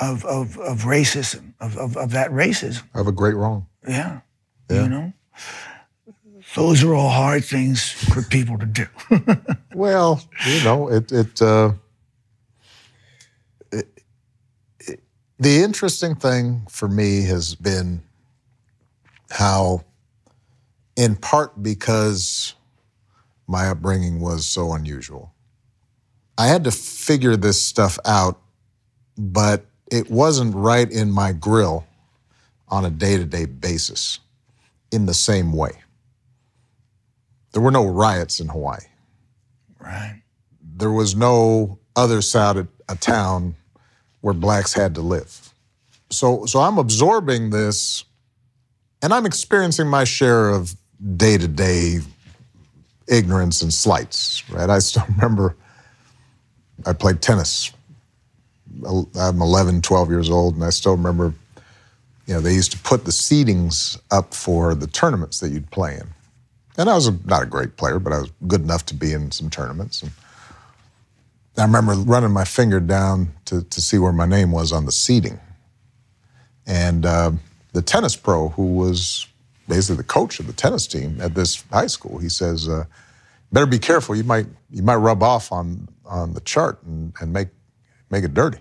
of, 0.00 0.24
of, 0.24 0.58
of, 0.58 0.80
racism, 0.80 1.54
of, 1.60 1.78
of, 1.78 1.96
of, 1.96 2.10
that 2.10 2.30
racism. 2.30 2.82
Of 2.94 3.06
a 3.06 3.12
great 3.12 3.36
wrong. 3.36 3.66
Yeah. 3.88 4.20
yeah. 4.68 4.82
You 4.82 4.88
know? 4.88 5.12
Those 6.54 6.82
are 6.82 6.94
all 6.94 7.10
hard 7.10 7.44
things 7.44 7.90
for 7.90 8.22
people 8.22 8.58
to 8.58 8.66
do. 8.66 8.86
well, 9.74 10.22
you 10.46 10.64
know, 10.64 10.88
it, 10.88 11.12
it, 11.12 11.40
uh, 11.40 11.72
The 15.40 15.62
interesting 15.62 16.16
thing 16.16 16.66
for 16.68 16.86
me 16.86 17.22
has 17.22 17.54
been 17.54 18.02
how, 19.30 19.84
in 20.96 21.16
part 21.16 21.62
because 21.62 22.54
my 23.46 23.68
upbringing 23.68 24.20
was 24.20 24.46
so 24.46 24.74
unusual, 24.74 25.32
I 26.36 26.48
had 26.48 26.64
to 26.64 26.70
figure 26.70 27.36
this 27.36 27.58
stuff 27.58 27.98
out, 28.04 28.38
but 29.16 29.64
it 29.90 30.10
wasn't 30.10 30.54
right 30.54 30.90
in 30.92 31.10
my 31.10 31.32
grill 31.32 31.86
on 32.68 32.84
a 32.84 32.90
day 32.90 33.16
to 33.16 33.24
day 33.24 33.46
basis 33.46 34.18
in 34.92 35.06
the 35.06 35.14
same 35.14 35.54
way. 35.54 35.72
There 37.52 37.62
were 37.62 37.70
no 37.70 37.86
riots 37.86 38.40
in 38.40 38.48
Hawaii. 38.48 38.80
Right. 39.78 40.22
There 40.76 40.92
was 40.92 41.16
no 41.16 41.78
other 41.96 42.22
side 42.22 42.56
of 42.56 42.68
a 42.88 42.96
town 42.96 43.56
where 44.20 44.34
blacks 44.34 44.72
had 44.72 44.94
to 44.94 45.00
live. 45.00 45.52
So, 46.10 46.46
so 46.46 46.60
I'm 46.60 46.78
absorbing 46.78 47.50
this 47.50 48.04
and 49.02 49.12
I'm 49.12 49.26
experiencing 49.26 49.88
my 49.88 50.04
share 50.04 50.50
of 50.50 50.74
day 51.16 51.38
to 51.38 51.48
day 51.48 52.00
ignorance 53.08 53.62
and 53.62 53.72
slights, 53.72 54.48
right? 54.50 54.70
I 54.70 54.78
still 54.78 55.04
remember 55.16 55.56
I 56.86 56.92
played 56.92 57.20
tennis. 57.20 57.72
I'm 58.84 59.42
11, 59.42 59.82
12 59.82 60.10
years 60.10 60.30
old, 60.30 60.54
and 60.54 60.64
I 60.64 60.70
still 60.70 60.92
remember, 60.92 61.34
you 62.26 62.34
know, 62.34 62.40
they 62.40 62.54
used 62.54 62.72
to 62.72 62.78
put 62.78 63.04
the 63.04 63.10
seedings 63.10 64.00
up 64.10 64.32
for 64.32 64.74
the 64.74 64.86
tournaments 64.86 65.40
that 65.40 65.50
you'd 65.50 65.70
play 65.70 65.96
in. 65.96 66.08
And 66.80 66.88
I 66.88 66.94
was 66.94 67.08
a, 67.08 67.18
not 67.26 67.42
a 67.42 67.46
great 67.46 67.76
player, 67.76 67.98
but 67.98 68.14
I 68.14 68.20
was 68.20 68.32
good 68.46 68.62
enough 68.62 68.86
to 68.86 68.94
be 68.94 69.12
in 69.12 69.30
some 69.32 69.50
tournaments. 69.50 70.02
And 70.02 70.12
I 71.58 71.64
remember 71.64 71.92
running 71.92 72.30
my 72.30 72.44
finger 72.44 72.80
down 72.80 73.34
to, 73.44 73.62
to 73.62 73.80
see 73.82 73.98
where 73.98 74.12
my 74.14 74.24
name 74.24 74.50
was 74.50 74.72
on 74.72 74.86
the 74.86 74.92
seeding. 74.92 75.38
And 76.66 77.04
uh, 77.04 77.32
the 77.74 77.82
tennis 77.82 78.16
pro, 78.16 78.48
who 78.48 78.64
was 78.64 79.26
basically 79.68 79.98
the 79.98 80.04
coach 80.04 80.40
of 80.40 80.46
the 80.46 80.54
tennis 80.54 80.86
team 80.86 81.20
at 81.20 81.34
this 81.34 81.62
high 81.70 81.86
school, 81.86 82.16
he 82.16 82.30
says, 82.30 82.66
uh, 82.66 82.84
"Better 83.52 83.66
be 83.66 83.78
careful. 83.78 84.16
You 84.16 84.24
might 84.24 84.46
you 84.70 84.82
might 84.82 84.96
rub 84.96 85.22
off 85.22 85.52
on 85.52 85.86
on 86.06 86.32
the 86.32 86.40
chart 86.40 86.82
and, 86.84 87.12
and 87.20 87.30
make 87.30 87.48
make 88.08 88.24
it 88.24 88.32
dirty." 88.32 88.58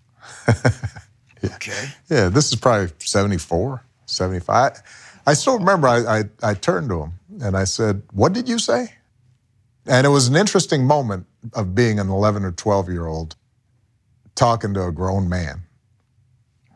yeah. 0.46 1.54
Okay. 1.56 1.88
Yeah, 2.08 2.28
this 2.28 2.52
is 2.52 2.54
probably 2.54 2.92
74, 2.98 3.82
75. 4.06 4.80
I 5.26 5.34
still 5.34 5.58
remember 5.58 5.88
I, 5.88 6.18
I, 6.18 6.24
I 6.42 6.54
turned 6.54 6.88
to 6.90 7.02
him 7.02 7.12
and 7.40 7.56
I 7.56 7.64
said, 7.64 8.02
What 8.12 8.32
did 8.32 8.48
you 8.48 8.58
say? 8.58 8.92
And 9.86 10.06
it 10.06 10.10
was 10.10 10.28
an 10.28 10.36
interesting 10.36 10.86
moment 10.86 11.26
of 11.54 11.74
being 11.74 11.98
an 11.98 12.08
11 12.08 12.44
or 12.44 12.52
12 12.52 12.88
year 12.88 13.06
old 13.06 13.36
talking 14.34 14.74
to 14.74 14.84
a 14.84 14.92
grown 14.92 15.28
man. 15.28 15.62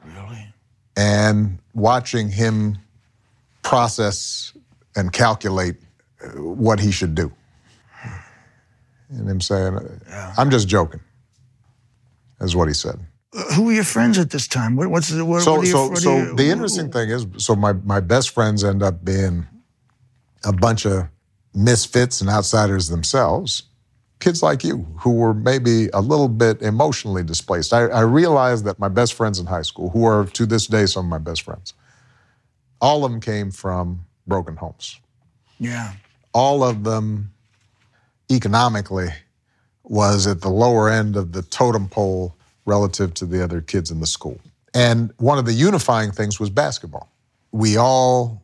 Really? 0.05 0.55
And 0.97 1.59
watching 1.75 2.29
him 2.31 2.79
process 3.63 4.53
and 4.97 5.13
calculate 5.13 5.77
uh, 6.23 6.29
what 6.41 6.81
he 6.81 6.91
should 6.91 7.15
do. 7.15 7.33
And 9.11 9.29
him 9.29 9.41
saying, 9.41 9.79
yeah. 10.09 10.35
I'm 10.37 10.51
just 10.51 10.67
joking, 10.67 11.01
is 12.41 12.57
what 12.57 12.67
he 12.67 12.75
said. 12.75 12.99
Uh, 13.33 13.55
who 13.55 13.67
were 13.67 13.73
your 13.73 13.85
friends 13.85 14.19
at 14.19 14.31
this 14.31 14.49
time? 14.49 14.75
What, 14.75 14.89
what's 14.89 15.11
the, 15.11 15.25
what, 15.25 15.43
so, 15.43 15.57
what 15.57 15.67
so, 15.67 15.91
you, 15.91 15.97
so 15.97 16.17
you, 16.17 16.35
the 16.35 16.47
interesting 16.47 16.91
thing 16.91 17.11
is, 17.11 17.27
so 17.37 17.55
my, 17.55 17.73
my 17.73 18.01
best 18.01 18.31
friends 18.31 18.65
end 18.65 18.83
up 18.83 19.05
being 19.05 19.47
a 20.45 20.53
bunch 20.53 20.87
of 20.87 21.09
misfits 21.55 22.21
and 22.21 22.29
outsiders 22.31 22.89
themselves, 22.89 23.65
kids 24.21 24.43
like 24.43 24.63
you 24.63 24.87
who 24.99 25.13
were 25.13 25.35
maybe 25.35 25.89
a 25.93 26.01
little 26.01 26.29
bit 26.29 26.63
emotionally 26.63 27.23
displaced. 27.23 27.73
I, 27.73 27.87
I 27.87 28.01
realized 28.01 28.65
that 28.65 28.79
my 28.79 28.89
best 28.89 29.15
friends 29.15 29.39
in 29.39 29.47
high 29.47 29.63
school, 29.63 29.91
who 29.91 30.05
are 30.05 30.25
to 30.27 30.47
this 30.47 30.67
day 30.67 30.87
some 30.87 31.07
of 31.07 31.11
my 31.11 31.19
best 31.19 31.43
friends, 31.43 31.75
all 32.81 33.05
of 33.05 33.11
them 33.11 33.21
came 33.21 33.51
from 33.51 34.05
broken 34.27 34.57
homes. 34.57 35.01
Yeah. 35.59 35.93
All 36.33 36.63
of 36.63 36.85
them 36.85 37.33
economically 38.31 39.09
was 39.85 40.27
at 40.27 40.41
the 40.41 40.49
lower 40.49 40.91
end 40.91 41.17
of 41.17 41.33
the 41.33 41.43
totem 41.43 41.89
pole 41.89 42.35
relative 42.65 43.15
to 43.15 43.25
the 43.25 43.43
other 43.43 43.61
kids 43.61 43.91
in 43.91 44.01
the 44.01 44.07
school. 44.07 44.39
And 44.75 45.13
one 45.19 45.39
of 45.39 45.47
the 45.47 45.53
unifying 45.53 46.11
things 46.11 46.39
was 46.39 46.51
basketball. 46.51 47.09
We 47.53 47.77
all 47.77 48.43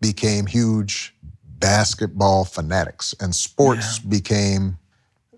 became 0.00 0.46
huge 0.46 1.14
basketball 1.58 2.44
fanatics, 2.44 3.14
and 3.20 3.34
sports 3.34 4.00
yeah. 4.02 4.10
became 4.10 4.78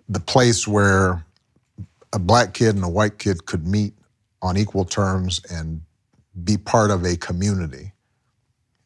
the 0.09 0.21
place 0.21 0.67
where 0.67 1.25
a 2.13 2.19
black 2.19 2.55
kid 2.55 2.75
and 2.75 2.85
a 2.85 2.89
white 2.89 3.19
kid 3.19 3.47
could 3.47 3.67
meet 3.67 3.95
on 4.41 4.57
equal 4.57 4.85
terms 4.85 5.41
and 5.51 5.83
be 6.45 6.57
part 6.57 6.91
of 6.91 7.05
a 7.05 7.17
community 7.17 7.93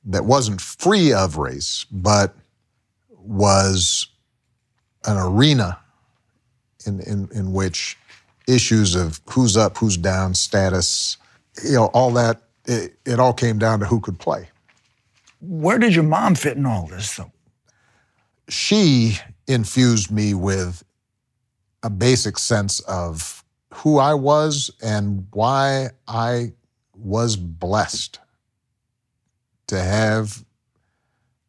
that 0.04 0.24
wasn't 0.24 0.60
free 0.60 1.12
of 1.12 1.36
race, 1.36 1.86
but 1.90 2.34
was 3.10 4.08
an 5.04 5.16
arena 5.16 5.78
in, 6.86 7.00
in, 7.00 7.28
in 7.32 7.52
which 7.52 7.96
issues 8.48 8.94
of 8.94 9.20
who's 9.30 9.56
up, 9.56 9.76
who's 9.76 9.96
down, 9.96 10.34
status, 10.34 11.16
you 11.64 11.72
know, 11.72 11.86
all 11.86 12.10
that, 12.12 12.42
it, 12.64 12.94
it 13.04 13.20
all 13.20 13.32
came 13.32 13.58
down 13.58 13.78
to 13.80 13.86
who 13.86 14.00
could 14.00 14.18
play. 14.18 14.48
Where 15.42 15.78
did 15.78 15.94
your 15.94 16.04
mom 16.04 16.36
fit 16.36 16.56
in 16.56 16.64
all 16.64 16.86
this, 16.86 17.16
though? 17.16 17.32
She 18.48 19.18
infused 19.48 20.10
me 20.10 20.34
with 20.34 20.84
a 21.82 21.90
basic 21.90 22.38
sense 22.38 22.78
of 22.80 23.44
who 23.74 23.98
I 23.98 24.14
was 24.14 24.70
and 24.80 25.26
why 25.32 25.90
I 26.06 26.52
was 26.94 27.36
blessed 27.36 28.20
to 29.66 29.80
have 29.80 30.44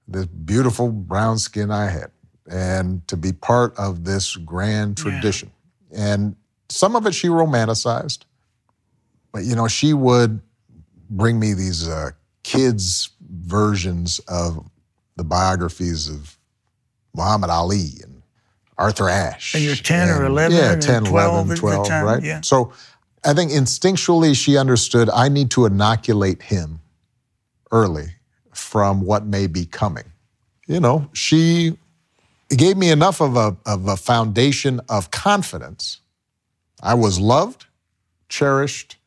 this 0.08 0.26
beautiful 0.26 0.90
brown 0.90 1.38
skin 1.38 1.70
I 1.70 1.88
had 1.88 2.12
and 2.50 3.08
to 3.08 3.16
be 3.16 3.32
part 3.32 3.78
of 3.78 4.06
this 4.06 4.36
grand 4.38 4.98
tradition. 4.98 5.52
Yeah. 5.92 6.14
And 6.14 6.36
some 6.70 6.96
of 6.96 7.06
it 7.06 7.14
she 7.14 7.28
romanticized, 7.28 8.24
but 9.32 9.44
you 9.44 9.56
know, 9.56 9.68
she 9.68 9.94
would 9.94 10.42
bring 11.10 11.40
me 11.40 11.54
these 11.54 11.88
uh, 11.88 12.12
kids' 12.44 13.10
versions 13.34 14.20
of 14.28 14.70
the 15.16 15.24
biographies 15.24 16.08
of 16.08 16.38
Muhammad 17.16 17.50
Ali 17.50 17.90
and 18.02 18.22
Arthur 18.78 19.10
Ashe. 19.10 19.56
And 19.56 19.64
you're 19.64 19.76
10 19.76 20.10
and, 20.10 20.22
or 20.22 20.26
11 20.26 20.58
yeah, 20.58 20.76
10, 20.76 21.06
12 21.06 21.34
11, 21.46 21.58
12, 21.58 21.88
time, 21.88 22.06
right? 22.06 22.24
Yeah. 22.24 22.42
So 22.42 22.74
I 23.26 23.34
think 23.34 23.52
instinctually 23.52 24.36
she 24.36 24.58
understood 24.58 25.10
I 25.10 25.30
need 25.30 25.52
to 25.52 25.66
inoculate 25.66 26.42
him 26.42 26.80
early 27.72 28.16
from 28.52 29.02
what 29.02 29.26
may 29.26 29.48
be 29.48 29.66
coming. 29.66 30.06
You 30.68 30.80
know, 30.80 31.10
she 31.14 31.78
gave 32.50 32.78
me 32.78 32.90
enough 32.90 33.22
of 33.22 33.36
a, 33.36 33.58
of 33.66 33.88
a 33.88 33.98
foundation 33.98 34.80
of 34.90 35.12
confidence. 35.12 36.00
I 36.82 36.94
was 36.94 37.20
loved, 37.20 37.66
cherished, 38.30 38.98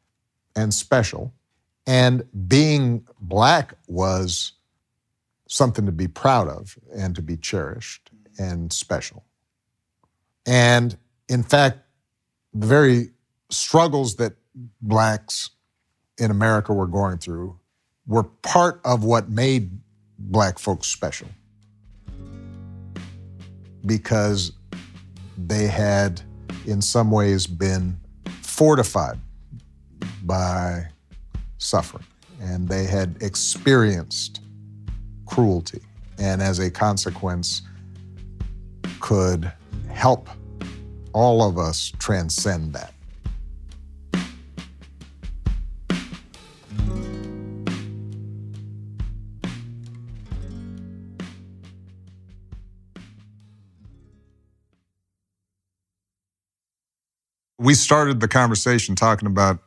and 0.54 0.72
special. 0.72 1.32
And 1.86 2.24
being 2.48 3.06
black 3.20 3.74
was 3.86 4.52
something 5.48 5.86
to 5.86 5.92
be 5.92 6.08
proud 6.08 6.48
of 6.48 6.76
and 6.94 7.14
to 7.14 7.22
be 7.22 7.36
cherished 7.36 8.10
and 8.38 8.72
special. 8.72 9.24
And 10.44 10.96
in 11.28 11.42
fact, 11.42 11.78
the 12.52 12.66
very 12.66 13.10
struggles 13.50 14.16
that 14.16 14.34
blacks 14.80 15.50
in 16.18 16.30
America 16.30 16.72
were 16.72 16.86
going 16.86 17.18
through 17.18 17.58
were 18.06 18.24
part 18.24 18.80
of 18.84 19.04
what 19.04 19.28
made 19.28 19.70
black 20.18 20.58
folks 20.58 20.86
special 20.86 21.28
because 23.84 24.52
they 25.36 25.66
had, 25.66 26.20
in 26.66 26.80
some 26.80 27.10
ways, 27.10 27.46
been 27.46 27.98
fortified 28.42 29.18
by 30.24 30.88
suffering 31.66 32.04
and 32.40 32.68
they 32.68 32.84
had 32.84 33.16
experienced 33.20 34.40
cruelty 35.26 35.82
and 36.18 36.40
as 36.40 36.58
a 36.60 36.70
consequence 36.70 37.62
could 39.00 39.52
help 39.90 40.28
all 41.12 41.42
of 41.42 41.58
us 41.58 41.92
transcend 41.98 42.72
that. 42.74 42.92
We 57.58 57.74
started 57.74 58.20
the 58.20 58.28
conversation 58.28 58.94
talking 58.94 59.26
about 59.26 59.65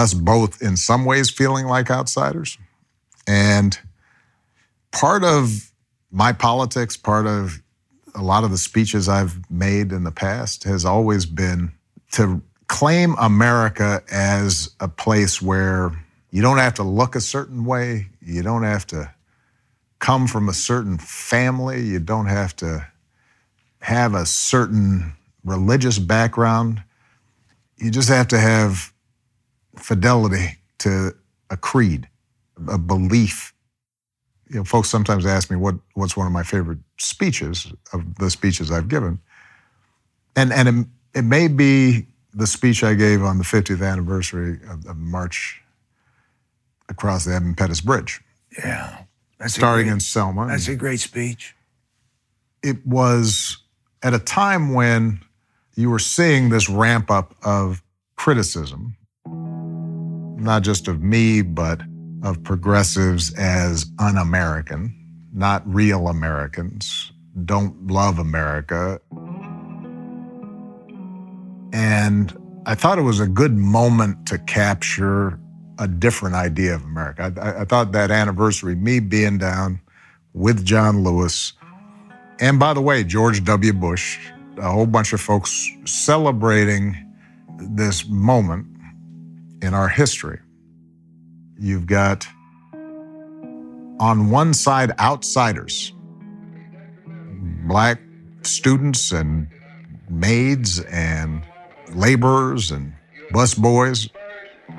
us 0.00 0.14
both, 0.14 0.60
in 0.60 0.76
some 0.76 1.04
ways, 1.04 1.30
feeling 1.30 1.66
like 1.66 1.90
outsiders. 1.90 2.58
And 3.26 3.78
part 4.92 5.22
of 5.22 5.70
my 6.10 6.32
politics, 6.32 6.96
part 6.96 7.26
of 7.26 7.62
a 8.14 8.22
lot 8.22 8.42
of 8.42 8.50
the 8.50 8.58
speeches 8.58 9.08
I've 9.08 9.48
made 9.50 9.92
in 9.92 10.02
the 10.04 10.10
past 10.10 10.64
has 10.64 10.84
always 10.84 11.26
been 11.26 11.72
to 12.12 12.42
claim 12.66 13.14
America 13.18 14.02
as 14.10 14.70
a 14.80 14.88
place 14.88 15.40
where 15.40 15.92
you 16.30 16.42
don't 16.42 16.58
have 16.58 16.74
to 16.74 16.82
look 16.82 17.14
a 17.14 17.20
certain 17.20 17.64
way, 17.64 18.08
you 18.20 18.42
don't 18.42 18.62
have 18.62 18.86
to 18.88 19.12
come 19.98 20.26
from 20.26 20.48
a 20.48 20.52
certain 20.52 20.98
family, 20.98 21.82
you 21.82 21.98
don't 22.00 22.26
have 22.26 22.56
to 22.56 22.86
have 23.80 24.14
a 24.14 24.26
certain 24.26 25.12
religious 25.44 25.98
background. 25.98 26.82
You 27.76 27.90
just 27.90 28.08
have 28.08 28.28
to 28.28 28.38
have 28.38 28.92
fidelity 29.76 30.56
to 30.78 31.12
a 31.50 31.56
creed, 31.56 32.08
a 32.68 32.78
belief 32.78 33.52
you 34.50 34.56
know, 34.56 34.64
folks 34.64 34.90
sometimes 34.90 35.24
ask 35.24 35.50
me 35.50 35.56
what 35.56 35.76
what's 35.94 36.16
one 36.16 36.26
of 36.26 36.32
my 36.32 36.42
favorite 36.42 36.80
speeches 36.98 37.72
of 37.92 38.16
the 38.16 38.30
speeches 38.30 38.70
I've 38.70 38.88
given, 38.88 39.20
and 40.34 40.52
and 40.52 40.68
it, 40.68 41.18
it 41.20 41.22
may 41.22 41.46
be 41.46 42.06
the 42.34 42.46
speech 42.46 42.82
I 42.82 42.94
gave 42.94 43.22
on 43.22 43.38
the 43.38 43.44
50th 43.44 43.84
anniversary 43.84 44.58
of, 44.68 44.86
of 44.86 44.96
March 44.96 45.62
across 46.88 47.24
the 47.24 47.34
Edmund 47.34 47.58
Pettus 47.58 47.80
Bridge. 47.80 48.20
Yeah, 48.58 49.04
that's 49.38 49.54
starting 49.54 49.86
great, 49.86 49.94
in 49.94 50.00
Selma. 50.00 50.48
That's 50.48 50.68
a 50.68 50.74
great 50.74 51.00
speech. 51.00 51.54
It 52.62 52.84
was 52.84 53.56
at 54.02 54.14
a 54.14 54.18
time 54.18 54.74
when 54.74 55.20
you 55.76 55.90
were 55.90 56.00
seeing 56.00 56.48
this 56.48 56.68
ramp 56.68 57.10
up 57.10 57.36
of 57.44 57.82
criticism 58.16 58.96
not 60.40 60.62
just 60.62 60.88
of 60.88 61.02
me, 61.02 61.42
but 61.42 61.80
of 62.22 62.42
progressives 62.42 63.32
as 63.34 63.86
un 63.98 64.16
American, 64.16 64.94
not 65.32 65.62
real 65.66 66.08
Americans, 66.08 67.12
don't 67.44 67.86
love 67.86 68.18
America. 68.18 69.00
And 71.72 72.36
I 72.66 72.74
thought 72.74 72.98
it 72.98 73.02
was 73.02 73.20
a 73.20 73.26
good 73.26 73.56
moment 73.56 74.26
to 74.26 74.38
capture 74.38 75.38
a 75.78 75.88
different 75.88 76.34
idea 76.34 76.74
of 76.74 76.84
America. 76.84 77.32
I, 77.40 77.62
I, 77.62 77.64
thought 77.64 77.92
that 77.92 78.10
anniversary, 78.10 78.74
me 78.74 79.00
being 79.00 79.38
down 79.38 79.80
with 80.34 80.64
John 80.64 81.02
Lewis, 81.02 81.54
and 82.38 82.58
by 82.58 82.74
the 82.74 82.82
way, 82.82 83.02
George 83.04 83.44
W. 83.44 83.72
Bush, 83.72 84.18
a 84.58 84.70
whole 84.70 84.86
bunch 84.86 85.12
of 85.12 85.20
folks 85.20 85.70
celebrating 85.84 86.96
this 87.58 88.06
moment 88.08 88.66
in 89.62 89.74
our 89.74 89.88
history. 89.88 90.40
You've 91.58 91.86
got 91.86 92.26
on 94.00 94.30
one 94.30 94.54
side 94.54 94.92
outsiders, 94.98 95.92
black 97.66 98.00
students 98.42 99.12
and 99.12 99.48
maids 100.08 100.80
and 100.80 101.42
laborers 101.92 102.70
and 102.70 102.94
bus 103.30 103.54
boys. 103.54 104.08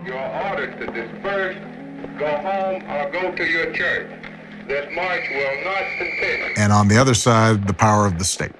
You're 0.04 0.18
ordered 0.18 0.80
to 0.80 0.86
disperse, 0.88 1.56
go 2.18 2.38
home, 2.38 2.84
or 2.90 3.12
go 3.12 3.36
to 3.36 3.46
your 3.46 3.72
church. 3.74 4.10
This 4.68 4.90
march 4.96 5.24
will 5.30 5.64
not 5.64 5.84
continue. 5.98 6.54
And 6.58 6.74
on 6.74 6.88
the 6.88 6.98
other 6.98 7.14
side, 7.14 7.68
the 7.68 7.74
power 7.74 8.06
of 8.06 8.18
the 8.18 8.26
state. 8.26 8.54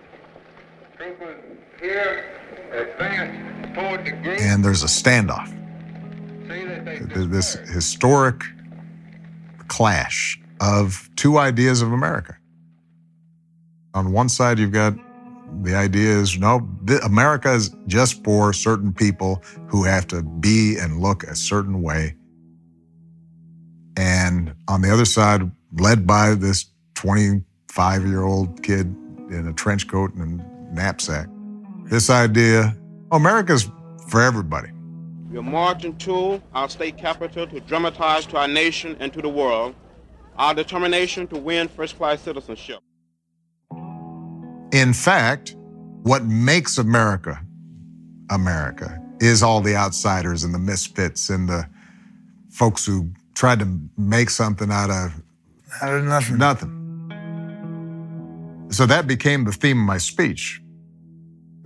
Troopers 0.98 1.42
here 1.80 2.26
advance 2.72 3.76
toward 3.76 4.06
the 4.06 4.12
group. 4.12 4.40
And 4.40 4.64
there's 4.64 4.84
a 4.84 4.88
standoff. 4.88 5.58
This 7.30 7.54
historic 7.54 8.44
clash 9.68 10.40
of 10.60 11.10
two 11.16 11.38
ideas 11.38 11.82
of 11.82 11.92
America. 11.92 12.38
On 13.94 14.12
one 14.12 14.30
side, 14.30 14.60
you've 14.60 14.72
got 14.72 14.94
the 15.64 15.76
idea 15.76 16.10
is 16.18 16.38
no, 16.38 16.68
America 17.04 17.54
is 17.54 17.76
just 17.88 18.24
for 18.24 18.54
certain 18.54 18.94
people 18.94 19.44
who 19.68 19.84
have 19.84 20.08
to 20.08 20.22
be 20.22 20.78
and 20.78 21.02
look 21.02 21.24
a 21.24 21.36
certain 21.36 21.82
way. 21.82 22.16
And 23.98 24.54
on 24.68 24.82
the 24.82 24.92
other 24.92 25.06
side, 25.06 25.52
led 25.80 26.08
by 26.08 26.36
this 26.36 26.66
25 26.96 28.06
year 28.06 28.24
old 28.24 28.64
kid 28.64 28.88
in 29.30 29.48
a 29.48 29.54
trench 29.54 29.88
coat 29.88 30.14
and 30.16 30.40
a 30.40 30.74
knapsack, 30.74 31.28
this 31.86 32.10
idea 32.10 32.76
America's 33.12 33.70
for 34.08 34.22
everybody. 34.22 34.70
We 35.32 35.38
are 35.38 35.44
marching 35.44 35.96
to 36.00 36.42
our 36.54 36.68
state 36.68 36.98
capital 36.98 37.48
to 37.48 37.60
dramatize 37.62 38.26
to 38.28 38.38
our 38.38 38.50
nation 38.50 38.98
and 39.00 39.14
to 39.14 39.22
the 39.22 39.30
world 39.30 39.76
our 40.38 40.54
determination 40.54 41.26
to 41.28 41.38
win 41.40 41.70
first 41.70 41.96
class 41.96 42.22
citizenship. 42.22 42.80
In 44.74 44.92
fact, 44.92 45.56
what 46.04 46.26
makes 46.26 46.78
America 46.78 47.40
America 48.30 49.02
is 49.22 49.42
all 49.42 49.62
the 49.62 49.74
outsiders 49.74 50.44
and 50.44 50.54
the 50.54 50.60
misfits 50.60 51.30
and 51.30 51.48
the 51.48 51.66
folks 52.50 52.86
who 52.86 53.10
tried 53.34 53.60
to 53.60 53.80
make 53.98 54.30
something 54.30 54.70
out 54.70 54.90
of 54.90 55.14
out 55.82 55.94
of 55.94 56.04
nothing. 56.04 56.38
Nothing. 56.40 56.78
So 58.70 58.86
that 58.86 59.08
became 59.08 59.46
the 59.46 59.54
theme 59.54 59.80
of 59.80 59.86
my 59.86 59.98
speech. 59.98 60.62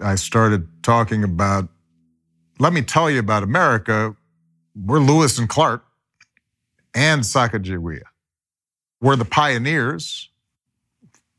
I 0.03 0.13
started 0.16 0.68
talking 0.84 1.24
about, 1.24 1.70
let 2.60 2.74
me 2.74 2.82
tell 2.82 3.10
you 3.10 3.20
about 3.20 3.43
America. 3.43 4.16
We're 4.76 4.99
Lewis 4.99 5.38
and 5.38 5.47
Clark 5.47 5.84
and 6.93 7.22
Sacagawea. 7.22 8.03
We're 9.01 9.16
the 9.16 9.26
pioneers 9.26 10.30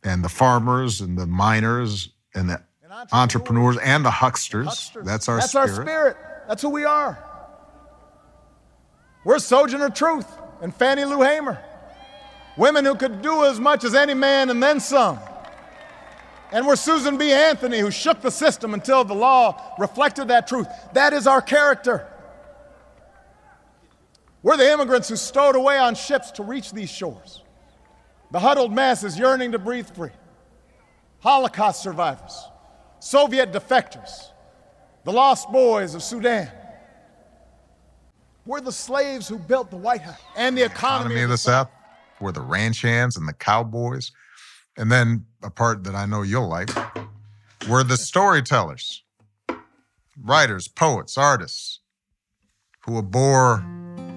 and 0.02 0.22
the 0.22 0.28
farmers 0.28 1.00
and 1.00 1.18
the 1.18 1.26
miners 1.26 2.10
and 2.34 2.48
the 2.50 2.62
entrepreneurs 3.12 3.76
and 3.78 4.04
the 4.04 4.10
hucksters. 4.10 4.66
hucksters. 4.66 5.06
That's 5.06 5.28
our 5.28 5.38
That's 5.38 5.50
spirit. 5.50 5.70
our 5.70 5.82
spirit. 5.82 6.16
That's 6.48 6.62
who 6.62 6.70
we 6.70 6.84
are. 6.84 7.18
We're 9.24 9.38
Sojourner 9.38 9.90
Truth 9.90 10.28
and 10.62 10.74
Fannie 10.74 11.04
Lou 11.04 11.22
Hamer. 11.22 11.58
Women 12.56 12.84
who 12.84 12.94
could 12.94 13.20
do 13.20 13.44
as 13.44 13.58
much 13.60 13.84
as 13.84 13.94
any 13.94 14.14
man 14.14 14.48
and 14.48 14.62
then 14.62 14.80
some. 14.80 15.18
And 16.52 16.66
we're 16.66 16.76
Susan 16.76 17.18
B. 17.18 17.32
Anthony, 17.32 17.80
who 17.80 17.90
shook 17.90 18.20
the 18.20 18.30
system 18.30 18.74
until 18.74 19.04
the 19.04 19.14
law 19.14 19.74
reflected 19.78 20.28
that 20.28 20.46
truth. 20.46 20.68
That 20.92 21.12
is 21.12 21.26
our 21.26 21.42
character. 21.42 22.06
We're 24.42 24.56
the 24.56 24.70
immigrants 24.70 25.08
who 25.08 25.16
stowed 25.16 25.56
away 25.56 25.76
on 25.78 25.96
ships 25.96 26.30
to 26.32 26.44
reach 26.44 26.72
these 26.72 26.90
shores. 26.90 27.42
The 28.30 28.38
huddled 28.38 28.72
masses 28.72 29.18
yearning 29.18 29.52
to 29.52 29.58
breathe 29.58 29.88
free. 29.88 30.10
Holocaust 31.20 31.82
survivors, 31.82 32.44
Soviet 33.00 33.52
defectors, 33.52 34.30
the 35.04 35.12
lost 35.12 35.50
boys 35.50 35.94
of 35.94 36.02
Sudan. 36.02 36.48
We're 38.44 38.60
the 38.60 38.70
slaves 38.70 39.26
who 39.26 39.38
built 39.38 39.70
the 39.70 39.76
White 39.76 40.02
House 40.02 40.20
and 40.36 40.56
the 40.56 40.62
economy, 40.62 41.06
economy 41.06 41.22
of 41.22 41.30
the 41.30 41.38
South. 41.38 41.68
We're 42.20 42.32
the 42.32 42.40
ranch 42.40 42.82
hands 42.82 43.16
and 43.16 43.26
the 43.26 43.32
cowboys. 43.32 44.12
And 44.76 44.92
then 44.92 45.24
a 45.42 45.50
part 45.50 45.84
that 45.84 45.94
I 45.94 46.06
know 46.06 46.22
you'll 46.22 46.48
like. 46.48 46.70
We're 47.68 47.82
the 47.82 47.96
storytellers, 47.96 49.02
writers, 50.22 50.68
poets, 50.68 51.16
artists 51.16 51.80
who 52.80 52.98
abhor 52.98 53.64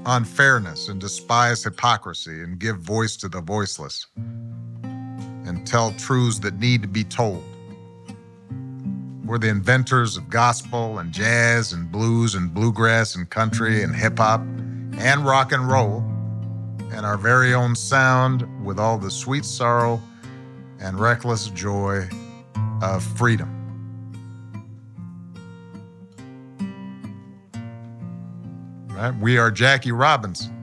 unfairness 0.06 0.88
and 0.90 1.00
despise 1.00 1.64
hypocrisy 1.64 2.44
and 2.44 2.60
give 2.60 2.78
voice 2.78 3.16
to 3.18 3.28
the 3.28 3.42
voiceless 3.42 4.08
and 4.16 5.66
tell 5.66 5.92
truths 5.94 6.40
that 6.40 6.60
need 6.60 6.82
to 6.82 6.88
be 6.88 7.04
told. 7.04 7.44
We're 9.26 9.38
the 9.38 9.50
inventors 9.50 10.18
of 10.18 10.30
gospel 10.30 11.00
and 11.00 11.12
jazz 11.12 11.74
and 11.74 11.92
blues 11.92 12.36
and 12.36 12.54
bluegrass 12.54 13.16
and 13.16 13.30
country 13.30 13.84
and 13.84 13.96
hip 13.96 14.18
hop 14.18 14.42
and 14.42 15.26
rock 15.26 15.52
and 15.52 15.70
roll 15.70 16.00
and 16.92 17.06
our 17.06 17.18
very 17.18 17.54
own 17.54 17.76
sound 17.76 18.48
with 18.66 18.80
all 18.80 18.98
the 18.98 19.12
sweet 19.12 19.46
sorrow 19.46 20.02
and 20.80 21.00
reckless 21.00 21.48
joy 21.50 22.08
of 22.82 23.04
freedom. 23.18 23.56
Right? 28.90 29.16
We 29.20 29.38
are 29.38 29.52
Jackie 29.52 29.92
Robinson, 29.92 30.54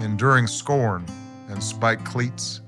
enduring 0.00 0.46
scorn 0.46 1.06
and 1.48 1.62
spiked 1.62 2.04
cleats, 2.04 2.60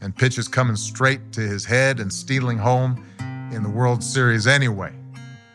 and 0.00 0.14
pitches 0.14 0.48
coming 0.48 0.76
straight 0.76 1.32
to 1.32 1.40
his 1.40 1.64
head 1.64 2.00
and 2.00 2.12
stealing 2.12 2.58
home 2.58 3.04
in 3.52 3.62
the 3.62 3.70
World 3.70 4.02
Series 4.02 4.46
anyway. 4.46 4.92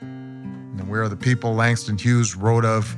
And 0.02 0.90
we 0.90 0.98
are 0.98 1.08
the 1.08 1.16
people 1.16 1.54
Langston 1.54 1.98
Hughes 1.98 2.36
wrote 2.36 2.66
of 2.66 2.96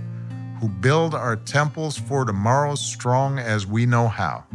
who 0.59 0.69
build 0.69 1.13
our 1.13 1.35
temples 1.35 1.97
for 1.97 2.23
tomorrow 2.23 2.75
strong 2.75 3.37
as 3.37 3.67
we 3.67 3.85
know 3.85 4.07
how. 4.07 4.45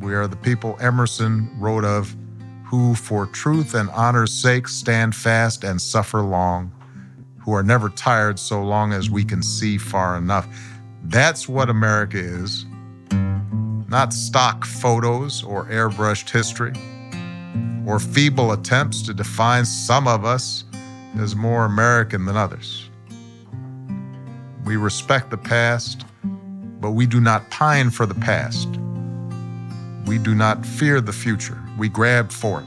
We 0.00 0.14
are 0.14 0.28
the 0.28 0.36
people 0.36 0.76
Emerson 0.80 1.50
wrote 1.58 1.84
of 1.84 2.16
who, 2.64 2.94
for 2.94 3.26
truth 3.26 3.74
and 3.74 3.90
honor's 3.90 4.32
sake, 4.32 4.68
stand 4.68 5.16
fast 5.16 5.64
and 5.64 5.80
suffer 5.80 6.20
long, 6.20 6.70
who 7.38 7.52
are 7.52 7.62
never 7.62 7.88
tired 7.88 8.38
so 8.38 8.62
long 8.62 8.92
as 8.92 9.10
we 9.10 9.24
can 9.24 9.42
see 9.42 9.76
far 9.78 10.16
enough. 10.16 10.46
That's 11.04 11.48
what 11.48 11.68
America 11.68 12.18
is. 12.18 12.66
Not 13.88 14.12
stock 14.12 14.64
photos 14.66 15.42
or 15.42 15.64
airbrushed 15.66 16.30
history, 16.30 16.74
or 17.86 17.98
feeble 17.98 18.52
attempts 18.52 19.02
to 19.02 19.14
define 19.14 19.64
some 19.64 20.06
of 20.06 20.24
us 20.24 20.64
as 21.18 21.34
more 21.34 21.64
American 21.64 22.26
than 22.26 22.36
others. 22.36 22.88
We 24.64 24.76
respect 24.76 25.30
the 25.30 25.38
past, 25.38 26.04
but 26.80 26.90
we 26.90 27.06
do 27.06 27.18
not 27.20 27.50
pine 27.50 27.90
for 27.90 28.04
the 28.04 28.14
past. 28.14 28.68
We 30.08 30.16
do 30.16 30.34
not 30.34 30.64
fear 30.64 31.02
the 31.02 31.12
future. 31.12 31.62
We 31.76 31.90
grab 31.90 32.32
for 32.32 32.62
it. 32.62 32.66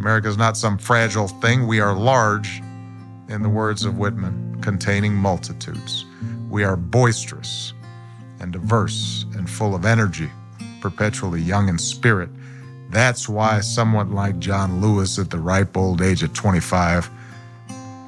America 0.00 0.26
is 0.26 0.36
not 0.36 0.56
some 0.56 0.78
fragile 0.78 1.28
thing. 1.28 1.68
We 1.68 1.78
are 1.78 1.94
large, 1.94 2.60
in 3.28 3.42
the 3.42 3.48
words 3.48 3.84
of 3.84 3.98
Whitman, 3.98 4.60
containing 4.60 5.14
multitudes. 5.14 6.04
We 6.50 6.64
are 6.64 6.74
boisterous 6.74 7.72
and 8.40 8.52
diverse 8.52 9.26
and 9.36 9.48
full 9.48 9.76
of 9.76 9.84
energy, 9.86 10.28
perpetually 10.80 11.40
young 11.40 11.68
in 11.68 11.78
spirit. 11.78 12.30
That's 12.90 13.28
why 13.28 13.60
someone 13.60 14.10
like 14.10 14.40
John 14.40 14.80
Lewis, 14.80 15.20
at 15.20 15.30
the 15.30 15.38
ripe 15.38 15.76
old 15.76 16.02
age 16.02 16.24
of 16.24 16.32
25, 16.32 17.08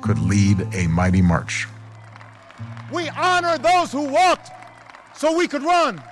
could 0.03 0.19
lead 0.19 0.67
a 0.75 0.89
mighty 0.89 1.23
march. 1.23 1.69
We 2.93 3.09
honor 3.11 3.57
those 3.57 3.93
who 3.93 4.09
walked 4.09 4.51
so 5.15 5.39
we 5.39 5.47
could 5.47 5.63
run. 5.63 6.03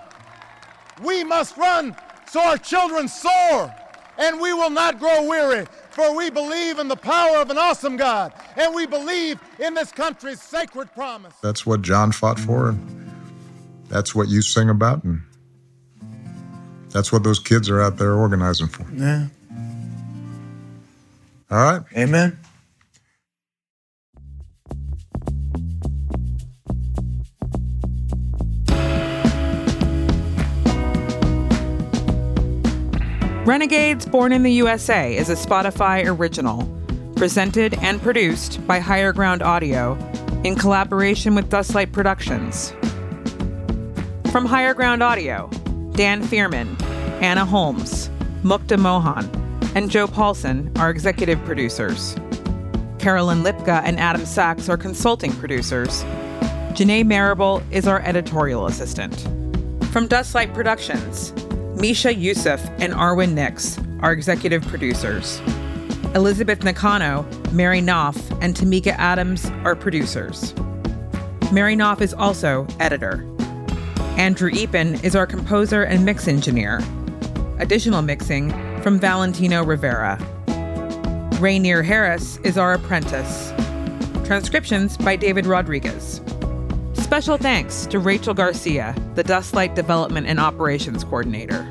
We 1.02 1.24
must 1.24 1.56
run 1.56 1.96
so 2.35 2.43
our 2.43 2.59
children 2.59 3.07
soar, 3.07 3.72
and 4.18 4.41
we 4.41 4.53
will 4.53 4.68
not 4.68 4.99
grow 4.99 5.28
weary 5.28 5.66
For 5.91 6.16
we 6.16 6.30
believe 6.30 6.80
in 6.80 6.89
the 6.89 6.97
power 6.97 7.37
of 7.37 7.49
an 7.49 7.59
awesome 7.59 7.97
God, 7.97 8.32
and 8.57 8.74
we 8.74 8.87
believe 8.87 9.39
in 9.61 9.72
this 9.74 9.93
country's 9.93 10.43
sacred 10.43 10.93
promise. 10.95 11.32
That's 11.41 11.64
what 11.64 11.82
John 11.82 12.11
fought 12.11 12.41
for, 12.41 12.70
and 12.70 13.12
that's 13.89 14.16
what 14.16 14.26
you 14.26 14.43
sing 14.43 14.68
about, 14.68 15.05
and 15.05 15.22
that's 16.91 17.12
what 17.12 17.22
those 17.22 17.39
kids 17.39 17.70
are 17.70 17.80
out 17.80 17.99
there 17.99 18.14
organizing 18.14 18.66
for. 18.66 18.85
Yeah. 18.93 19.28
All 21.53 21.59
right. 21.59 21.82
Amen. 21.97 22.37
Renegades 33.45 34.07
Born 34.07 34.32
in 34.32 34.42
the 34.42 34.53
USA 34.53 35.14
is 35.14 35.28
a 35.28 35.34
Spotify 35.34 36.07
original, 36.07 36.66
presented 37.14 37.74
and 37.82 38.01
produced 38.01 38.66
by 38.66 38.78
Higher 38.78 39.12
Ground 39.12 39.42
Audio 39.42 39.99
in 40.45 40.57
collaboration 40.57 41.34
with 41.34 41.51
Dustlight 41.51 41.92
Productions. 41.92 42.70
From 44.32 44.47
Higher 44.47 44.72
Ground 44.72 45.03
Audio, 45.03 45.51
Dan 45.92 46.22
Fierman, 46.22 46.74
Anna 47.20 47.45
Holmes, 47.45 48.09
Mukta 48.42 48.78
Mohan, 48.78 49.28
and 49.74 49.90
Joe 49.90 50.07
Paulson 50.07 50.72
are 50.78 50.88
executive 50.88 51.38
producers. 51.45 52.16
Carolyn 52.99 53.42
Lipka 53.42 53.82
and 53.84 54.01
Adam 54.01 54.24
Sachs 54.24 54.70
are 54.70 54.78
consulting 54.78 55.32
producers. 55.32 56.03
Janae 56.72 57.05
Marable 57.05 57.62
is 57.70 57.86
our 57.86 58.01
editorial 58.01 58.64
assistant. 58.64 59.20
From 59.92 60.09
Dustlight 60.09 60.55
Productions, 60.55 61.34
Misha 61.76 62.14
Euceph 62.14 62.64
and 62.80 62.92
Arwen 62.92 63.32
Nicks 63.32 63.78
are 64.00 64.12
executive 64.12 64.62
producers. 64.68 65.40
Elizabeth 66.14 66.62
Nakano, 66.62 67.26
Mary 67.50 67.80
Knauf, 67.80 68.16
and 68.40 68.54
Tamika 68.54 68.92
Adams 68.92 69.46
are 69.64 69.74
producers. 69.74 70.54
Mary 71.52 71.74
Knauf 71.74 72.00
is 72.00 72.14
also 72.14 72.66
editor. 72.78 73.26
Andrew 74.16 74.50
Eapen 74.52 75.02
is 75.02 75.16
our 75.16 75.26
composer 75.26 75.82
and 75.82 76.04
mix 76.04 76.28
engineer. 76.28 76.80
Additional 77.58 78.02
mixing 78.02 78.50
from 78.80 79.00
Valentino 79.00 79.64
Rivera. 79.64 80.18
Rainier 81.40 81.82
Harris 81.82 82.38
is 82.44 82.56
our 82.56 82.74
apprentice. 82.74 83.52
Transcriptions 84.24 84.96
by 84.96 85.16
David 85.16 85.46
Rodriguez. 85.46 86.20
Special 87.14 87.36
thanks 87.36 87.86
to 87.86 88.00
Rachel 88.00 88.34
Garcia, 88.34 88.92
the 89.14 89.22
Dustlight 89.22 89.76
Development 89.76 90.26
and 90.26 90.40
Operations 90.40 91.04
Coordinator. 91.04 91.62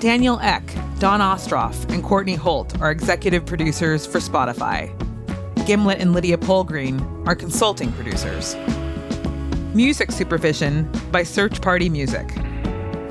Daniel 0.00 0.38
Ek, 0.40 0.62
Dawn 0.98 1.20
Ostroff, 1.20 1.90
and 1.90 2.04
Courtney 2.04 2.34
Holt 2.34 2.78
are 2.82 2.90
executive 2.90 3.46
producers 3.46 4.06
for 4.06 4.18
Spotify. 4.18 4.92
Gimlet 5.66 5.98
and 5.98 6.12
Lydia 6.12 6.36
Polgreen 6.36 7.26
are 7.26 7.34
consulting 7.34 7.90
producers. 7.92 8.54
Music 9.74 10.12
supervision 10.12 10.90
by 11.10 11.22
Search 11.22 11.62
Party 11.62 11.88
Music. 11.88 12.30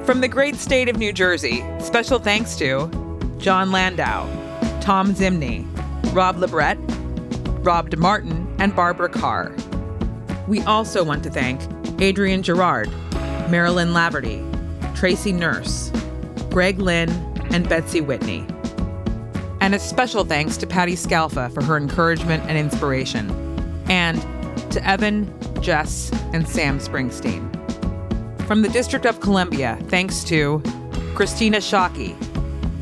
From 0.06 0.22
the 0.22 0.28
great 0.28 0.58
state 0.58 0.88
of 0.88 0.98
New 0.98 1.12
Jersey, 1.14 1.66
special 1.80 2.20
thanks 2.20 2.56
to 2.58 2.88
Jon 3.40 3.72
Landau, 3.72 4.28
Thom 4.82 5.16
Zimny, 5.16 5.66
Rob 6.14 6.38
Lebret, 6.38 6.78
Rob 7.66 7.90
DeMartin, 7.90 8.56
and 8.60 8.76
Barbara 8.76 9.10
Carr. 9.10 9.52
We 10.52 10.60
also 10.64 11.06
want 11.06 11.24
to 11.24 11.30
thank 11.30 11.62
Adrian 12.02 12.44
Gerard, 12.44 12.90
Marilyn 13.50 13.94
Laverty, 13.94 14.44
Tracy 14.94 15.32
Nurse, 15.32 15.90
Greg 16.50 16.78
Lynn, 16.78 17.10
and 17.52 17.70
Betsy 17.70 18.02
Whitney. 18.02 18.46
And 19.62 19.74
a 19.74 19.80
special 19.80 20.26
thanks 20.26 20.58
to 20.58 20.68
Patti 20.68 20.96
Scialfa 20.96 21.54
for 21.54 21.64
her 21.64 21.78
encouragement 21.78 22.44
and 22.50 22.58
inspiration. 22.58 23.32
And 23.90 24.22
to 24.74 24.86
Evan, 24.86 25.34
Jess, 25.62 26.12
and 26.34 26.46
Sam 26.46 26.80
Springsteen. 26.80 27.48
From 28.46 28.62
the 28.62 28.68
District 28.68 29.06
of 29.06 29.22
Columbia, 29.22 29.80
thanks 29.84 30.22
to 30.26 30.62
Christina 31.16 31.60
Shockey, 31.60 32.14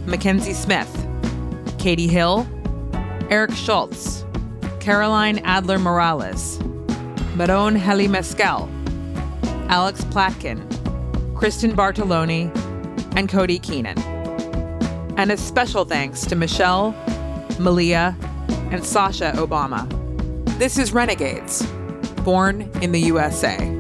Mackenzie 0.08 0.54
Smith, 0.54 1.08
Katie 1.78 2.08
Hill, 2.08 2.48
Eric 3.30 3.52
Schultz, 3.52 4.26
Caroline 4.80 5.38
Adler 5.44 5.78
Morales, 5.78 6.60
Merone 7.40 7.80
Hailemeskel, 7.80 8.68
Alex 9.70 10.04
Platkin, 10.04 10.60
Kristen 11.38 11.72
Bartoloni, 11.72 12.52
and 13.16 13.30
Cody 13.30 13.60
Keenan. 13.60 13.98
And 15.18 15.32
a 15.32 15.38
special 15.38 15.86
thanks 15.86 16.26
to 16.26 16.36
Michelle, 16.36 16.92
Malia, 17.58 18.18
and 18.72 18.84
Sasha 18.84 19.32
Obama. 19.38 19.88
This 20.60 20.78
is 20.78 20.92
Renegades, 20.92 21.66
born 22.26 22.70
in 22.82 22.92
the 22.92 23.00
USA. 23.00 23.79